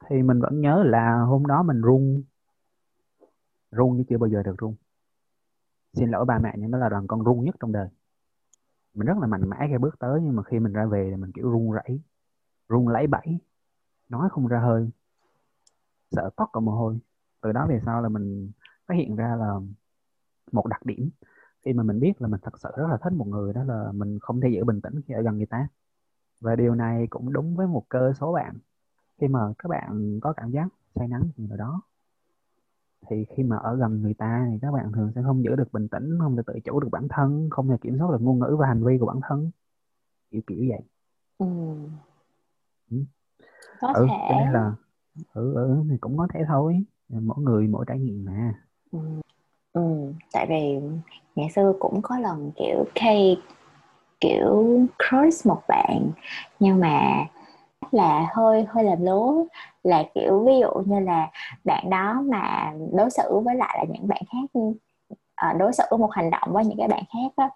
Thì 0.09 0.23
mình 0.23 0.39
vẫn 0.39 0.61
nhớ 0.61 0.83
là 0.85 1.21
hôm 1.21 1.45
đó 1.45 1.63
mình 1.63 1.81
run. 1.81 2.23
Run 3.71 3.97
như 3.97 4.03
chưa 4.09 4.17
bao 4.17 4.29
giờ 4.29 4.43
được 4.43 4.57
run. 4.57 4.75
Xin 5.93 6.09
lỗi 6.09 6.25
ba 6.25 6.39
mẹ 6.39 6.53
nhưng 6.57 6.71
đó 6.71 6.77
là 6.77 6.89
đoàn 6.89 7.07
con 7.07 7.23
run 7.23 7.43
nhất 7.43 7.55
trong 7.59 7.71
đời. 7.71 7.87
Mình 8.93 9.07
rất 9.07 9.17
là 9.21 9.27
mạnh 9.27 9.49
mẽ 9.49 9.57
khi 9.69 9.77
bước 9.77 9.99
tới 9.99 10.19
nhưng 10.23 10.35
mà 10.35 10.43
khi 10.43 10.59
mình 10.59 10.73
ra 10.73 10.85
về 10.85 11.07
thì 11.11 11.15
mình 11.15 11.31
kiểu 11.31 11.49
run 11.49 11.71
rẩy. 11.71 12.01
Run 12.69 12.87
lấy 12.87 13.07
bẫy 13.07 13.39
nói 14.09 14.29
không 14.31 14.47
ra 14.47 14.59
hơi. 14.59 14.89
Sợ 16.11 16.29
tóc 16.35 16.49
cả 16.53 16.59
mồ 16.59 16.71
hôi 16.71 16.99
từ 17.47 17.51
đó 17.53 17.67
về 17.69 17.79
sau 17.85 18.01
là 18.01 18.09
mình 18.09 18.51
phát 18.87 18.95
hiện 18.95 19.15
ra 19.15 19.35
là 19.39 19.53
một 20.51 20.67
đặc 20.67 20.85
điểm 20.85 21.09
khi 21.65 21.73
mà 21.73 21.83
mình 21.83 21.99
biết 21.99 22.21
là 22.21 22.27
mình 22.27 22.39
thật 22.43 22.59
sự 22.59 22.69
rất 22.77 22.87
là 22.89 22.97
thích 23.03 23.13
một 23.13 23.27
người 23.27 23.53
đó 23.53 23.63
là 23.63 23.91
mình 23.91 24.19
không 24.21 24.41
thể 24.41 24.49
giữ 24.49 24.63
bình 24.63 24.81
tĩnh 24.81 25.01
khi 25.07 25.13
ở 25.13 25.21
gần 25.21 25.37
người 25.37 25.45
ta. 25.45 25.67
Và 26.39 26.55
điều 26.55 26.75
này 26.75 27.07
cũng 27.09 27.33
đúng 27.33 27.55
với 27.55 27.67
một 27.67 27.85
cơ 27.89 28.13
số 28.19 28.33
bạn. 28.33 28.53
Khi 29.21 29.27
mà 29.27 29.39
các 29.59 29.69
bạn 29.69 30.19
có 30.21 30.33
cảm 30.33 30.51
giác 30.51 30.67
say 30.95 31.07
nắng 31.07 31.23
gì 31.37 31.47
nào 31.47 31.57
đó. 31.57 31.81
Thì 33.09 33.25
khi 33.37 33.43
mà 33.43 33.57
ở 33.57 33.75
gần 33.75 34.01
người 34.01 34.13
ta 34.13 34.47
thì 34.51 34.59
các 34.61 34.71
bạn 34.71 34.91
thường 34.91 35.11
sẽ 35.15 35.21
không 35.23 35.43
giữ 35.43 35.55
được 35.55 35.73
bình 35.73 35.87
tĩnh 35.87 36.17
không 36.19 36.35
thể 36.35 36.43
tự 36.47 36.53
chủ 36.63 36.79
được 36.79 36.89
bản 36.91 37.07
thân 37.09 37.49
không 37.51 37.69
thể 37.69 37.75
kiểm 37.81 37.97
soát 37.99 38.11
được 38.11 38.21
ngôn 38.21 38.39
ngữ 38.39 38.55
và 38.59 38.67
hành 38.67 38.83
vi 38.83 38.97
của 38.97 39.05
bản 39.05 39.19
thân. 39.29 39.51
Kiểu 40.31 40.41
kiểu 40.47 40.65
vậy. 40.69 40.81
Ừ. 41.37 41.45
ừ. 42.91 42.97
có 43.81 43.93
ừ, 43.93 44.05
thể. 44.09 44.25
cho 44.29 44.35
nên 44.39 44.53
là 44.53 44.73
ừ 45.33 45.53
ừ 45.53 45.83
thì 45.89 45.97
cũng 45.97 46.17
có 46.17 46.27
thể 46.33 46.39
thôi 46.47 46.83
mỗi 47.09 47.37
người 47.43 47.67
mỗi 47.67 47.85
trải 47.87 47.99
nghiệm 47.99 48.25
mà. 48.25 48.53
Ừ. 48.91 48.99
ừ 49.73 49.81
tại 50.33 50.45
vì 50.49 50.79
ngày 51.35 51.49
xưa 51.55 51.73
cũng 51.79 52.01
có 52.03 52.19
lần 52.19 52.51
kiểu 52.57 52.85
Kay 52.95 53.37
kiểu 54.21 54.79
crush 55.09 55.47
một 55.47 55.61
bạn 55.67 56.11
nhưng 56.59 56.79
mà 56.79 57.25
là 57.91 58.27
hơi 58.35 58.65
hơi 58.69 58.83
làm 58.83 59.03
lố. 59.05 59.47
Là 59.83 60.03
kiểu 60.15 60.45
ví 60.47 60.53
dụ 60.61 60.69
như 60.85 60.99
là 60.99 61.31
bạn 61.65 61.89
đó 61.89 62.21
mà 62.25 62.73
đối 62.93 63.09
xử 63.11 63.39
với 63.45 63.55
lại 63.55 63.77
là 63.79 63.85
những 63.93 64.07
bạn 64.07 64.21
khác 64.33 64.61
ờ, 65.35 65.53
đối 65.53 65.73
xử 65.73 65.83
một 65.99 66.11
hành 66.11 66.29
động 66.31 66.49
với 66.53 66.65
những 66.65 66.77
cái 66.77 66.87
bạn 66.87 67.03
khác 67.13 67.33
đó, 67.37 67.49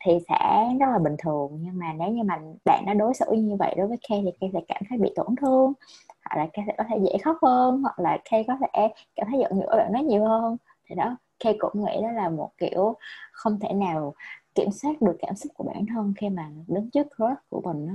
thì 0.00 0.12
sẽ 0.28 0.66
rất 0.80 0.86
là 0.92 0.98
bình 0.98 1.16
thường. 1.24 1.58
Nhưng 1.62 1.78
mà 1.78 1.92
nếu 1.92 2.08
như 2.08 2.22
mà 2.22 2.38
bạn 2.64 2.84
nó 2.86 2.94
đối 2.94 3.14
xử 3.14 3.26
như 3.32 3.56
vậy 3.56 3.74
đối 3.78 3.86
với 3.88 3.98
Kay 4.08 4.22
thì 4.24 4.30
Kay 4.40 4.50
sẽ 4.54 4.60
cảm 4.68 4.82
thấy 4.88 4.98
bị 4.98 5.12
tổn 5.16 5.36
thương 5.40 5.72
hoặc 6.28 6.36
là 6.36 6.48
Kay 6.52 6.64
sẽ 6.66 6.74
có 6.78 6.84
thể 6.88 6.96
dễ 7.04 7.18
khóc 7.24 7.36
hơn 7.42 7.82
hoặc 7.82 7.98
là 7.98 8.18
Kay 8.30 8.44
có 8.48 8.56
thể 8.60 8.88
cảm 9.16 9.26
thấy 9.30 9.40
giận 9.40 9.52
dỗi 9.54 9.76
bạn 9.76 9.92
nó 9.92 10.00
nhiều 10.00 10.24
hơn. 10.24 10.56
Thì 10.88 10.94
đó 10.94 11.16
Kay 11.40 11.56
cũng 11.58 11.84
nghĩ 11.84 12.02
đó 12.02 12.10
là 12.10 12.28
một 12.28 12.50
kiểu 12.58 12.96
không 13.32 13.60
thể 13.60 13.72
nào 13.72 14.14
kiểm 14.54 14.70
soát 14.70 15.02
được 15.02 15.16
cảm 15.18 15.34
xúc 15.34 15.52
của 15.54 15.64
bản 15.64 15.86
thân 15.94 16.14
khi 16.16 16.28
mà 16.28 16.50
đứng 16.66 16.90
trước 16.90 17.06
crush 17.16 17.48
của 17.48 17.60
mình 17.60 17.86
đó. 17.86 17.94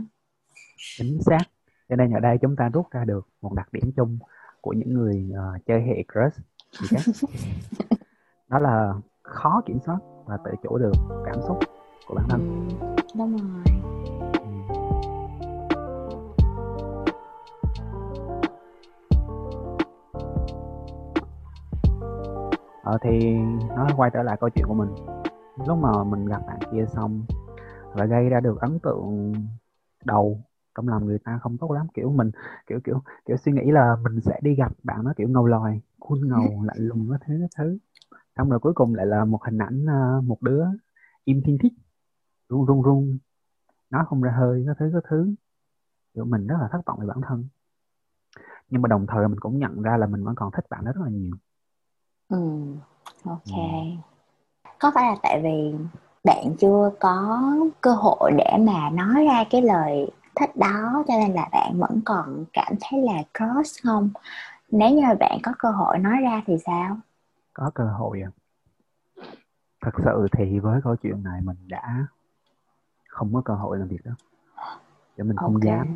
chính 0.98 1.20
xác. 1.26 1.44
Cho 1.90 1.96
nên 1.96 2.12
ở 2.12 2.20
đây 2.20 2.38
chúng 2.42 2.56
ta 2.56 2.70
rút 2.74 2.92
ra 2.92 3.06
được 3.06 3.28
một 3.42 3.54
đặc 3.54 3.74
điểm 3.74 3.92
chung 3.96 4.20
của 4.62 4.74
những 4.74 4.94
người 4.94 5.30
uh, 5.32 5.66
chơi 5.66 5.82
hệ 5.82 6.04
crush. 6.14 6.40
Đó 8.50 8.60
là 8.60 8.94
khó 9.22 9.62
kiểm 9.66 9.80
soát 9.86 9.98
và 10.26 10.38
tự 10.46 10.52
chủ 10.64 10.78
được 10.78 10.94
cảm 11.26 11.36
xúc 11.48 11.60
của 12.08 12.16
bản 12.16 12.26
thân. 12.30 12.70
Đúng 13.16 13.38
rồi 13.38 13.91
ờ 22.84 22.98
thì 23.02 23.36
nó 23.76 23.88
quay 23.98 24.12
trở 24.14 24.24
lại 24.24 24.38
câu 24.40 24.50
chuyện 24.50 24.66
của 24.68 24.74
mình. 24.74 24.90
Lúc 25.68 25.78
mà 25.78 26.04
mình 26.04 26.26
gặp 26.26 26.42
bạn 26.48 26.60
kia 26.72 26.86
xong 26.94 27.26
và 27.94 28.06
gây 28.06 28.30
ra 28.30 28.40
được 28.40 28.62
ấn 28.62 28.80
tượng 28.80 29.34
đầu 30.06 30.42
trong 30.76 30.88
lòng 30.88 31.06
người 31.06 31.20
ta 31.20 31.40
không 31.42 31.58
tốt 31.58 31.72
lắm 31.72 31.88
kiểu 31.94 32.12
mình 32.12 32.32
kiểu 32.68 32.80
kiểu 32.84 33.02
kiểu 33.26 33.38
suy 33.38 33.52
nghĩ 33.52 33.72
là 33.72 33.96
mình 34.04 34.22
sẽ 34.22 34.40
đi 34.42 34.56
gặp 34.56 34.72
bạn 34.84 35.04
nó 35.04 35.14
kiểu 35.18 35.30
ngầu 35.30 35.46
lòi 35.46 35.82
khuôn 36.00 36.28
ngầu 36.28 36.64
lạnh 36.64 36.78
lùng 36.78 37.08
cái 37.10 37.20
thứ 37.28 37.34
cái 37.40 37.50
thứ. 37.58 37.78
Xong 38.38 38.50
rồi 38.50 38.60
cuối 38.60 38.74
cùng 38.74 38.96
lại 38.96 39.06
là 39.06 39.26
một 39.26 39.44
hình 39.44 39.58
ảnh 39.58 39.86
ờ, 39.86 40.22
một 40.22 40.42
đứa 40.42 40.66
im 41.26 41.42
thiên 41.46 41.58
thích 41.58 41.74
run 42.50 42.66
run 42.66 42.82
run 42.82 43.18
nói 43.90 44.04
không 44.08 44.22
ra 44.22 44.32
hơi 44.32 44.64
cái 44.66 44.76
thứ 44.80 44.90
cái 44.94 45.02
thứ. 45.10 45.34
Kiểu 46.14 46.26
mình 46.26 46.48
rất 46.48 46.56
là 46.62 46.68
thất 46.72 46.82
vọng 46.86 47.00
về 47.00 47.08
bản 47.08 47.22
thân. 47.28 47.46
Nhưng 48.70 48.82
mà 48.82 48.88
đồng 48.88 49.08
thời 49.08 49.28
mình 49.28 49.40
cũng 49.40 49.60
nhận 49.60 49.82
ra 49.82 49.98
là 49.98 50.08
mình 50.08 50.24
vẫn 50.24 50.36
còn 50.36 50.52
thích 50.52 50.66
bạn 50.70 50.86
đó 50.86 50.92
rất 50.92 51.02
là 51.04 51.10
nhiều 51.10 51.36
ừ 52.32 52.38
ok. 53.26 53.56
Ừ. 53.56 53.62
có 54.80 54.92
phải 54.96 55.04
là 55.04 55.16
tại 55.24 55.42
vì 55.44 55.76
bạn 56.24 56.56
chưa 56.60 56.92
có 57.00 57.42
cơ 57.82 57.94
hội 57.94 58.32
để 58.38 58.58
mà 58.60 58.90
nói 58.90 59.26
ra 59.26 59.44
cái 59.50 59.62
lời 59.62 60.12
thích 60.36 60.56
đó 60.56 61.04
cho 61.08 61.14
nên 61.20 61.34
là 61.34 61.50
bạn 61.52 61.80
vẫn 61.80 62.02
còn 62.06 62.46
cảm 62.54 62.74
thấy 62.82 63.02
là 63.02 63.24
cross 63.38 63.84
không? 63.84 64.10
Nếu 64.72 64.90
như 64.90 65.02
bạn 65.20 65.40
có 65.44 65.52
cơ 65.60 65.72
hội 65.72 65.98
nói 65.98 66.18
ra 66.22 66.42
thì 66.46 66.58
sao? 66.66 66.98
Có 67.54 67.72
cơ 67.76 67.86
hội 67.86 68.22
à. 68.22 68.32
Thật 69.82 69.92
sự 70.04 70.28
thì 70.38 70.60
với 70.60 70.82
câu 70.84 70.96
chuyện 70.96 71.24
này 71.24 71.42
mình 71.44 71.58
đã 71.68 72.08
không 73.08 73.34
có 73.34 73.42
cơ 73.46 73.54
hội 73.54 73.78
làm 73.78 73.88
việc 73.88 74.06
đó. 74.06 74.12
Cho 75.18 75.24
mình 75.24 75.38
không 75.38 75.54
okay. 75.54 75.66
dám. 75.66 75.96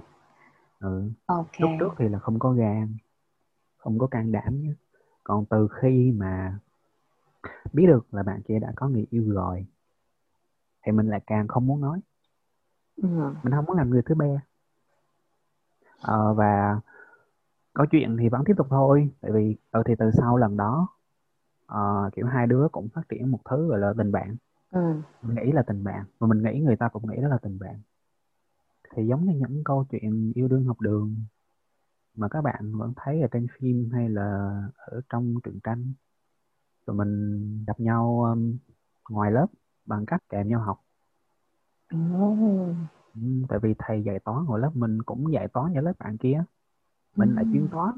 Ừ. 0.80 1.12
Okay. 1.26 1.60
lúc 1.60 1.72
trước 1.80 1.90
thì 1.98 2.10
là 2.10 2.20
không 2.20 2.40
có 2.40 2.52
gan 2.52 2.98
không 3.78 4.00
có 4.00 4.08
can 4.08 4.32
đảm 4.32 4.62
nhé 4.62 4.74
còn 5.26 5.46
từ 5.46 5.68
khi 5.82 6.12
mà 6.12 6.60
biết 7.74 7.86
được 7.88 8.14
là 8.14 8.24
bạn 8.24 8.42
kia 8.42 8.60
đã 8.60 8.72
có 8.76 8.88
người 8.90 9.06
yêu 9.10 9.30
rồi 9.30 9.66
thì 10.86 10.92
mình 10.92 11.08
lại 11.08 11.22
càng 11.28 11.48
không 11.48 11.68
muốn 11.68 11.82
nói 11.82 12.00
ừ. 12.96 13.08
mình 13.44 13.54
không 13.54 13.66
muốn 13.66 13.78
làm 13.78 13.90
người 13.90 14.02
thứ 14.02 14.16
ba 14.16 14.42
ờ, 16.02 16.34
và 16.34 16.82
câu 17.74 17.86
chuyện 17.92 18.18
thì 18.20 18.30
vẫn 18.30 18.44
tiếp 18.46 18.54
tục 18.58 18.68
thôi 18.70 19.10
tại 19.22 19.32
vì 19.32 19.56
ừ, 19.72 19.84
thì 19.86 19.94
từ 20.00 20.12
sau 20.18 20.38
lần 20.38 20.58
đó 20.58 20.88
uh, 21.74 22.14
kiểu 22.14 22.26
hai 22.26 22.48
đứa 22.48 22.68
cũng 22.72 22.90
phát 22.90 23.10
triển 23.10 23.32
một 23.32 23.40
thứ 23.50 23.68
gọi 23.68 23.80
là 23.80 23.94
tình 23.98 24.12
bạn 24.12 24.36
ừ. 24.72 25.02
mình 25.22 25.36
nghĩ 25.36 25.52
là 25.52 25.62
tình 25.62 25.84
bạn 25.84 26.04
và 26.20 26.28
mình 26.28 26.44
nghĩ 26.44 26.60
người 26.60 26.76
ta 26.76 26.90
cũng 26.90 27.10
nghĩ 27.10 27.22
đó 27.22 27.28
là 27.28 27.38
tình 27.38 27.60
bạn 27.60 27.82
thì 28.96 29.08
giống 29.08 29.26
như 29.26 29.34
những 29.40 29.64
câu 29.64 29.86
chuyện 29.92 30.32
yêu 30.36 30.48
đương 30.48 30.66
học 30.66 30.82
đường 30.82 31.16
mà 32.16 32.28
các 32.28 32.42
bạn 32.42 32.78
vẫn 32.78 32.94
thấy 32.96 33.22
ở 33.22 33.28
trên 33.32 33.48
phim 33.60 33.90
hay 33.94 34.10
là 34.10 34.62
ở 34.78 35.02
trong 35.10 35.36
truyện 35.44 35.60
tranh? 35.64 35.94
Rồi 36.88 36.96
mình 36.98 37.64
gặp 37.68 37.80
nhau 37.80 38.24
um, 38.24 38.58
ngoài 39.10 39.32
lớp 39.32 39.48
bằng 39.86 40.06
cách 40.06 40.24
kèm 40.30 40.48
nhau 40.48 40.60
học. 40.60 40.82
Ừ. 41.90 41.98
Ừ, 43.16 43.22
tại 43.50 43.60
vì 43.60 43.74
thầy 43.78 44.04
dạy 44.04 44.20
toán 44.20 44.46
hồi 44.46 44.60
lớp 44.60 44.72
mình 44.74 45.02
cũng 45.02 45.34
dạy 45.34 45.48
toán 45.48 45.72
cho 45.76 45.82
lớp 45.82 45.94
bạn 46.00 46.18
kia. 46.18 46.44
Mình 47.16 47.30
ừ. 47.30 47.36
lại 47.36 47.46
chuyên 47.54 47.68
toán. 47.68 47.94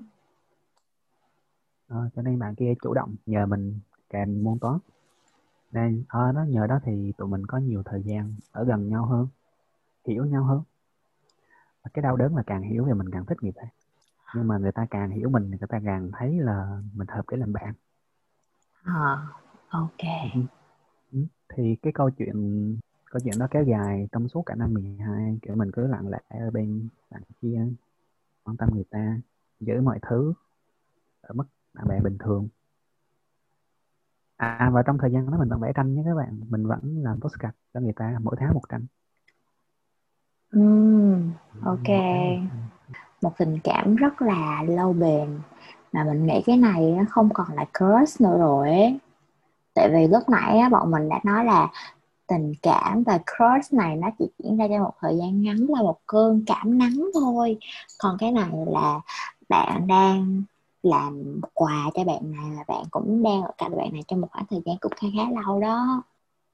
À, 1.88 1.98
cho 2.16 2.22
nên 2.22 2.40
bạn 2.40 2.56
kia 2.56 2.74
chủ 2.82 2.94
động 2.94 3.16
nhờ 3.26 3.46
mình 3.46 3.80
kèm 4.10 4.44
môn 4.44 4.60
toán. 4.60 4.80
Nên 5.72 6.04
à, 6.08 6.32
nó 6.32 6.44
nhờ 6.44 6.68
đó 6.68 6.80
thì 6.84 7.14
tụi 7.18 7.28
mình 7.28 7.46
có 7.46 7.58
nhiều 7.58 7.84
thời 7.86 8.04
gian 8.04 8.36
ở 8.52 8.64
gần 8.64 8.90
nhau 8.90 9.06
hơn 9.06 9.28
hiểu 10.08 10.26
nhau 10.26 10.44
hơn. 10.44 10.62
Và 11.84 11.90
cái 11.94 12.02
đau 12.02 12.16
đớn 12.16 12.36
là 12.36 12.44
càng 12.44 12.62
hiểu 12.62 12.86
thì 12.88 12.94
mình 12.94 13.12
càng 13.12 13.26
thích 13.26 13.38
người 13.44 13.52
ta 13.52 13.64
nhưng 14.36 14.48
mà 14.48 14.58
người 14.58 14.72
ta 14.72 14.86
càng 14.92 15.10
hiểu 15.10 15.30
mình 15.30 15.44
thì 15.44 15.58
người 15.60 15.68
ta 15.70 15.80
càng 15.86 16.12
thấy 16.20 16.40
là 16.40 16.82
mình 16.94 17.08
hợp 17.08 17.26
để 17.32 17.38
làm 17.38 17.54
bạn. 17.54 17.74
À, 18.84 19.18
ok. 19.70 20.02
Ừ. 20.34 20.42
Ừ. 21.14 21.20
thì 21.56 21.76
cái 21.82 21.94
câu 21.94 22.10
chuyện 22.10 22.36
câu 23.12 23.20
chuyện 23.24 23.40
đó 23.40 23.48
kéo 23.52 23.64
dài 23.64 24.08
trong 24.12 24.28
suốt 24.30 24.44
cả 24.46 24.56
năm 24.56 24.74
12 24.74 25.40
kiểu 25.42 25.56
mình 25.56 25.72
cứ 25.72 25.88
lặng 25.88 26.08
lẽ 26.10 26.20
ở 26.30 26.52
bên 26.52 26.90
bạn 27.12 27.22
kia 27.42 27.66
quan 28.44 28.58
tâm 28.58 28.70
người 28.74 28.84
ta 28.92 29.18
giữ 29.60 29.82
mọi 29.82 30.00
thứ 30.10 30.34
ở 31.22 31.34
mức 31.34 31.46
bạn 31.74 31.88
bè 31.88 32.02
bình 32.02 32.18
thường. 32.18 32.48
À 34.38 34.70
và 34.74 34.84
trong 34.84 34.98
thời 34.98 35.12
gian 35.12 35.32
đó 35.32 35.38
mình 35.40 35.50
vẫn 35.50 35.60
vẽ 35.60 35.72
tranh 35.76 35.96
nhé 35.96 36.02
các 36.06 36.16
bạn. 36.16 36.40
Mình 36.50 36.68
vẫn 36.68 37.04
làm 37.04 37.20
postcard 37.20 37.56
cho 37.74 37.80
người 37.80 37.94
ta 37.94 38.16
mỗi 38.24 38.36
tháng 38.40 38.54
một 38.54 38.64
tranh. 38.70 38.86
Uhm, 40.58 41.32
ok 41.64 41.88
một 43.22 43.32
tình 43.38 43.60
cảm 43.64 43.96
rất 43.96 44.22
là 44.22 44.64
lâu 44.68 44.94
bền. 44.94 45.40
Mà 45.94 46.04
mình 46.04 46.26
nghĩ 46.26 46.42
cái 46.46 46.58
này 46.58 46.98
không 47.10 47.30
còn 47.34 47.48
là 47.54 47.66
crush 47.78 48.22
nữa 48.22 48.38
rồi 48.38 48.70
ấy. 48.70 49.00
tại 49.76 49.90
vì 49.94 50.08
lúc 50.08 50.30
nãy 50.30 50.70
bọn 50.72 50.92
mình 50.92 51.10
đã 51.10 51.20
nói 51.24 51.46
là 51.46 51.68
tình 52.28 52.54
cảm 52.62 53.04
và 53.04 53.18
crush 53.18 53.74
này 53.74 53.96
nó 53.96 54.10
chỉ 54.20 54.26
diễn 54.40 54.58
ra 54.58 54.68
trong 54.70 54.80
một 54.80 54.94
thời 55.02 55.18
gian 55.18 55.42
ngắn 55.42 55.58
là 55.70 55.82
một 55.82 55.98
cơn 56.08 56.44
cảm 56.48 56.78
nắng 56.78 56.98
thôi. 57.14 57.58
Còn 58.00 58.18
cái 58.20 58.32
này 58.32 58.50
là 58.68 59.00
bạn 59.50 59.88
đang 59.88 60.44
làm 60.84 61.42
quà 61.54 61.84
cho 61.96 62.04
bạn 62.04 62.32
này 62.32 62.52
là 62.56 62.64
bạn 62.68 62.84
cũng 62.92 63.24
đang 63.24 63.44
ở 63.44 63.52
cạnh 63.58 63.78
bạn 63.78 63.90
này 63.94 64.04
trong 64.08 64.22
một 64.22 64.28
khoảng 64.32 64.46
thời 64.50 64.62
gian 64.66 64.78
cũng 64.82 64.92
khá 64.96 65.08
khá 65.18 65.32
lâu 65.32 65.60
đó. 65.62 66.04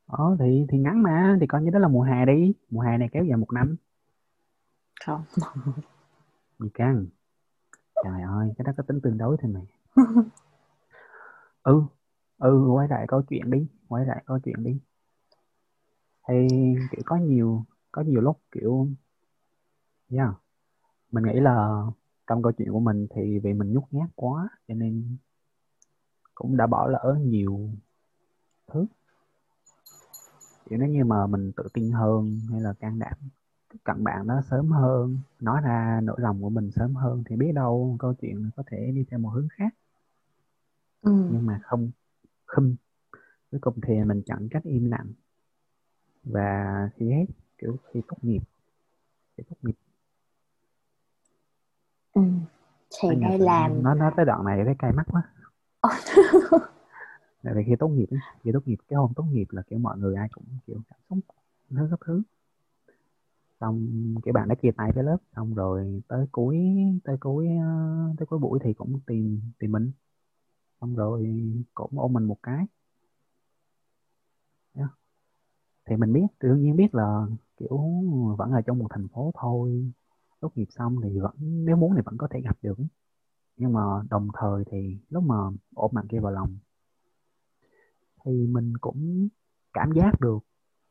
Ờ 0.07 0.35
thì 0.39 0.65
thì 0.69 0.77
ngắn 0.77 1.03
mà 1.03 1.37
thì 1.41 1.47
coi 1.47 1.61
như 1.61 1.71
đó 1.71 1.79
là 1.79 1.87
mùa 1.87 2.03
hè 2.03 2.25
đi. 2.25 2.53
Mùa 2.69 2.81
hè 2.81 2.97
này 2.97 3.09
kéo 3.11 3.23
dài 3.25 3.37
một 3.37 3.53
năm. 3.53 3.75
Không 5.05 5.23
gì 6.63 6.69
căng 6.73 7.05
trời 8.03 8.21
ơi 8.21 8.53
cái 8.57 8.65
đó 8.65 8.71
có 8.77 8.83
tính 8.83 9.01
tương 9.01 9.17
đối 9.17 9.37
thôi 9.41 9.51
mày. 9.51 9.65
Ừ 11.63 11.83
ừ 12.37 12.67
quay 12.73 12.87
lại 12.87 13.05
câu 13.07 13.21
chuyện 13.29 13.51
đi 13.51 13.67
quay 13.87 14.05
lại 14.05 14.23
câu 14.27 14.39
chuyện 14.39 14.63
đi. 14.63 14.79
Thì 16.27 16.47
kiểu 16.91 17.01
có 17.05 17.15
nhiều 17.17 17.65
có 17.91 18.01
nhiều 18.01 18.21
lúc 18.21 18.41
kiểu 18.51 18.87
yeah 20.09 20.29
mình 21.11 21.23
nghĩ 21.23 21.39
là 21.39 21.81
trong 22.27 22.43
câu 22.43 22.51
chuyện 22.51 22.71
của 22.71 22.79
mình 22.79 23.07
thì 23.15 23.39
vì 23.39 23.53
mình 23.53 23.73
nhút 23.73 23.83
nhát 23.91 24.09
quá 24.15 24.49
cho 24.67 24.73
nên 24.73 25.17
cũng 26.35 26.57
đã 26.57 26.67
bỏ 26.67 26.87
lỡ 26.87 27.17
nhiều 27.21 27.69
thứ. 28.67 28.85
Kiểu 30.69 30.79
nếu 30.79 30.89
như 30.89 31.05
mà 31.05 31.27
mình 31.27 31.51
tự 31.55 31.67
tin 31.73 31.91
hơn 31.91 32.39
hay 32.51 32.61
là 32.61 32.73
can 32.73 32.99
đảm 32.99 33.17
tiếp 33.73 33.79
cận 33.83 34.03
bạn 34.03 34.27
đó 34.27 34.41
sớm 34.49 34.71
hơn 34.71 35.17
nói 35.39 35.61
ra 35.61 35.99
nỗi 36.03 36.15
lòng 36.19 36.41
của 36.41 36.49
mình 36.49 36.71
sớm 36.71 36.95
hơn 36.95 37.23
thì 37.29 37.35
biết 37.35 37.51
đâu 37.51 37.95
câu 37.99 38.13
chuyện 38.13 38.49
có 38.55 38.63
thể 38.67 38.91
đi 38.95 39.05
theo 39.11 39.19
một 39.19 39.29
hướng 39.29 39.47
khác. 39.51 39.75
Ừ. 41.01 41.11
nhưng 41.31 41.45
mà 41.45 41.59
không 41.63 41.91
không 42.45 42.75
cuối 43.51 43.59
cùng 43.61 43.81
thì 43.81 44.03
mình 44.03 44.21
chọn 44.25 44.47
cách 44.51 44.63
im 44.63 44.91
lặng. 44.91 45.13
Và 46.23 46.89
khi 46.95 47.11
hết 47.11 47.25
kiểu 47.57 47.77
khi 47.91 48.01
tốt 48.07 48.17
nghiệp 48.21 48.41
khi 49.37 49.43
tốt 49.49 49.55
nghiệp. 49.61 49.75
Ừ. 52.13 52.21
thì 53.01 53.09
đây 53.21 53.39
làm. 53.39 53.83
nó 53.83 53.93
nói 53.93 54.11
tới 54.15 54.25
đoạn 54.25 54.45
này 54.45 54.61
thấy 54.65 54.75
cay 54.79 54.91
mắt 54.91 55.05
quá. 55.07 55.23
Tại 57.43 57.53
vì 57.53 57.63
khi 57.63 57.75
tốt 57.79 57.87
nghiệp 57.87 58.09
khi 58.43 58.51
tốt 58.53 58.61
nghiệp 58.65 58.77
cái 58.87 58.97
hôm 58.97 59.13
tốt 59.15 59.23
nghiệp 59.23 59.47
là 59.49 59.61
kiểu 59.61 59.79
mọi 59.79 59.97
người 59.97 60.15
ai 60.15 60.29
cũng 60.31 60.45
kiểu 60.67 60.81
cảm 60.89 60.99
xúc 61.09 61.19
hết 61.71 61.87
các 61.91 61.99
thứ 62.05 62.21
xong 63.63 63.87
cái 64.23 64.33
bạn 64.33 64.49
đã 64.49 64.55
chia 64.55 64.71
tay 64.77 64.91
với 64.95 65.03
lớp, 65.03 65.17
xong 65.35 65.53
rồi 65.55 66.01
tới 66.07 66.27
cuối 66.31 66.57
tới 67.03 67.17
cuối 67.19 67.47
ờ, 67.61 68.13
tới 68.17 68.25
cuối 68.25 68.39
buổi 68.39 68.59
thì 68.63 68.73
cũng 68.73 68.99
tìm 69.07 69.41
tìm 69.59 69.71
mình. 69.71 69.91
Xong 70.81 70.95
rồi 70.95 71.27
cũng 71.75 71.99
ôm 71.99 72.13
mình 72.13 72.23
một 72.23 72.37
cái. 72.43 72.65
Yeah. 74.75 74.89
thì 75.85 75.95
mình 75.95 76.13
biết 76.13 76.27
đương 76.39 76.61
nhiên 76.61 76.75
biết 76.75 76.95
là, 76.95 77.27
kiểu, 77.57 77.77
vẫn 78.37 78.51
ở 78.51 78.61
trong 78.61 78.79
một 78.79 78.87
thành 78.89 79.07
phố 79.07 79.31
thôi. 79.41 79.91
Tốt 80.39 80.51
nghiệp 80.55 80.67
xong 80.69 80.95
thì 81.03 81.19
vẫn, 81.19 81.35
nếu 81.65 81.75
muốn 81.75 81.93
thì 81.95 82.01
vẫn 82.05 82.17
có 82.17 82.27
thể 82.31 82.41
gặp 82.41 82.57
được. 82.61 82.77
Nhưng 83.57 83.73
mà 83.73 83.81
đồng 84.09 84.27
thời 84.39 84.63
thì 84.71 84.97
lúc 85.09 85.23
mà 85.23 85.35
ôm 85.75 85.91
bạn 85.93 86.07
kia 86.07 86.19
vào 86.19 86.31
lòng, 86.31 86.57
thì 88.25 88.47
mình 88.47 88.77
cũng 88.77 89.27
cảm 89.73 89.91
giác 89.95 90.21
được 90.21 90.39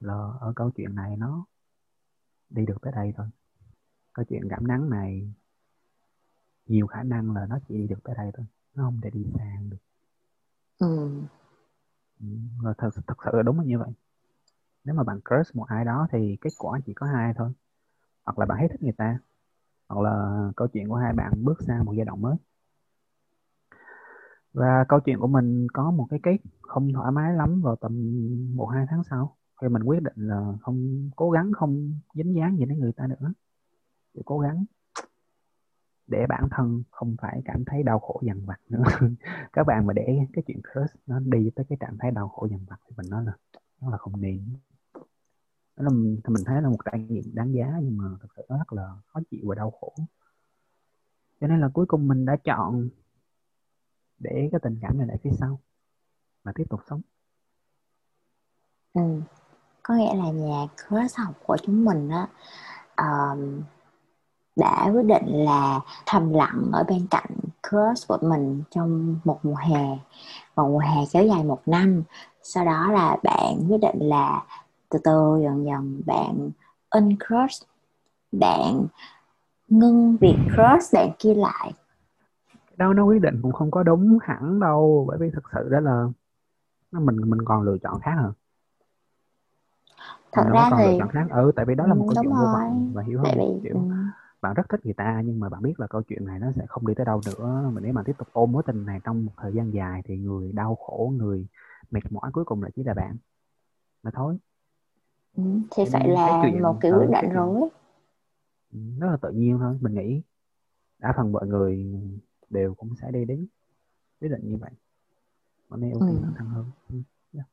là 0.00 0.14
ở 0.40 0.52
câu 0.56 0.70
chuyện 0.70 0.94
này 0.94 1.16
nó 1.16 1.46
đi 2.54 2.66
được 2.66 2.76
tới 2.82 2.92
đây 2.96 3.12
thôi. 3.16 3.26
Câu 4.12 4.24
chuyện 4.28 4.42
cảm 4.50 4.66
nắng 4.66 4.90
này 4.90 5.32
nhiều 6.66 6.86
khả 6.86 7.02
năng 7.02 7.34
là 7.34 7.46
nó 7.46 7.58
chỉ 7.68 7.78
đi 7.78 7.86
được 7.86 8.04
tới 8.04 8.14
đây 8.18 8.30
thôi 8.34 8.46
nó 8.74 8.84
không 8.84 9.00
thể 9.02 9.10
đi 9.10 9.24
xa 9.38 9.58
được. 9.70 9.76
Ừ. 10.78 11.08
ừ 12.20 12.26
thật 12.78 12.90
thật 13.06 13.14
sự 13.24 13.30
là 13.32 13.42
đúng 13.42 13.58
là 13.58 13.64
như 13.64 13.78
vậy. 13.78 13.90
Nếu 14.84 14.94
mà 14.94 15.02
bạn 15.04 15.20
crush 15.20 15.56
một 15.56 15.64
ai 15.68 15.84
đó 15.84 16.08
thì 16.12 16.36
kết 16.40 16.50
quả 16.58 16.80
chỉ 16.86 16.94
có 16.94 17.06
hai 17.06 17.34
thôi. 17.36 17.52
Hoặc 18.24 18.38
là 18.38 18.46
bạn 18.46 18.58
hết 18.58 18.68
thích 18.70 18.82
người 18.82 18.92
ta 18.92 19.18
hoặc 19.88 20.02
là 20.02 20.46
câu 20.56 20.68
chuyện 20.68 20.88
của 20.88 20.96
hai 20.96 21.12
bạn 21.12 21.44
bước 21.44 21.62
sang 21.66 21.84
một 21.84 21.92
giai 21.96 22.04
đoạn 22.04 22.22
mới. 22.22 22.36
Và 24.52 24.84
câu 24.88 25.00
chuyện 25.00 25.18
của 25.18 25.26
mình 25.26 25.66
có 25.72 25.90
một 25.90 26.06
cái 26.10 26.20
kết 26.22 26.36
không 26.62 26.92
thoải 26.92 27.12
mái 27.12 27.34
lắm 27.34 27.60
vào 27.62 27.76
tầm 27.76 27.92
một 28.54 28.66
hai 28.66 28.86
tháng 28.90 29.04
sau 29.04 29.36
thì 29.62 29.68
mình 29.68 29.82
quyết 29.82 30.02
định 30.02 30.16
là 30.16 30.52
không, 30.60 31.10
cố 31.16 31.30
gắng 31.30 31.52
không 31.52 31.92
dính 32.14 32.34
dáng 32.34 32.56
gì 32.58 32.64
đến 32.64 32.78
người 32.78 32.92
ta 32.92 33.06
nữa. 33.06 33.32
Để 34.14 34.22
cố 34.24 34.38
gắng 34.38 34.64
để 36.06 36.26
bản 36.28 36.48
thân 36.50 36.82
không 36.90 37.16
phải 37.20 37.42
cảm 37.44 37.64
thấy 37.64 37.82
đau 37.82 37.98
khổ 37.98 38.20
dằn 38.26 38.46
vặt 38.46 38.60
nữa. 38.68 38.82
Các 39.52 39.66
bạn 39.66 39.86
mà 39.86 39.92
để 39.92 40.18
cái 40.32 40.44
chuyện 40.46 40.60
crush 40.72 40.96
nó 41.06 41.20
đi 41.20 41.50
tới 41.54 41.66
cái 41.68 41.78
trạng 41.80 41.98
thái 41.98 42.10
đau 42.10 42.28
khổ 42.28 42.46
dằn 42.50 42.60
vặt 42.68 42.80
thì 42.88 42.94
mình 42.96 43.10
nói 43.10 43.24
là 43.24 43.32
nó 43.80 43.90
là 43.90 43.96
không 43.96 44.20
nên. 44.20 44.56
Đó 45.76 45.84
là 45.84 45.90
mình 46.28 46.44
thấy 46.46 46.62
là 46.62 46.68
một 46.68 46.78
trải 46.84 47.00
nghiệm 47.00 47.24
đáng 47.34 47.54
giá 47.54 47.78
nhưng 47.82 47.96
mà 47.96 48.04
thực 48.20 48.28
sự 48.36 48.42
nó 48.48 48.58
rất 48.58 48.72
là 48.72 48.96
khó 49.06 49.20
chịu 49.30 49.40
và 49.44 49.54
đau 49.54 49.70
khổ. 49.70 49.94
Cho 51.40 51.46
nên 51.46 51.60
là 51.60 51.68
cuối 51.74 51.86
cùng 51.86 52.08
mình 52.08 52.24
đã 52.24 52.36
chọn 52.44 52.88
để 54.18 54.48
cái 54.52 54.60
tình 54.62 54.78
cảm 54.80 54.98
này 54.98 55.06
lại 55.06 55.16
phía 55.22 55.30
sau 55.38 55.60
mà 56.44 56.52
tiếp 56.54 56.64
tục 56.70 56.80
sống. 56.88 57.00
Ừ 58.94 59.20
có 59.82 59.94
nghĩa 59.94 60.14
là 60.14 60.30
nhà 60.30 60.66
crush 60.76 61.18
học 61.18 61.34
của 61.46 61.56
chúng 61.62 61.84
mình 61.84 62.08
á 62.08 62.26
um, 62.96 63.62
đã 64.56 64.90
quyết 64.94 65.02
định 65.02 65.26
là 65.26 65.80
thầm 66.06 66.32
lặng 66.32 66.70
ở 66.72 66.84
bên 66.88 67.06
cạnh 67.10 67.30
crush 67.68 68.08
của 68.08 68.18
mình 68.20 68.62
trong 68.70 69.16
một 69.24 69.38
mùa 69.42 69.54
hè. 69.54 69.98
Và 70.54 70.62
mùa 70.62 70.78
hè 70.78 71.04
kéo 71.12 71.26
dài 71.26 71.44
một 71.44 71.62
năm. 71.66 72.02
Sau 72.42 72.64
đó 72.64 72.92
là 72.92 73.16
bạn 73.22 73.66
quyết 73.68 73.78
định 73.78 73.98
là 73.98 74.42
từ 74.90 74.98
từ 75.04 75.40
dần 75.42 75.64
dần 75.64 76.02
bạn 76.06 76.50
uncrush 76.90 77.68
bạn 78.32 78.86
ngưng 79.68 80.16
việc 80.16 80.36
crush 80.44 80.94
bạn 80.94 81.10
kia 81.18 81.34
lại. 81.34 81.72
Đâu 82.76 82.92
nó 82.92 83.04
quyết 83.04 83.22
định 83.22 83.38
cũng 83.42 83.52
không 83.52 83.70
có 83.70 83.82
đúng 83.82 84.18
hẳn 84.22 84.60
đâu 84.60 85.04
bởi 85.08 85.18
vì 85.20 85.30
thực 85.34 85.44
sự 85.52 85.68
đó 85.68 85.80
là 85.80 86.04
mình 86.92 87.16
mình 87.30 87.44
còn 87.44 87.62
lựa 87.62 87.76
chọn 87.82 88.00
khác 88.00 88.12
hơn 88.16 88.32
thật 90.32 90.44
ra 90.52 90.70
thì 90.78 90.84
lựa 90.86 90.98
chọn 90.98 91.08
khác. 91.08 91.26
Ừ 91.30 91.52
tại 91.56 91.64
vì 91.64 91.74
đó 91.74 91.86
là 91.86 91.94
một 91.94 92.06
câu 92.08 92.22
chuyện 92.22 92.32
vô 92.32 92.46
vọng 92.52 92.92
và 92.94 93.02
hiểu 93.02 93.20
không 93.22 93.32
vì... 93.38 93.60
kiểu 93.64 93.74
ừ. 93.74 93.94
bạn 94.40 94.54
rất 94.54 94.68
thích 94.68 94.80
người 94.84 94.94
ta 94.94 95.22
nhưng 95.24 95.40
mà 95.40 95.48
bạn 95.48 95.62
biết 95.62 95.80
là 95.80 95.86
câu 95.86 96.02
chuyện 96.02 96.26
này 96.26 96.38
nó 96.38 96.46
sẽ 96.56 96.66
không 96.68 96.86
đi 96.86 96.94
tới 96.94 97.06
đâu 97.06 97.20
nữa. 97.26 97.70
Mà 97.72 97.80
nếu 97.80 97.92
mà 97.92 98.02
tiếp 98.02 98.12
tục 98.18 98.28
ôm 98.32 98.52
mối 98.52 98.62
tình 98.66 98.86
này 98.86 99.00
trong 99.04 99.24
một 99.24 99.32
thời 99.36 99.52
gian 99.52 99.74
dài 99.74 100.02
thì 100.04 100.16
người 100.16 100.52
đau 100.52 100.74
khổ 100.74 101.12
người 101.16 101.46
mệt 101.90 102.00
mỏi 102.10 102.30
cuối 102.32 102.44
cùng 102.44 102.62
là 102.62 102.70
chỉ 102.76 102.82
là 102.82 102.94
bạn. 102.94 103.16
Mà 104.02 104.10
thôi. 104.14 104.38
Ừ, 105.36 105.42
thì 105.70 105.84
phải 105.92 106.08
là 106.08 106.40
chuyện, 106.42 106.62
một 106.62 106.78
kiểu 106.82 106.98
quyết 106.98 107.20
định 107.22 107.32
rồi. 107.32 107.68
Ừ, 108.72 108.78
rất 108.98 109.06
là 109.10 109.16
tự 109.16 109.30
nhiên 109.30 109.58
thôi 109.58 109.78
mình 109.80 109.94
nghĩ. 109.94 110.22
Đa 110.98 111.12
phần 111.16 111.32
mọi 111.32 111.46
người 111.46 111.86
đều 112.50 112.74
cũng 112.74 112.94
sẽ 112.96 113.10
đi 113.10 113.24
đến 113.24 113.46
quyết 114.20 114.28
định 114.28 114.40
như 114.44 114.56
vậy. 114.56 114.70
Nên 115.70 115.90
ưu 115.90 116.00
tiên 116.00 116.22
ừ. 116.22 116.32
thân 116.36 116.46
hơn. 116.48 116.64
Ừ. 116.90 116.96
Yeah. 117.32 117.46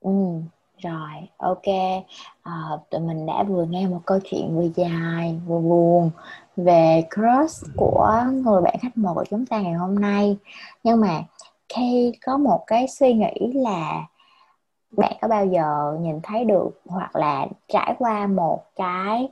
ừ 0.00 0.40
rồi 0.82 1.28
ok. 1.36 1.66
À, 2.42 2.52
tụi 2.90 3.00
mình 3.00 3.26
đã 3.26 3.42
vừa 3.42 3.64
nghe 3.64 3.86
một 3.86 4.00
câu 4.06 4.18
chuyện 4.24 4.56
vừa 4.56 4.68
dài 4.74 5.40
vừa 5.46 5.60
buồn 5.60 6.10
về 6.56 7.04
crush 7.14 7.76
của 7.76 8.24
người 8.32 8.62
bạn 8.62 8.76
khách 8.80 8.96
mời 8.98 9.14
của 9.14 9.24
chúng 9.30 9.46
ta 9.46 9.60
ngày 9.60 9.72
hôm 9.72 10.00
nay. 10.00 10.36
Nhưng 10.84 11.00
mà 11.00 11.22
khi 11.68 12.12
có 12.26 12.38
một 12.38 12.64
cái 12.66 12.88
suy 12.88 13.14
nghĩ 13.14 13.52
là 13.54 14.06
bạn 14.96 15.12
có 15.20 15.28
bao 15.28 15.46
giờ 15.46 15.96
nhìn 16.00 16.20
thấy 16.22 16.44
được 16.44 16.80
hoặc 16.86 17.16
là 17.16 17.46
trải 17.68 17.94
qua 17.98 18.26
một 18.26 18.64
cái 18.76 19.28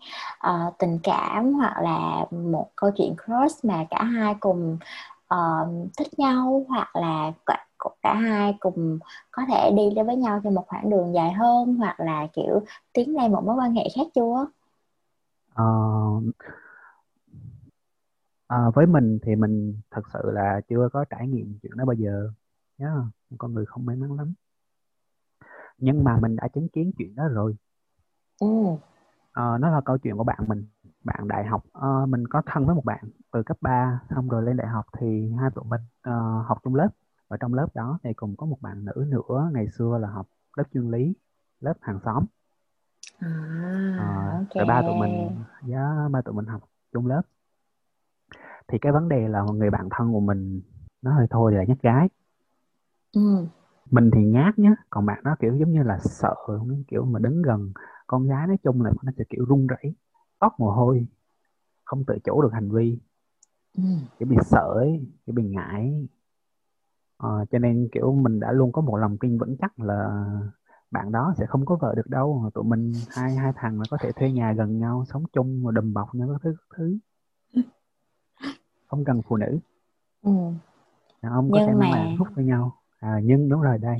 uh, 0.48 0.78
tình 0.78 0.98
cảm 1.02 1.52
hoặc 1.52 1.74
là 1.82 2.26
một 2.30 2.68
câu 2.76 2.90
chuyện 2.96 3.14
crush 3.24 3.64
mà 3.64 3.84
cả 3.90 4.02
hai 4.02 4.34
cùng 4.40 4.78
uh, 5.34 5.68
thích 5.98 6.18
nhau 6.18 6.64
hoặc 6.68 6.96
là 6.96 7.32
cả, 8.02 8.14
hai 8.14 8.56
cùng 8.60 8.98
có 9.30 9.42
thể 9.48 9.70
đi 9.76 9.82
đến 9.96 10.06
với 10.06 10.16
nhau 10.16 10.40
trên 10.44 10.54
một 10.54 10.64
khoảng 10.66 10.90
đường 10.90 11.14
dài 11.14 11.32
hơn 11.32 11.74
hoặc 11.74 12.00
là 12.00 12.26
kiểu 12.32 12.60
tiến 12.92 13.16
lên 13.16 13.32
một 13.32 13.42
mối 13.44 13.56
quan 13.56 13.74
hệ 13.74 13.84
khác 13.96 14.06
chưa? 14.14 14.46
Uh, 15.62 16.24
uh, 18.54 18.74
với 18.74 18.86
mình 18.86 19.18
thì 19.22 19.36
mình 19.36 19.80
thật 19.90 20.02
sự 20.12 20.18
là 20.24 20.60
chưa 20.68 20.88
có 20.92 21.04
trải 21.10 21.28
nghiệm 21.28 21.58
chuyện 21.62 21.72
đó 21.76 21.84
bao 21.84 21.94
giờ. 21.94 22.30
Nhá 22.78 22.86
yeah, 22.86 23.38
con 23.38 23.54
người 23.54 23.66
không 23.66 23.86
may 23.86 23.96
mắn 23.96 24.12
lắm. 24.12 24.34
Nhưng 25.78 26.04
mà 26.04 26.18
mình 26.20 26.36
đã 26.36 26.48
chứng 26.48 26.68
kiến 26.68 26.92
chuyện 26.98 27.14
đó 27.14 27.24
rồi. 27.28 27.56
Ừ. 28.40 28.46
ờ, 29.32 29.58
nó 29.60 29.70
là 29.70 29.80
câu 29.84 29.98
chuyện 29.98 30.16
của 30.16 30.24
bạn 30.24 30.38
mình 30.46 30.66
bạn 31.04 31.28
đại 31.28 31.44
học. 31.44 31.62
Ờ, 31.72 32.06
mình 32.06 32.26
có 32.28 32.42
thân 32.46 32.66
với 32.66 32.74
một 32.74 32.84
bạn 32.84 33.04
từ 33.32 33.42
cấp 33.42 33.56
3 33.60 34.00
xong 34.10 34.28
rồi 34.28 34.42
lên 34.42 34.56
đại 34.56 34.66
học 34.66 34.86
thì 34.98 35.32
hai 35.40 35.50
tụi 35.54 35.64
mình 35.64 35.80
uh, 36.08 36.46
học 36.46 36.58
chung 36.64 36.74
lớp 36.74 36.88
và 37.32 37.38
trong 37.40 37.54
lớp 37.54 37.66
đó 37.74 37.98
thì 38.02 38.12
cùng 38.14 38.36
có 38.36 38.46
một 38.46 38.58
bạn 38.60 38.84
nữ 38.84 39.06
nữa 39.08 39.50
ngày 39.54 39.66
xưa 39.78 39.98
là 40.00 40.08
học 40.08 40.26
lớp 40.56 40.64
chuyên 40.74 40.90
lý 40.90 41.14
lớp 41.60 41.74
hàng 41.80 41.98
xóm. 42.04 42.24
À, 43.18 43.28
uh, 43.94 44.48
okay. 44.48 44.54
rồi 44.54 44.66
ba 44.66 44.82
tụi 44.82 44.94
mình 44.94 45.28
giá 45.66 46.08
ba 46.10 46.20
tụi 46.22 46.34
mình 46.34 46.46
học 46.46 46.62
chung 46.92 47.06
lớp. 47.06 47.22
Thì 48.68 48.78
cái 48.78 48.92
vấn 48.92 49.08
đề 49.08 49.28
là 49.28 49.42
người 49.54 49.70
bạn 49.70 49.88
thân 49.90 50.12
của 50.12 50.20
mình 50.20 50.60
nó 51.02 51.14
hơi 51.14 51.26
thôi 51.30 51.52
là 51.52 51.64
nhắc 51.64 51.78
gái. 51.82 52.08
Ừ. 53.12 53.46
Mình 53.90 54.10
thì 54.14 54.24
nhát 54.24 54.58
nhá 54.58 54.74
còn 54.90 55.06
bạn 55.06 55.20
nó 55.24 55.36
kiểu 55.40 55.56
giống 55.56 55.72
như 55.72 55.82
là 55.82 55.98
sợ 55.98 56.34
kiểu 56.88 57.04
mà 57.04 57.18
đứng 57.18 57.42
gần 57.42 57.72
con 58.06 58.28
gái 58.28 58.46
nói 58.46 58.56
chung 58.62 58.82
là 58.82 58.90
nó 59.02 59.12
sẽ 59.18 59.24
kiểu 59.28 59.44
run 59.44 59.66
rẩy 59.66 59.94
tóc 60.38 60.60
mồ 60.60 60.70
hôi 60.70 61.06
không 61.84 62.04
tự 62.04 62.18
chủ 62.24 62.42
được 62.42 62.52
hành 62.52 62.70
vi. 62.70 62.98
Ừ. 63.76 63.82
kiểu 64.18 64.28
bị 64.28 64.36
sợ 64.44 64.72
ấy 64.74 65.06
kiểu 65.26 65.34
bị 65.34 65.42
ngại 65.42 66.08
ờ, 67.22 67.44
cho 67.50 67.58
nên 67.58 67.88
kiểu 67.92 68.14
mình 68.14 68.40
đã 68.40 68.52
luôn 68.52 68.72
có 68.72 68.82
một 68.82 68.96
lòng 68.96 69.16
tin 69.18 69.38
vững 69.38 69.56
chắc 69.60 69.80
là 69.80 70.26
bạn 70.90 71.12
đó 71.12 71.34
sẽ 71.38 71.46
không 71.46 71.66
có 71.66 71.76
vợ 71.80 71.94
được 71.96 72.06
đâu. 72.06 72.50
Tụi 72.54 72.64
mình 72.64 72.92
hai 73.08 73.34
hai 73.34 73.52
thằng 73.56 73.80
là 73.80 73.86
có 73.90 73.96
thể 74.00 74.12
thuê 74.12 74.32
nhà 74.32 74.52
gần 74.52 74.78
nhau 74.78 75.04
sống 75.12 75.24
chung 75.32 75.62
và 75.64 75.72
đùm 75.72 75.92
bọc 75.92 76.14
nhau 76.14 76.28
các 76.28 76.40
thứ 76.42 76.54
các 76.58 76.76
thứ. 76.76 76.98
Không 78.86 79.04
cần 79.04 79.22
phụ 79.28 79.36
nữ. 79.36 79.58
Ừ. 80.22 80.32
không 81.22 81.50
có 81.52 81.60
thể 81.66 81.72
mà... 81.74 81.90
làm 81.90 82.16
hút 82.16 82.28
với 82.34 82.44
nhau. 82.44 82.72
À, 83.00 83.20
nhưng 83.24 83.48
đúng 83.48 83.60
rồi 83.60 83.78
đây. 83.78 83.98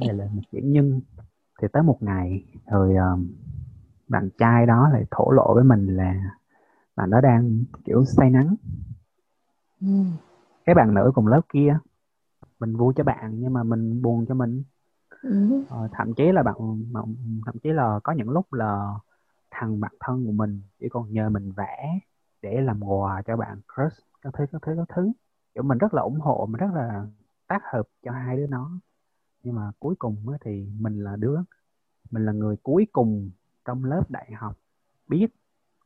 Đây 0.00 0.14
là 0.14 0.28
một 0.32 0.42
chữ 0.52 0.58
nhân 0.62 1.00
thì 1.62 1.68
tới 1.72 1.82
một 1.82 2.02
ngày 2.02 2.44
rồi 2.70 2.96
um, 2.96 3.28
bạn 4.08 4.28
trai 4.38 4.66
đó 4.66 4.88
lại 4.92 5.04
thổ 5.10 5.30
lộ 5.30 5.54
với 5.54 5.64
mình 5.64 5.96
là 5.96 6.14
bạn 6.96 7.10
đó 7.10 7.20
đang 7.20 7.64
kiểu 7.84 8.04
say 8.04 8.30
nắng. 8.30 8.54
Ừ. 9.80 9.88
cái 10.64 10.74
bạn 10.74 10.94
nữ 10.94 11.12
cùng 11.14 11.26
lớp 11.26 11.40
kia 11.52 11.78
mình 12.62 12.76
vui 12.76 12.94
cho 12.96 13.04
bạn 13.04 13.32
nhưng 13.40 13.52
mà 13.52 13.62
mình 13.62 14.02
buồn 14.02 14.26
cho 14.28 14.34
mình. 14.34 14.62
Ừ. 15.22 15.64
ờ, 15.68 15.88
thậm 15.92 16.14
chí 16.14 16.32
là 16.32 16.42
bạn 16.42 16.54
thậm 17.46 17.58
chí 17.62 17.70
là 17.72 18.00
có 18.04 18.12
những 18.12 18.30
lúc 18.30 18.52
là 18.52 18.94
thằng 19.50 19.80
bạn 19.80 19.92
thân 20.00 20.26
của 20.26 20.32
mình 20.32 20.62
chỉ 20.80 20.88
còn 20.88 21.12
nhờ 21.12 21.28
mình 21.28 21.52
vẽ 21.52 21.98
để 22.42 22.60
làm 22.60 22.82
quà 22.82 23.22
cho 23.22 23.36
bạn 23.36 23.60
crush 23.74 23.98
các 24.22 24.34
thứ 24.38 24.46
các 24.52 24.62
thứ 24.62 24.74
các 24.76 24.88
thứ. 24.96 25.12
Kiểu 25.54 25.62
mình 25.62 25.78
rất 25.78 25.94
là 25.94 26.02
ủng 26.02 26.20
hộ 26.20 26.46
mình 26.50 26.60
rất 26.60 26.70
là 26.74 27.06
tác 27.46 27.62
hợp 27.72 27.88
cho 28.02 28.12
hai 28.12 28.36
đứa 28.36 28.46
nó. 28.46 28.70
Nhưng 29.42 29.54
mà 29.54 29.70
cuối 29.78 29.94
cùng 29.98 30.16
thì 30.40 30.66
mình 30.78 31.04
là 31.04 31.16
đứa 31.16 31.38
mình 32.10 32.24
là 32.24 32.32
người 32.32 32.56
cuối 32.62 32.86
cùng 32.92 33.30
trong 33.64 33.84
lớp 33.84 34.10
đại 34.10 34.32
học 34.32 34.56
biết 35.08 35.26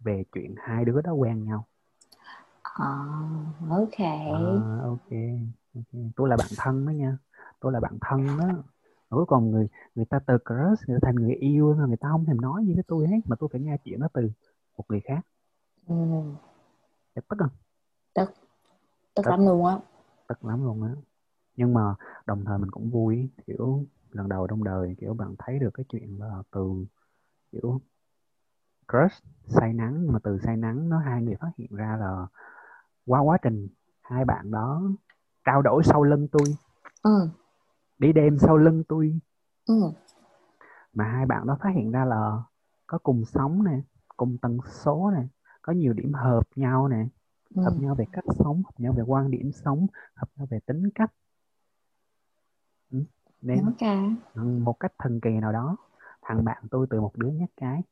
về 0.00 0.24
chuyện 0.32 0.54
hai 0.58 0.84
đứa 0.84 1.00
đó 1.00 1.12
quen 1.12 1.44
nhau. 1.44 1.66
Uh, 2.82 3.70
ok. 3.70 4.00
À, 4.00 4.80
ok 4.82 5.10
ok 5.12 5.65
tôi 6.16 6.28
là 6.28 6.36
bạn 6.36 6.48
thân 6.56 6.86
đó 6.86 6.90
nha. 6.90 7.18
Tôi 7.60 7.72
là 7.72 7.80
bạn 7.80 7.98
thân 8.00 8.26
đó. 8.38 8.48
Cuối 9.08 9.26
cùng 9.26 9.50
người 9.50 9.68
người 9.94 10.04
ta 10.04 10.18
từ 10.26 10.38
crush 10.38 10.88
người 10.88 10.98
ta 11.02 11.06
thành 11.06 11.14
người 11.14 11.34
yêu 11.34 11.74
mà 11.78 11.86
người 11.86 11.96
ta 11.96 12.08
không 12.08 12.24
thèm 12.24 12.40
nói 12.40 12.64
gì 12.66 12.74
với 12.74 12.84
tôi 12.88 13.08
hết 13.08 13.20
mà 13.24 13.36
tôi 13.38 13.48
phải 13.52 13.60
nghe 13.60 13.76
chuyện 13.84 14.00
đó 14.00 14.08
từ 14.12 14.30
một 14.76 14.84
người 14.88 15.00
khác. 15.00 15.20
Ừ. 15.86 15.94
tức 17.14 17.36
không? 17.38 17.48
Tức 18.14 18.30
tức. 19.14 19.26
lắm 19.26 19.46
luôn 19.46 19.66
á. 19.66 19.78
Tức 20.28 20.44
lắm 20.44 20.64
luôn 20.64 20.82
á. 20.82 20.90
Nhưng 21.56 21.74
mà 21.74 21.94
đồng 22.26 22.44
thời 22.44 22.58
mình 22.58 22.70
cũng 22.70 22.90
vui 22.90 23.28
kiểu 23.46 23.84
lần 24.10 24.28
đầu 24.28 24.46
trong 24.46 24.64
đời 24.64 24.96
kiểu 25.00 25.14
bạn 25.14 25.34
thấy 25.38 25.58
được 25.58 25.70
cái 25.74 25.84
chuyện 25.88 26.20
là 26.20 26.42
từ 26.50 26.84
kiểu 27.52 27.80
crush 28.88 29.24
say 29.48 29.72
nắng 29.72 30.12
mà 30.12 30.18
từ 30.22 30.38
say 30.38 30.56
nắng 30.56 30.88
nó 30.88 30.98
hai 30.98 31.22
người 31.22 31.36
phát 31.40 31.50
hiện 31.58 31.68
ra 31.70 31.96
là 32.00 32.26
qua 33.06 33.20
quá 33.20 33.38
trình 33.42 33.68
hai 34.02 34.24
bạn 34.24 34.50
đó 34.50 34.82
trao 35.46 35.62
đổi 35.62 35.82
sau 35.84 36.02
lưng 36.02 36.28
tôi 36.28 36.56
ừ. 37.02 37.28
đi 37.98 38.12
đêm 38.12 38.38
sau 38.38 38.56
lưng 38.56 38.82
tôi 38.88 39.20
ừ. 39.66 39.92
mà 40.92 41.04
hai 41.04 41.26
bạn 41.26 41.46
đó 41.46 41.56
phát 41.60 41.70
hiện 41.74 41.90
ra 41.90 42.04
là 42.04 42.42
có 42.86 42.98
cùng 43.02 43.24
sống 43.24 43.64
nè 43.64 43.80
cùng 44.16 44.38
tần 44.42 44.58
số 44.70 45.10
nè 45.10 45.22
có 45.62 45.72
nhiều 45.72 45.92
điểm 45.92 46.12
hợp 46.12 46.48
nhau 46.56 46.88
nè 46.88 47.06
ừ. 47.54 47.62
hợp 47.62 47.74
nhau 47.80 47.94
về 47.94 48.04
cách 48.12 48.24
sống 48.38 48.62
hợp 48.64 48.74
nhau 48.78 48.92
về 48.92 49.02
quan 49.06 49.30
điểm 49.30 49.52
sống 49.52 49.86
hợp 50.14 50.28
nhau 50.36 50.46
về 50.50 50.58
tính 50.66 50.90
cách 50.94 51.12
ừ. 52.90 52.98
nên 53.42 53.64
một 54.64 54.80
cách 54.80 54.92
thần 54.98 55.20
kỳ 55.20 55.30
nào 55.30 55.52
đó 55.52 55.76
thằng 56.22 56.44
bạn 56.44 56.64
tôi 56.70 56.86
từ 56.90 57.00
một 57.00 57.12
đứa 57.16 57.28
nhát 57.28 57.50
cái 57.56 57.82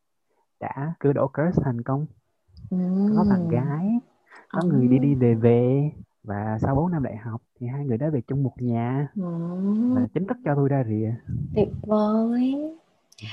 đã 0.60 0.94
cứ 1.00 1.12
đổ 1.12 1.30
crush 1.34 1.64
thành 1.64 1.82
công 1.82 2.06
ừ. 2.70 2.78
có 3.16 3.24
bạn 3.30 3.48
gái 3.48 4.00
có 4.48 4.60
ừ. 4.60 4.68
người 4.68 4.88
đi 4.88 4.98
đi 4.98 5.14
về 5.14 5.34
về 5.34 5.90
và 6.24 6.58
sau 6.60 6.74
4 6.74 6.90
năm 6.92 7.02
đại 7.02 7.16
học 7.16 7.40
thì 7.60 7.66
hai 7.66 7.84
người 7.84 7.98
đã 7.98 8.08
về 8.08 8.20
chung 8.28 8.42
một 8.42 8.52
nhà. 8.58 9.08
Ừ. 9.16 9.22
và 9.94 10.00
chính 10.14 10.26
thức 10.26 10.36
cho 10.44 10.54
tôi 10.54 10.68
ra 10.68 10.84
rìa. 10.88 11.12
Tuyệt 11.54 11.68
vời. 11.82 12.74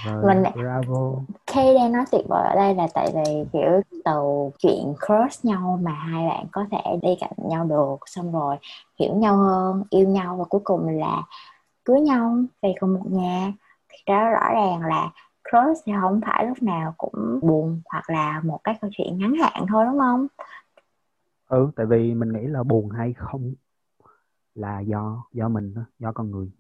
Vâng, 0.06 0.28
mình 0.28 0.44
bravo. 0.54 1.14
Kay 1.48 1.74
đang 1.76 1.92
nói 1.92 2.06
tuyệt 2.12 2.26
vời 2.30 2.48
ở 2.48 2.56
đây 2.56 2.76
là 2.76 2.88
tại 2.94 3.12
vì 3.16 3.44
kiểu 3.54 3.82
từ 4.06 4.50
chuyện 4.60 4.94
cross 5.06 5.46
nhau 5.46 5.80
mà 5.82 5.92
hai 5.92 6.28
bạn 6.28 6.46
có 6.52 6.66
thể 6.72 6.98
đi 7.02 7.16
cạnh 7.20 7.32
nhau 7.50 7.66
được 7.66 7.96
xong 8.06 8.32
rồi 8.32 8.56
hiểu 9.00 9.16
nhau 9.16 9.38
hơn 9.38 9.84
yêu 9.90 10.08
nhau 10.08 10.36
và 10.38 10.44
cuối 10.44 10.62
cùng 10.64 10.88
là 10.88 11.24
cưới 11.86 12.00
nhau 12.00 12.36
về 12.62 12.74
cùng 12.80 12.94
một 12.94 13.06
nhà. 13.06 13.54
Thì 13.90 13.98
đó 14.08 14.30
rõ 14.30 14.54
ràng 14.54 14.82
là 14.82 15.10
cross 15.50 15.82
thì 15.86 15.94
không 16.02 16.22
phải 16.26 16.46
lúc 16.46 16.64
nào 16.64 16.94
cũng 16.98 17.40
buồn 17.42 17.82
hoặc 17.86 18.10
là 18.10 18.42
một 18.44 18.60
cái 18.64 18.76
câu 18.82 18.92
chuyện 18.94 19.18
ngắn 19.18 19.34
hạn 19.34 19.66
thôi 19.70 19.86
đúng 19.86 20.00
không 20.00 20.28
ừ 21.52 21.72
tại 21.76 21.86
vì 21.86 22.14
mình 22.14 22.34
nghĩ 22.34 22.48
là 22.48 22.64
buồn 22.64 22.90
hay 22.90 23.14
không 23.14 23.54
là 24.56 24.80
do 24.80 25.24
do 25.34 25.50
mình 25.50 25.74
do 26.00 26.12
con 26.12 26.32
người. 26.32 26.52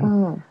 Ừ. 0.00 0.06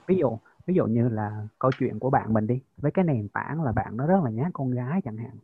ví 0.08 0.18
dụ 0.18 0.38
ví 0.66 0.74
dụ 0.74 0.86
như 0.86 1.10
là 1.10 1.48
câu 1.60 1.72
chuyện 1.80 2.00
của 2.00 2.10
bạn 2.10 2.34
mình 2.34 2.48
đi 2.48 2.62
với 2.78 2.92
cái 2.92 3.06
nền 3.06 3.30
tảng 3.30 3.64
là 3.64 3.72
bạn 3.72 3.98
nó 3.98 4.08
rất 4.08 4.24
là 4.24 4.30
nhát 4.30 4.48
con 4.54 4.72
gái 4.72 5.02
chẳng 5.02 5.18
hạn. 5.18 5.38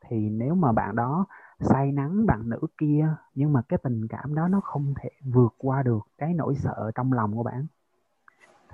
Thì 0.00 0.30
nếu 0.30 0.54
mà 0.54 0.72
bạn 0.72 0.96
đó 0.96 1.26
say 1.60 1.92
nắng 1.92 2.26
bạn 2.26 2.48
nữ 2.50 2.58
kia 2.78 3.08
nhưng 3.34 3.52
mà 3.52 3.62
cái 3.68 3.78
tình 3.82 4.08
cảm 4.08 4.34
đó 4.34 4.48
nó 4.48 4.60
không 4.60 4.94
thể 5.02 5.10
vượt 5.24 5.54
qua 5.58 5.82
được 5.82 6.00
cái 6.18 6.34
nỗi 6.34 6.54
sợ 6.54 6.90
trong 6.94 7.12
lòng 7.12 7.36
của 7.36 7.42
bạn 7.42 7.66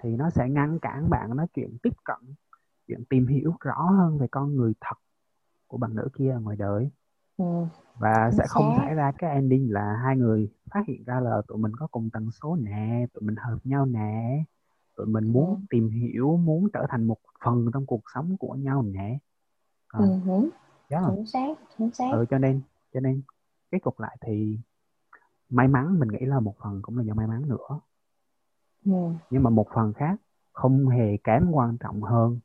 thì 0.03 0.17
nó 0.17 0.31
sẽ 0.31 0.49
ngăn 0.49 0.79
cản 0.79 1.11
bạn 1.11 1.37
nói 1.37 1.47
chuyện 1.55 1.79
tiếp 1.83 1.93
cận 2.05 2.35
chuyện 2.87 3.05
tìm 3.05 3.27
hiểu 3.27 3.55
rõ 3.61 3.83
hơn 3.83 4.19
về 4.19 4.27
con 4.31 4.57
người 4.57 4.73
thật 4.81 4.97
của 5.67 5.79
bạn 5.79 5.95
nữ 5.95 6.09
kia 6.15 6.37
ngoài 6.43 6.57
đời 6.57 6.91
ừ. 7.41 7.67
và 7.99 8.31
sẽ 8.39 8.45
không 8.49 8.75
xảy 8.79 8.95
ra 8.95 9.13
cái 9.19 9.31
ending 9.31 9.73
là 9.73 9.97
hai 10.05 10.17
người 10.17 10.49
phát 10.71 10.87
hiện 10.89 11.05
ra 11.05 11.21
là 11.21 11.43
tụi 11.49 11.59
mình 11.59 11.73
có 11.77 11.87
cùng 11.87 12.11
tần 12.13 12.31
số 12.31 12.57
nè 12.57 13.07
tụi 13.13 13.23
mình 13.23 13.37
hợp 13.37 13.59
nhau 13.65 13.87
nè 13.87 14.45
tụi 14.97 15.07
mình 15.07 15.33
muốn 15.33 15.49
ừ. 15.49 15.61
tìm 15.71 15.91
hiểu 15.91 16.37
muốn 16.37 16.69
trở 16.73 16.87
thành 16.89 17.05
một 17.05 17.19
phần 17.45 17.71
trong 17.75 17.87
cuộc 17.87 18.03
sống 18.15 18.37
của 18.37 18.55
nhau 18.55 18.83
nè 18.83 19.19
à, 19.89 20.01
ừ. 20.27 20.51
yeah. 20.89 21.05
chính 21.17 21.27
xác 21.27 21.55
chính 21.79 21.91
xác 21.91 22.11
ừ, 22.13 22.25
cho 22.31 22.39
nên 22.39 22.61
cho 22.95 23.01
nên 23.01 23.23
cái 23.71 23.81
cục 23.81 24.01
lại 24.01 24.17
thì 24.21 24.59
may 25.49 25.69
mắn 25.69 25.99
mình 25.99 26.09
nghĩ 26.09 26.27
là 26.27 26.41
một 26.41 26.55
phần 26.63 26.83
cũng 26.83 26.99
là 26.99 27.05
do 27.05 27.15
may 27.15 27.27
mắn 27.27 27.49
nữa 27.49 27.81
ừ. 28.85 28.93
nhưng 29.31 29.43
mà 29.43 29.51
một 29.51 29.67
phần 29.75 29.93
khác 29.93 30.21
không 30.53 30.89
hề 30.89 31.17
kém 31.25 31.51
quan 31.53 31.77
trọng 31.79 32.03
hơn 32.03 32.39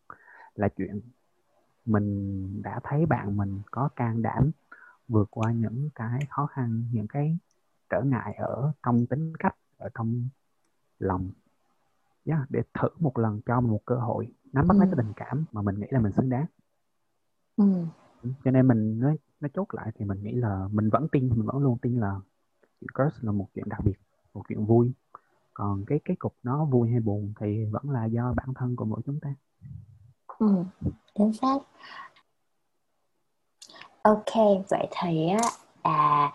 là 0.56 0.70
chuyện 0.70 1.02
mình 1.86 2.62
đã 2.64 2.80
thấy 2.84 3.06
bạn 3.06 3.38
mình 3.38 3.62
có 3.72 3.90
can 3.96 4.22
đảm 4.22 4.52
vượt 5.08 5.28
qua 5.32 5.52
những 5.52 5.90
cái 5.96 6.20
khó 6.30 6.46
khăn 6.46 6.84
những 6.92 7.08
cái 7.08 7.38
trở 7.90 8.02
ngại 8.02 8.34
ở 8.38 8.72
trong 8.84 9.06
tính 9.06 9.34
cách 9.40 9.56
ở 9.78 9.90
trong 9.94 10.30
lòng 11.00 11.30
yeah, 12.26 12.40
để 12.50 12.62
thử 12.74 12.88
một 13.00 13.18
lần 13.18 13.42
cho 13.46 13.62
mình 13.62 13.72
một 13.72 13.82
cơ 13.86 13.96
hội 13.96 14.34
nắm 14.54 14.68
bắt 14.68 14.76
ừ. 14.76 14.80
lấy 14.80 14.88
cái 14.88 14.96
tình 14.98 15.14
cảm 15.16 15.46
mà 15.52 15.62
mình 15.62 15.80
nghĩ 15.80 15.88
là 15.90 16.00
mình 16.00 16.12
xứng 16.12 16.30
đáng 16.30 16.46
ừ. 17.58 17.86
ừ. 18.22 18.30
cho 18.44 18.52
nên 18.52 18.68
mình 18.68 19.00
nói 19.00 19.18
nó 19.40 19.48
chốt 19.54 19.68
lại 19.72 19.92
thì 19.96 20.06
mình 20.06 20.24
nghĩ 20.24 20.32
là 20.32 20.68
mình 20.72 20.90
vẫn 20.90 21.08
tin 21.12 21.30
mình 21.30 21.46
vẫn 21.46 21.58
luôn 21.58 21.78
tin 21.78 22.00
là 22.00 22.16
chuyện 22.82 22.90
crush 22.96 23.24
là 23.24 23.32
một 23.32 23.48
chuyện 23.56 23.70
đặc 23.70 23.80
biệt 23.84 24.00
một 24.34 24.44
chuyện 24.50 24.66
vui 24.66 24.94
còn 25.54 25.86
cái 25.86 26.00
cái 26.06 26.16
cục 26.20 26.36
nó 26.44 26.66
vui 26.66 26.90
hay 26.90 27.00
buồn 27.00 27.34
thì 27.40 27.66
vẫn 27.66 27.90
là 27.90 28.06
do 28.06 28.34
bản 28.38 28.54
thân 28.56 28.76
của 28.76 28.86
mỗi 28.86 29.02
chúng 29.06 29.20
ta 29.20 29.36
ừ 30.40 30.64
chính 31.16 31.34
xác 31.34 31.58
ok 34.06 34.36
vậy 34.70 34.88
thì 34.92 35.30
á 35.30 35.50
à 35.82 36.32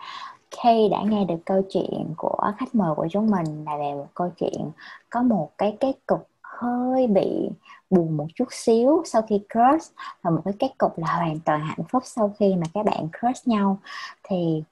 Kay 0.63 0.89
đã 0.89 1.01
nghe 1.03 1.25
được 1.25 1.39
câu 1.45 1.61
chuyện 1.69 2.13
của 2.17 2.51
khách 2.57 2.75
mời 2.75 2.95
của 2.95 3.07
chúng 3.11 3.31
mình. 3.31 3.65
Là 3.65 3.77
về 3.77 3.93
một 3.93 4.07
câu 4.13 4.31
chuyện 4.37 4.71
có 5.09 5.21
một 5.21 5.51
cái 5.57 5.77
kết 5.79 5.93
cục 6.07 6.27
hơi 6.41 7.07
bị 7.07 7.49
buồn 7.89 8.17
một 8.17 8.27
chút 8.35 8.47
xíu 8.51 9.01
sau 9.05 9.21
khi 9.21 9.41
crush 9.53 9.93
và 10.21 10.31
một 10.31 10.41
cái 10.45 10.53
kết 10.59 10.77
cục 10.77 10.97
là 10.99 11.15
hoàn 11.15 11.39
toàn 11.39 11.61
hạnh 11.61 11.83
phúc 11.89 12.03
sau 12.05 12.33
khi 12.39 12.55
mà 12.55 12.67
các 12.73 12.85
bạn 12.85 13.07
crush 13.19 13.47
nhau. 13.47 13.77
Thì 14.23 14.63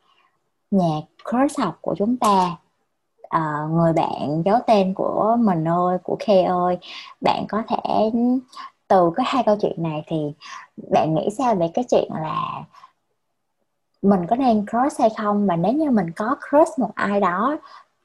nhạc 0.72 1.02
crush 1.30 1.60
học 1.60 1.78
của 1.82 1.96
chúng 1.98 2.18
ta 2.18 2.56
uh, 3.38 3.72
người 3.72 3.94
bạn 3.94 4.42
giấu 4.46 4.60
tên 4.68 4.94
của 4.94 5.38
mình 5.40 5.68
ơi 5.68 5.98
của 6.04 6.18
Khe 6.20 6.44
ơi 6.44 6.78
bạn 7.22 7.46
có 7.50 7.64
thể 7.68 8.12
từ 8.88 9.12
cái 9.16 9.26
hai 9.30 9.44
câu 9.44 9.58
chuyện 9.62 9.84
này 9.84 10.04
thì 10.08 10.18
bạn 10.92 11.16
nghĩ 11.16 11.30
sao 11.38 11.56
về 11.56 11.70
cái 11.74 11.86
chuyện 11.90 12.10
là 12.14 12.66
mình 14.02 14.22
có 14.30 14.36
nên 14.36 14.66
crush 14.66 15.00
hay 15.00 15.10
không? 15.18 15.48
Và 15.48 15.56
nếu 15.56 15.74
như 15.74 15.92
mình 15.92 16.12
có 16.16 16.36
crush 16.50 16.80
một 16.80 16.92
ai 16.96 17.20
đó 17.20 17.58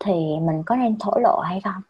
thì 0.05 0.13
mình 0.43 0.63
có 0.67 0.77
nên 0.77 0.99
thổ 0.99 1.19
lộ 1.19 1.41
hay 1.41 1.61
không? 1.61 1.83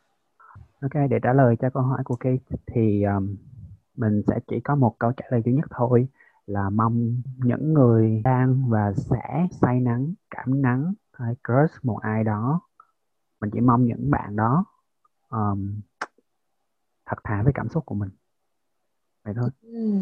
Ok 0.83 0.93
để 1.11 1.19
trả 1.23 1.33
lời 1.33 1.57
cho 1.61 1.71
câu 1.71 1.83
hỏi 1.83 2.03
của 2.05 2.17
Kate 2.17 2.57
thì 2.67 3.03
um, 3.03 3.37
mình 3.97 4.23
sẽ 4.27 4.39
chỉ 4.49 4.61
có 4.61 4.75
một 4.75 4.99
câu 4.99 5.13
trả 5.13 5.25
lời 5.31 5.43
duy 5.45 5.53
nhất 5.53 5.65
thôi 5.71 6.09
là 6.47 6.71
mong 6.71 7.23
những 7.37 7.73
người 7.73 8.21
đang 8.25 8.69
và 8.69 8.93
sẽ 8.97 9.47
say 9.61 9.81
nắng 9.81 10.15
cảm 10.31 10.63
nắng 10.63 10.95
hay 11.13 11.35
crush 11.45 11.85
một 11.85 11.99
ai 12.03 12.25
đó. 12.25 12.61
Mình 13.41 13.51
chỉ 13.51 13.61
mong 13.61 13.85
những 13.85 14.11
bạn 14.11 14.37
đó 14.37 14.65
um, 15.29 15.81
thật 17.07 17.17
thà 17.25 17.43
với 17.43 17.53
cảm 17.53 17.69
xúc 17.69 17.87
của 17.87 17.95
mình. 17.95 18.11
Vậy 19.25 19.35
thôi. 19.37 19.51
Ừ. 19.63 20.01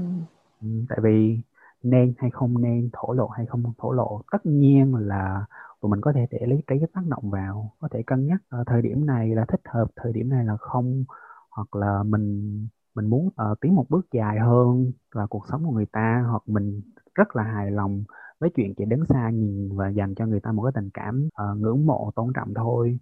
Ừ, 0.62 0.68
tại 0.88 0.98
vì 1.02 1.40
nên 1.82 2.14
hay 2.18 2.30
không 2.30 2.62
nên 2.62 2.90
thổ 2.92 3.12
lộ 3.12 3.28
hay 3.28 3.46
không 3.46 3.72
thổ 3.78 3.92
lộ. 3.92 4.22
Tất 4.32 4.46
nhiên 4.46 4.94
là 4.94 5.46
tụi 5.80 5.90
mình 5.90 6.00
có 6.00 6.12
thể 6.12 6.26
để 6.30 6.38
lấy 6.46 6.62
cái 6.66 6.78
tác 6.92 7.06
động 7.06 7.30
vào 7.30 7.72
có 7.80 7.88
thể 7.90 8.02
cân 8.06 8.26
nhắc 8.26 8.42
ở 8.48 8.64
thời 8.66 8.82
điểm 8.82 9.06
này 9.06 9.34
là 9.34 9.44
thích 9.44 9.60
hợp 9.64 9.86
thời 9.96 10.12
điểm 10.12 10.28
này 10.28 10.44
là 10.44 10.56
không 10.56 11.04
hoặc 11.50 11.74
là 11.76 12.02
mình 12.02 12.68
mình 12.94 13.06
muốn 13.06 13.26
uh, 13.26 13.60
tiến 13.60 13.74
một 13.74 13.86
bước 13.88 14.06
dài 14.12 14.38
hơn 14.38 14.92
vào 15.14 15.26
cuộc 15.26 15.46
sống 15.48 15.64
của 15.64 15.70
người 15.72 15.86
ta 15.86 16.24
hoặc 16.30 16.42
mình 16.46 16.80
rất 17.14 17.36
là 17.36 17.42
hài 17.42 17.70
lòng 17.70 18.04
với 18.38 18.50
chuyện 18.54 18.74
chỉ 18.74 18.84
đứng 18.84 19.04
xa 19.04 19.30
nhìn 19.30 19.76
và 19.76 19.88
dành 19.88 20.14
cho 20.14 20.26
người 20.26 20.40
ta 20.40 20.52
một 20.52 20.62
cái 20.62 20.72
tình 20.74 20.90
cảm 20.90 21.28
uh, 21.28 21.58
ngưỡng 21.58 21.86
mộ 21.86 22.10
tôn 22.14 22.32
trọng 22.34 22.54
thôi. 22.54 22.98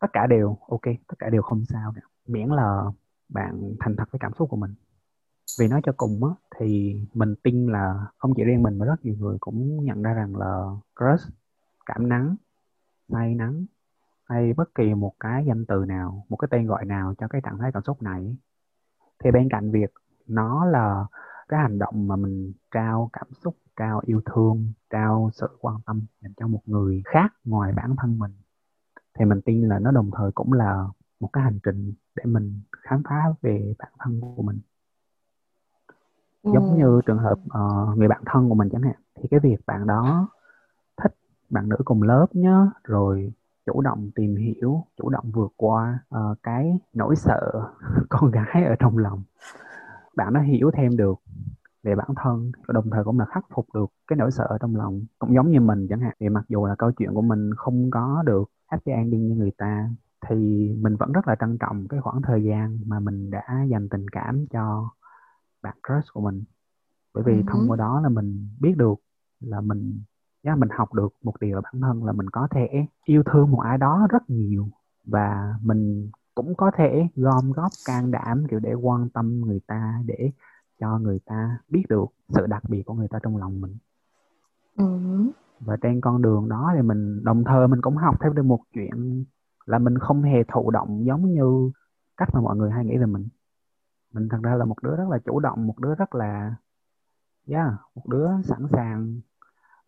Tất 0.00 0.08
cả 0.12 0.26
đều 0.26 0.56
ok 0.68 0.82
tất 1.08 1.14
cả 1.18 1.30
đều 1.30 1.42
không 1.42 1.64
sao 1.64 1.92
cả. 1.96 2.02
Miễn 2.26 2.48
là 2.48 2.84
bạn 3.28 3.74
thành 3.80 3.96
thật 3.96 4.04
với 4.10 4.18
cảm 4.18 4.32
xúc 4.38 4.48
của 4.50 4.56
mình 4.56 4.74
vì 5.58 5.68
nói 5.68 5.80
cho 5.84 5.92
cùng 5.96 6.24
á, 6.24 6.30
thì 6.58 6.96
mình 7.14 7.34
tin 7.42 7.66
là 7.66 8.06
không 8.18 8.32
chỉ 8.36 8.44
riêng 8.44 8.62
mình 8.62 8.78
mà 8.78 8.86
rất 8.86 9.04
nhiều 9.04 9.14
người 9.18 9.36
cũng 9.40 9.84
nhận 9.84 10.02
ra 10.02 10.12
rằng 10.12 10.36
là 10.36 10.64
crush, 10.96 11.32
cảm 11.86 12.08
nắng, 12.08 12.36
say 13.08 13.34
nắng, 13.34 13.64
hay 14.24 14.52
bất 14.52 14.74
kỳ 14.74 14.94
một 14.94 15.12
cái 15.20 15.44
danh 15.46 15.66
từ 15.66 15.84
nào, 15.88 16.26
một 16.28 16.36
cái 16.36 16.48
tên 16.50 16.66
gọi 16.66 16.84
nào 16.84 17.14
cho 17.18 17.28
cái 17.28 17.40
trạng 17.44 17.58
thái 17.58 17.72
cảm 17.72 17.82
xúc 17.82 18.02
này. 18.02 18.36
Thì 19.24 19.30
bên 19.30 19.48
cạnh 19.50 19.70
việc 19.70 19.92
nó 20.26 20.64
là 20.64 21.06
cái 21.48 21.60
hành 21.60 21.78
động 21.78 22.08
mà 22.08 22.16
mình 22.16 22.52
trao 22.70 23.10
cảm 23.12 23.26
xúc, 23.44 23.56
trao 23.76 24.00
yêu 24.06 24.20
thương, 24.26 24.72
trao 24.90 25.30
sự 25.32 25.48
quan 25.60 25.76
tâm 25.86 26.02
dành 26.22 26.32
cho 26.36 26.46
một 26.46 26.62
người 26.66 27.02
khác 27.04 27.32
ngoài 27.44 27.72
bản 27.76 27.96
thân 27.98 28.18
mình, 28.18 28.32
thì 29.18 29.24
mình 29.24 29.40
tin 29.44 29.68
là 29.68 29.78
nó 29.78 29.90
đồng 29.90 30.10
thời 30.16 30.32
cũng 30.32 30.52
là 30.52 30.86
một 31.20 31.28
cái 31.32 31.44
hành 31.44 31.58
trình 31.62 31.94
để 32.16 32.24
mình 32.24 32.60
khám 32.82 33.02
phá 33.08 33.24
về 33.42 33.74
bản 33.78 33.92
thân 33.98 34.20
của 34.20 34.42
mình 34.42 34.60
giống 36.42 36.78
như 36.78 37.00
trường 37.06 37.18
hợp 37.18 37.38
uh, 37.44 37.98
người 37.98 38.08
bạn 38.08 38.22
thân 38.26 38.48
của 38.48 38.54
mình 38.54 38.68
chẳng 38.72 38.82
hạn 38.82 38.96
thì 39.18 39.28
cái 39.30 39.40
việc 39.40 39.56
bạn 39.66 39.86
đó 39.86 40.28
thích 41.02 41.14
bạn 41.50 41.68
nữ 41.68 41.76
cùng 41.84 42.02
lớp 42.02 42.26
nhá 42.32 42.66
rồi 42.84 43.32
chủ 43.66 43.80
động 43.80 44.10
tìm 44.14 44.36
hiểu 44.36 44.84
chủ 44.96 45.08
động 45.08 45.30
vượt 45.34 45.52
qua 45.56 45.98
uh, 46.14 46.38
cái 46.42 46.78
nỗi 46.94 47.16
sợ 47.16 47.52
con 48.08 48.30
gái 48.30 48.64
ở 48.64 48.74
trong 48.78 48.98
lòng. 48.98 49.22
Bạn 50.16 50.32
nó 50.32 50.40
hiểu 50.40 50.70
thêm 50.74 50.96
được 50.96 51.18
về 51.82 51.94
bản 51.94 52.08
thân 52.16 52.52
đồng 52.68 52.90
thời 52.90 53.04
cũng 53.04 53.18
là 53.18 53.24
khắc 53.24 53.44
phục 53.54 53.66
được 53.74 53.90
cái 54.06 54.16
nỗi 54.16 54.30
sợ 54.30 54.46
ở 54.48 54.58
trong 54.58 54.76
lòng. 54.76 55.00
Cũng 55.18 55.34
giống 55.34 55.50
như 55.50 55.60
mình 55.60 55.86
chẳng 55.88 56.00
hạn 56.00 56.16
thì 56.20 56.28
mặc 56.28 56.44
dù 56.48 56.66
là 56.66 56.74
câu 56.74 56.92
chuyện 56.92 57.14
của 57.14 57.22
mình 57.22 57.50
không 57.56 57.90
có 57.90 58.22
được 58.26 58.50
happy 58.66 58.92
ending 58.92 59.28
như 59.28 59.34
người 59.34 59.52
ta 59.58 59.88
thì 60.28 60.36
mình 60.80 60.96
vẫn 60.96 61.12
rất 61.12 61.28
là 61.28 61.34
trân 61.40 61.58
trọng 61.58 61.88
cái 61.88 62.00
khoảng 62.00 62.22
thời 62.22 62.44
gian 62.44 62.78
mà 62.86 63.00
mình 63.00 63.30
đã 63.30 63.64
dành 63.68 63.88
tình 63.88 64.08
cảm 64.08 64.46
cho 64.50 64.90
bạn 65.62 65.76
crush 65.86 66.12
của 66.12 66.20
mình 66.20 66.44
bởi 67.14 67.24
vì 67.24 67.32
uh-huh. 67.32 67.46
thông 67.48 67.70
qua 67.70 67.76
đó 67.76 68.00
là 68.00 68.08
mình 68.08 68.48
biết 68.60 68.76
được 68.76 68.94
là 69.40 69.60
mình 69.60 70.02
yeah, 70.42 70.58
mình 70.58 70.68
học 70.72 70.94
được 70.94 71.14
một 71.22 71.40
điều 71.40 71.58
ở 71.58 71.60
bản 71.60 71.80
thân 71.80 72.04
là 72.04 72.12
mình 72.12 72.30
có 72.30 72.48
thể 72.50 72.86
yêu 73.04 73.22
thương 73.32 73.50
một 73.50 73.60
ai 73.60 73.78
đó 73.78 74.06
rất 74.10 74.30
nhiều 74.30 74.68
và 75.04 75.54
mình 75.62 76.10
cũng 76.34 76.54
có 76.54 76.70
thể 76.76 77.08
gom 77.16 77.52
góp 77.52 77.72
can 77.86 78.10
đảm 78.10 78.44
kiểu 78.50 78.58
để 78.58 78.74
quan 78.74 79.08
tâm 79.08 79.40
người 79.40 79.60
ta 79.66 80.02
để 80.06 80.30
cho 80.80 80.98
người 80.98 81.18
ta 81.24 81.58
biết 81.68 81.82
được 81.88 82.06
sự 82.28 82.46
đặc 82.46 82.62
biệt 82.68 82.82
của 82.82 82.94
người 82.94 83.08
ta 83.08 83.18
trong 83.22 83.36
lòng 83.36 83.60
mình 83.60 83.76
ừ. 84.76 84.84
và 85.60 85.76
trên 85.82 86.00
con 86.00 86.22
đường 86.22 86.48
đó 86.48 86.72
thì 86.76 86.82
mình 86.82 87.24
đồng 87.24 87.44
thời 87.44 87.68
mình 87.68 87.80
cũng 87.80 87.96
học 87.96 88.16
thêm 88.20 88.34
được 88.34 88.42
một 88.42 88.60
chuyện 88.74 89.24
là 89.66 89.78
mình 89.78 89.98
không 89.98 90.22
hề 90.22 90.42
thụ 90.52 90.70
động 90.70 91.04
giống 91.06 91.34
như 91.34 91.70
cách 92.16 92.28
mà 92.32 92.40
mọi 92.40 92.56
người 92.56 92.70
hay 92.70 92.84
nghĩ 92.84 92.98
về 92.98 93.06
mình 93.06 93.28
mình 94.12 94.28
thật 94.28 94.38
ra 94.42 94.54
là 94.54 94.64
một 94.64 94.82
đứa 94.82 94.96
rất 94.96 95.08
là 95.08 95.18
chủ 95.18 95.40
động 95.40 95.66
một 95.66 95.78
đứa 95.78 95.94
rất 95.94 96.14
là 96.14 96.54
yeah, 97.46 97.72
một 97.94 98.08
đứa 98.08 98.28
sẵn 98.44 98.66
sàng 98.72 99.20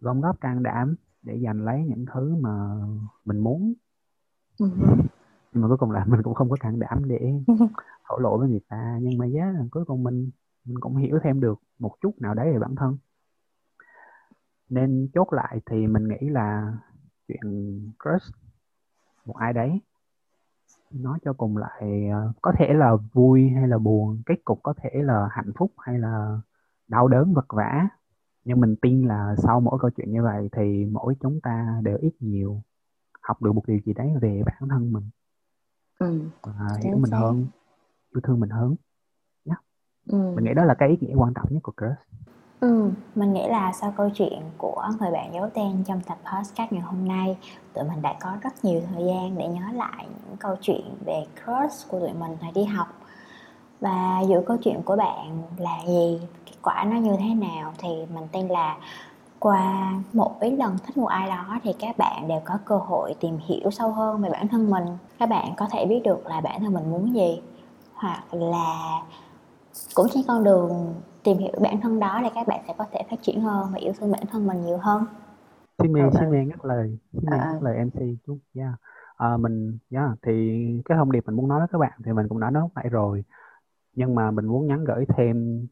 gom 0.00 0.20
góp 0.20 0.40
can 0.40 0.62
đảm 0.62 0.94
để 1.22 1.40
giành 1.44 1.64
lấy 1.64 1.84
những 1.84 2.04
thứ 2.14 2.36
mà 2.40 2.74
mình 3.24 3.38
muốn 3.38 3.74
ừ. 4.58 4.70
nhưng 5.52 5.62
mà 5.62 5.68
cuối 5.68 5.76
cùng 5.76 5.90
là 5.90 6.04
mình 6.08 6.22
cũng 6.22 6.34
không 6.34 6.50
có 6.50 6.56
can 6.60 6.78
đảm 6.78 7.08
để 7.08 7.32
thổ 8.08 8.18
lộ 8.18 8.38
với 8.38 8.48
người 8.48 8.60
ta 8.68 8.98
nhưng 9.00 9.18
mà 9.18 9.26
giá 9.26 9.44
yeah, 9.44 9.56
cuối 9.70 9.84
cùng 9.84 10.02
mình 10.02 10.30
mình 10.64 10.80
cũng 10.80 10.96
hiểu 10.96 11.18
thêm 11.22 11.40
được 11.40 11.60
một 11.78 11.94
chút 12.00 12.20
nào 12.20 12.34
đấy 12.34 12.52
về 12.52 12.58
bản 12.58 12.74
thân 12.74 12.96
nên 14.68 15.08
chốt 15.14 15.32
lại 15.32 15.60
thì 15.66 15.86
mình 15.86 16.08
nghĩ 16.08 16.28
là 16.28 16.76
chuyện 17.28 17.92
crush 18.02 18.34
một 19.24 19.36
ai 19.36 19.52
đấy 19.52 19.80
nói 20.92 21.18
cho 21.24 21.32
cùng 21.32 21.56
lại 21.56 22.08
ờ, 22.12 22.32
có 22.42 22.52
thể 22.58 22.72
là 22.72 22.96
vui 23.12 23.48
hay 23.48 23.68
là 23.68 23.78
buồn 23.78 24.22
kết 24.26 24.44
cục 24.44 24.62
có 24.62 24.74
thể 24.82 24.90
là 24.94 25.28
hạnh 25.30 25.52
phúc 25.58 25.72
hay 25.78 25.98
là 25.98 26.40
đau 26.88 27.08
đớn 27.08 27.34
vật 27.34 27.46
vã 27.48 27.88
nhưng 28.44 28.60
mình 28.60 28.76
tin 28.82 29.08
là 29.08 29.34
sau 29.38 29.60
mỗi 29.60 29.78
câu 29.80 29.90
chuyện 29.90 30.12
như 30.12 30.22
vậy 30.22 30.48
thì 30.52 30.84
mỗi 30.84 31.14
chúng 31.20 31.40
ta 31.40 31.80
đều 31.82 31.98
ít 32.00 32.12
nhiều 32.20 32.62
học 33.20 33.42
được 33.42 33.52
một 33.52 33.62
điều 33.66 33.78
gì 33.86 33.92
đấy 33.92 34.12
về 34.20 34.42
bản 34.46 34.68
thân 34.68 34.92
mình. 34.92 35.04
Ừ, 35.98 36.20
và 36.42 36.54
hiểu 36.84 36.98
mình 36.98 37.10
hơn 37.10 37.46
yêu 38.14 38.20
thương 38.24 38.40
mình 38.40 38.50
hơn. 38.50 38.76
Ừ. 40.06 40.32
mình 40.36 40.44
nghĩ 40.44 40.54
đó 40.54 40.64
là 40.64 40.74
cái 40.74 40.88
ý 40.88 40.96
nghĩa 41.00 41.14
quan 41.14 41.34
trọng 41.34 41.46
nhất 41.50 41.60
của 41.62 41.72
crush 41.72 42.22
Ừ, 42.62 42.90
mình 43.14 43.32
nghĩ 43.32 43.48
là 43.48 43.72
sau 43.72 43.94
câu 43.96 44.10
chuyện 44.10 44.42
của 44.58 44.88
người 45.00 45.10
bạn 45.10 45.34
giấu 45.34 45.48
tên 45.54 45.84
trong 45.86 46.00
tập 46.00 46.18
podcast 46.24 46.72
ngày 46.72 46.82
hôm 46.82 47.08
nay 47.08 47.36
Tụi 47.72 47.84
mình 47.84 48.02
đã 48.02 48.14
có 48.20 48.30
rất 48.42 48.64
nhiều 48.64 48.82
thời 48.94 49.04
gian 49.04 49.38
để 49.38 49.48
nhớ 49.48 49.60
lại 49.74 50.06
những 50.08 50.36
câu 50.36 50.56
chuyện 50.60 50.94
về 51.06 51.24
crush 51.34 51.88
của 51.88 52.00
tụi 52.00 52.12
mình 52.12 52.36
thời 52.40 52.52
đi 52.52 52.64
học. 52.64 52.86
Và 53.80 54.20
giữa 54.28 54.42
câu 54.46 54.56
chuyện 54.56 54.82
của 54.82 54.96
bạn 54.96 55.42
là 55.58 55.78
gì, 55.86 56.20
kết 56.46 56.56
quả 56.62 56.84
nó 56.84 56.96
như 56.96 57.16
thế 57.18 57.34
nào 57.34 57.72
thì 57.78 57.88
mình 58.14 58.28
tin 58.32 58.48
là 58.48 58.76
qua 59.38 59.92
một 60.12 60.40
ít 60.40 60.50
lần 60.50 60.78
thích 60.86 60.96
một 60.96 61.06
ai 61.06 61.28
đó 61.28 61.58
thì 61.62 61.72
các 61.72 61.98
bạn 61.98 62.28
đều 62.28 62.40
có 62.44 62.58
cơ 62.64 62.76
hội 62.76 63.14
tìm 63.20 63.38
hiểu 63.46 63.70
sâu 63.70 63.90
hơn 63.92 64.22
về 64.22 64.30
bản 64.30 64.48
thân 64.48 64.70
mình. 64.70 64.84
Các 65.18 65.28
bạn 65.28 65.54
có 65.56 65.66
thể 65.70 65.86
biết 65.86 66.00
được 66.04 66.26
là 66.26 66.40
bản 66.40 66.60
thân 66.60 66.74
mình 66.74 66.90
muốn 66.90 67.14
gì 67.14 67.40
Hoặc 67.94 68.34
là 68.34 69.00
cũng 69.94 70.06
trên 70.14 70.22
con 70.28 70.44
đường 70.44 70.94
tìm 71.24 71.38
hiểu 71.38 71.52
bản 71.62 71.80
thân 71.80 72.00
đó 72.00 72.20
thì 72.22 72.28
các 72.34 72.46
bạn 72.46 72.64
sẽ 72.66 72.74
có 72.78 72.86
thể 72.92 73.02
phát 73.10 73.16
triển 73.22 73.40
hơn 73.40 73.68
và 73.72 73.78
yêu 73.78 73.92
thương 73.98 74.12
bản 74.12 74.22
thân 74.30 74.46
mình 74.46 74.62
nhiều 74.62 74.78
hơn. 74.78 75.04
Xin 75.78 75.92
mê 75.92 76.00
ngắt 76.44 76.64
lời 76.64 76.98
xin 77.12 77.30
mê 77.30 77.36
ngắt 77.38 77.62
lời 77.62 77.84
mc 77.84 78.00
chút 78.26 78.38
yeah. 78.54 78.74
à, 79.16 79.36
mình 79.36 79.78
yeah, 79.90 80.10
thì 80.22 80.32
cái 80.84 80.98
thông 80.98 81.12
điệp 81.12 81.26
mình 81.26 81.36
muốn 81.36 81.48
nói 81.48 81.58
với 81.58 81.68
các 81.72 81.78
bạn 81.78 82.00
thì 82.04 82.12
mình 82.12 82.28
cũng 82.28 82.40
đã 82.40 82.50
nói 82.50 82.68
lại 82.76 82.88
rồi. 82.88 83.24
Nhưng 83.94 84.14
mà 84.14 84.30
mình 84.30 84.46
muốn 84.46 84.66
nhắn 84.66 84.84
gửi 84.84 85.06
thêm 85.16 85.66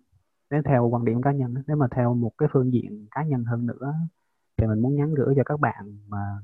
nếu 0.50 0.62
theo 0.64 0.88
quan 0.88 1.04
điểm 1.04 1.22
cá 1.22 1.32
nhân 1.32 1.54
nếu 1.66 1.76
mà 1.76 1.86
theo 1.90 2.14
một 2.14 2.32
cái 2.38 2.48
phương 2.52 2.72
diện 2.72 3.06
cá 3.10 3.24
nhân 3.24 3.44
hơn 3.44 3.66
nữa 3.66 3.94
thì 4.56 4.66
mình 4.66 4.82
muốn 4.82 4.96
nhắn 4.96 5.14
gửi 5.14 5.34
cho 5.36 5.42
các 5.44 5.60
bạn 5.60 5.98
mà 6.08 6.38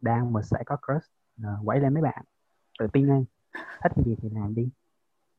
đang 0.00 0.32
mà 0.32 0.42
sẽ 0.42 0.58
có 0.66 0.76
crush 0.76 1.12
uh, 1.40 1.66
quẩy 1.66 1.80
lên 1.80 1.94
mấy 1.94 2.02
bạn. 2.02 2.24
Tự 2.78 2.86
tin 2.92 3.06
lên. 3.06 3.24
Thích 3.82 3.92
gì 4.04 4.16
thì 4.22 4.28
làm 4.32 4.54
đi 4.54 4.70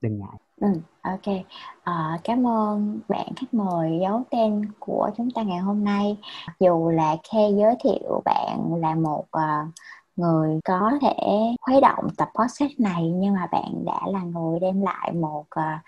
đừng 0.05 0.19
ngại. 0.19 0.37
Ừ, 0.61 0.67
ok. 1.01 1.35
À, 1.83 2.19
cảm 2.23 2.47
ơn 2.47 2.99
bạn 3.07 3.27
khách 3.35 3.53
mời 3.53 3.99
giấu 4.01 4.23
tên 4.31 4.65
của 4.79 5.09
chúng 5.17 5.31
ta 5.31 5.41
ngày 5.41 5.59
hôm 5.59 5.83
nay. 5.83 6.17
Dù 6.59 6.89
là 6.89 7.15
khe 7.31 7.49
giới 7.49 7.75
thiệu 7.83 8.21
bạn 8.25 8.75
là 8.75 8.95
một 8.95 9.25
uh, 9.37 9.73
người 10.15 10.59
có 10.65 10.91
thể 11.01 11.39
khuấy 11.61 11.81
động 11.81 12.07
tập 12.17 12.29
podcast 12.35 12.79
này 12.79 13.09
nhưng 13.09 13.33
mà 13.33 13.47
bạn 13.51 13.85
đã 13.85 13.99
là 14.07 14.19
người 14.19 14.59
đem 14.59 14.81
lại 14.81 15.11
một 15.11 15.45
uh, 15.59 15.81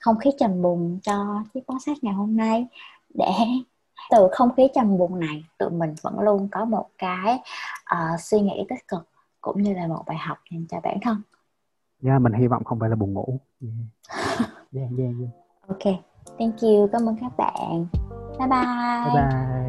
không 0.00 0.18
khí 0.18 0.30
trầm 0.38 0.62
bùng 0.62 0.98
cho 1.02 1.42
chiếc 1.54 1.60
podcast 1.68 1.98
ngày 2.02 2.14
hôm 2.14 2.36
nay. 2.36 2.66
Để 3.14 3.32
từ 4.10 4.28
không 4.32 4.54
khí 4.56 4.68
trầm 4.74 4.98
buồn 4.98 5.20
này 5.20 5.44
tụi 5.58 5.70
mình 5.70 5.94
vẫn 6.02 6.20
luôn 6.20 6.48
có 6.52 6.64
một 6.64 6.86
cái 6.98 7.38
uh, 7.94 8.20
suy 8.20 8.40
nghĩ 8.40 8.64
tích 8.68 8.88
cực 8.88 9.08
cũng 9.40 9.62
như 9.62 9.74
là 9.74 9.86
một 9.86 10.02
bài 10.06 10.18
học 10.18 10.38
dành 10.50 10.66
cho 10.70 10.80
bản 10.80 10.98
thân 11.02 11.22
yeah, 12.02 12.20
mình 12.22 12.32
hy 12.32 12.46
vọng 12.46 12.64
không 12.64 12.78
phải 12.80 12.90
là 12.90 12.96
buồn 12.96 13.12
ngủ 13.12 13.40
yeah. 13.62 13.74
yeah, 14.72 14.90
yeah, 14.98 15.10
yeah. 15.20 15.30
ok 15.66 15.94
thank 16.38 16.62
you 16.62 16.88
cảm 16.92 17.08
ơn 17.08 17.16
các 17.20 17.32
bạn 17.38 17.86
bye 18.38 18.48
bye 18.48 18.64
bye 19.04 19.14
bye 19.14 19.59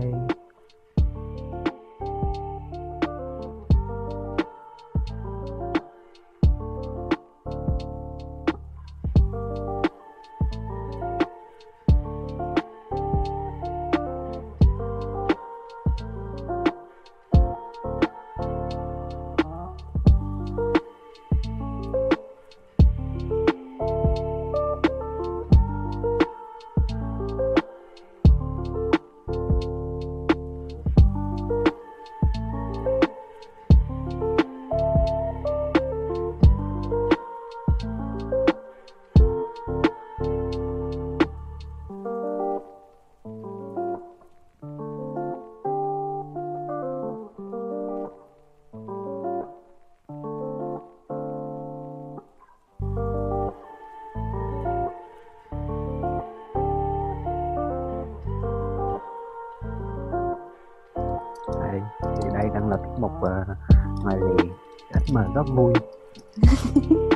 rất 65.42 65.54
vui. 65.56 65.74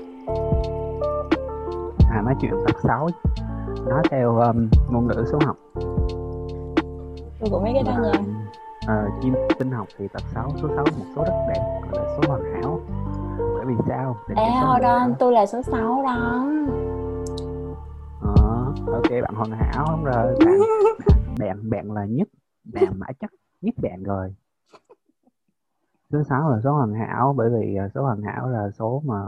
À 2.10 2.22
nói 2.22 2.36
chuyện 2.42 2.52
tật 2.68 2.76
xấu. 2.84 3.10
Nói 3.90 4.04
theo 4.10 4.36
um, 4.38 4.70
ngôn 4.90 5.08
ngữ 5.08 5.26
số 5.32 5.40
học. 5.46 5.58
Tôi 7.40 7.50
cũng 7.52 7.64
mấy 7.64 7.74
cái 7.74 7.84
đó 7.84 7.92
nha. 8.04 8.12
à, 8.88 9.08
chim 9.22 9.34
tinh 9.60 9.72
học 9.72 9.88
thì 9.98 10.08
tật 10.08 10.24
xấu 10.34 10.50
số 10.62 10.68
6 10.76 10.86
một 10.86 11.06
số 11.16 11.24
rất 11.24 11.34
đẹp 11.48 11.62
gọi 11.92 12.04
là 12.04 12.18
số 12.18 12.22
hoàn 12.28 12.54
hảo. 12.54 12.80
Bởi 13.38 13.66
vì 13.66 13.74
sao? 13.88 14.18
Để 14.30 14.36
Ê, 14.38 14.50
hold 14.50 14.84
on, 14.84 15.14
tôi 15.20 15.34
là 15.34 15.46
số 15.46 15.62
6 15.62 16.04
đó. 16.04 16.46
Ờ, 18.22 18.66
ok 18.94 19.12
bạn 19.22 19.34
hoàn 19.36 19.52
hảo 19.52 19.86
không 19.88 20.04
rồi. 20.04 20.36
Bạn 20.46 20.60
bạn 21.40 21.58
bạn 21.70 21.92
là 21.92 22.06
nhất 22.06 22.28
bạn 22.64 23.00
mãi 23.00 23.14
chắc 23.20 23.32
nhất 23.62 23.76
bạn 23.78 24.04
rồi 24.04 24.34
Số 26.12 26.24
6 26.24 26.50
là 26.50 26.62
số 26.64 26.74
hoàn 26.74 26.94
hảo 26.94 27.34
bởi 27.38 27.50
vì 27.50 27.76
à, 27.76 27.90
số 27.96 28.04
hoàn 28.04 28.22
hảo 28.22 28.50
là 28.50 28.72
số 28.72 29.02
mà 29.06 29.22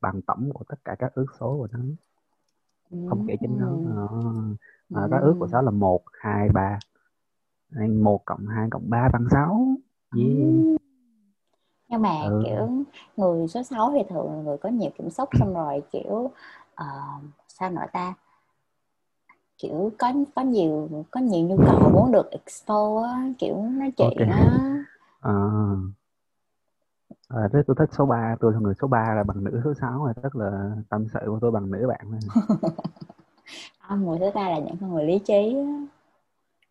bằng 0.00 0.22
tổng 0.22 0.50
của 0.54 0.64
tất 0.68 0.76
cả 0.84 0.94
các 0.98 1.14
ước 1.14 1.26
số 1.40 1.56
của 1.56 1.68
nó. 1.72 1.78
Không 3.08 3.26
kể 3.28 3.36
chính 3.40 3.58
nó. 3.58 3.66
Ờ. 4.90 5.02
À, 5.02 5.08
các 5.10 5.22
ước 5.22 5.36
của 5.38 5.46
nó 5.52 5.62
là 5.62 5.70
1, 5.70 6.02
2, 6.12 6.48
3. 6.48 6.78
Nên 7.70 8.02
1 8.02 8.24
cộng 8.24 8.46
2 8.46 8.68
cộng 8.70 8.90
3 8.90 9.08
bằng 9.12 9.26
6. 9.30 9.66
Yeah. 10.16 10.78
nhưng 11.92 12.02
mà 12.02 12.20
ừ 12.24 12.42
kiểu 12.44 12.68
người 13.16 13.48
số 13.48 13.62
6 13.62 13.92
thì 13.94 14.02
thường 14.08 14.32
là 14.32 14.42
người 14.42 14.56
có 14.58 14.68
nhiều 14.68 14.90
cảm 14.98 15.10
xúc 15.10 15.28
xong 15.38 15.54
rồi 15.54 15.82
kiểu 15.92 16.30
ờ, 16.74 16.86
sao 17.48 17.70
nữa 17.70 17.84
ta 17.92 18.14
kiểu 19.58 19.92
có 19.98 20.12
có 20.34 20.42
nhiều 20.42 20.88
có 21.10 21.20
nhiều 21.20 21.46
nhu 21.46 21.56
cầu 21.66 21.90
muốn 21.92 22.12
được 22.12 22.30
explore 22.30 23.08
á, 23.08 23.32
kiểu 23.38 23.56
nói 23.56 23.92
ok 23.96 24.12
chuyện 24.16 24.28
á 24.28 24.58
à, 25.20 25.32
à, 27.34 27.48
thế 27.52 27.58
tôi 27.66 27.76
thích 27.78 27.88
số 27.92 28.06
3 28.06 28.36
tôi 28.40 28.52
là 28.52 28.58
người 28.58 28.74
số 28.80 28.88
3 28.88 29.14
là 29.14 29.22
bằng 29.22 29.44
nữ 29.44 29.60
số 29.64 29.74
6 29.74 30.04
rồi 30.04 30.12
tức 30.22 30.36
là 30.36 30.76
tâm 30.88 31.06
sự 31.12 31.20
của 31.26 31.38
tôi 31.40 31.50
bằng 31.50 31.70
nữ 31.70 31.86
bạn 31.88 32.00
thôi. 32.10 32.50
Ông 33.80 34.06
người 34.06 34.18
thứ 34.18 34.30
ba 34.34 34.48
là 34.48 34.58
những 34.58 34.76
con 34.80 34.94
người 34.94 35.04
lý 35.04 35.18
trí 35.18 35.56
á, 35.56 35.86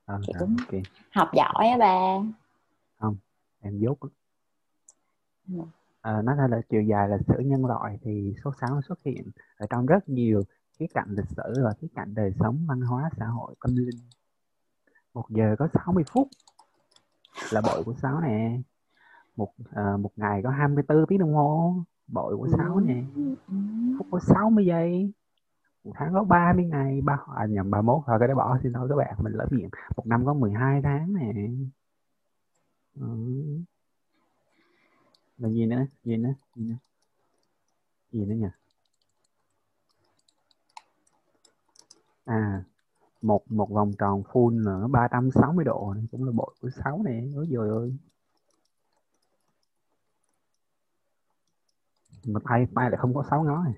à, 0.06 0.20
kiểu 0.28 0.36
à, 0.40 0.48
ok. 0.60 0.82
học 1.12 1.30
giỏi 1.34 1.68
á 1.68 1.78
ba. 1.78 1.96
Không 3.00 3.16
em 3.62 3.80
dốt. 3.80 3.98
Ừ. 5.48 5.56
à, 6.02 6.22
nói 6.22 6.36
ra 6.36 6.48
là 6.48 6.62
chiều 6.70 6.82
dài 6.82 7.10
lịch 7.10 7.28
sử 7.28 7.40
nhân 7.40 7.66
loại 7.66 7.98
thì 8.02 8.34
số 8.44 8.52
6 8.62 8.82
xuất 8.82 9.04
hiện 9.04 9.32
ở 9.58 9.66
trong 9.70 9.86
rất 9.86 10.10
nhiều 10.10 10.44
khía 10.80 10.88
cạnh 10.94 11.08
lịch 11.10 11.30
sử 11.30 11.64
và 11.64 11.74
khía 11.82 11.88
cạnh 11.96 12.16
đời 12.16 12.34
sống 12.40 12.66
văn 12.68 12.82
hóa 12.82 13.10
xã 13.18 13.26
hội 13.26 13.56
tâm 13.62 13.76
linh. 13.76 14.00
Một 15.14 15.26
giờ 15.30 15.56
có 15.60 15.68
60 15.74 16.04
phút 16.12 16.28
là 17.52 17.62
bội 17.62 17.84
của 17.84 17.94
6 18.02 18.22
nè 18.22 18.58
một 19.42 19.54
à, 19.72 19.98
một 19.98 20.12
ngày 20.16 20.42
có 20.44 20.50
24 20.50 21.06
tiếng 21.08 21.20
đồng 21.20 21.34
hồ 21.34 21.76
bội 22.08 22.38
của 22.38 22.48
sáu 22.58 22.80
nè. 22.80 23.04
Phút 23.98 24.08
có 24.12 24.20
60 24.20 24.66
giây 24.66 25.12
một 25.84 25.92
tháng 25.96 26.14
có 26.14 26.24
30 26.24 26.66
ngày 26.66 27.02
ba 27.02 27.18
à, 27.36 27.46
nhầm 27.46 27.72
31 27.72 28.04
thôi 28.08 28.18
cái 28.20 28.28
đó 28.28 28.36
bỏ 28.36 28.58
xin 28.64 28.72
lỗi 28.72 28.90
các 28.90 28.96
bạn 28.96 29.16
mình 29.20 29.34
lỡ 29.34 29.46
miệng 29.52 29.70
một 29.98 30.08
năm 30.08 30.26
có 30.26 30.34
12 30.34 30.82
tháng 30.82 31.14
nè. 31.14 31.34
Ừ. 33.00 33.08
là 35.38 35.50
gì 35.50 35.66
nữa? 35.66 35.86
Gì 36.04 36.18
nữa? 36.18 36.34
Gì 36.56 36.70
nữa? 36.70 36.76
Gì 38.12 38.26
nữa 38.26 38.36
nhỉ? 38.36 38.48
À 42.26 42.64
một 43.22 43.52
một 43.52 43.70
vòng 43.70 43.92
tròn 44.00 44.24
full 44.32 44.64
nữa 44.64 44.88
360 44.92 45.66
độ 45.66 45.94
này 45.96 46.06
cũng 46.12 46.24
là 46.24 46.32
bội 46.32 46.54
của 46.62 46.70
sáu 46.70 47.02
nè. 47.06 47.24
Ôi 47.36 47.48
trời 47.52 47.70
ơi. 47.70 47.94
Mà 52.28 52.40
tay 52.50 52.68
tay 52.76 52.90
lại 52.90 52.98
không 52.98 53.14
có 53.14 53.24
sáu 53.30 53.44
ngón. 53.44 53.64
này 53.64 53.74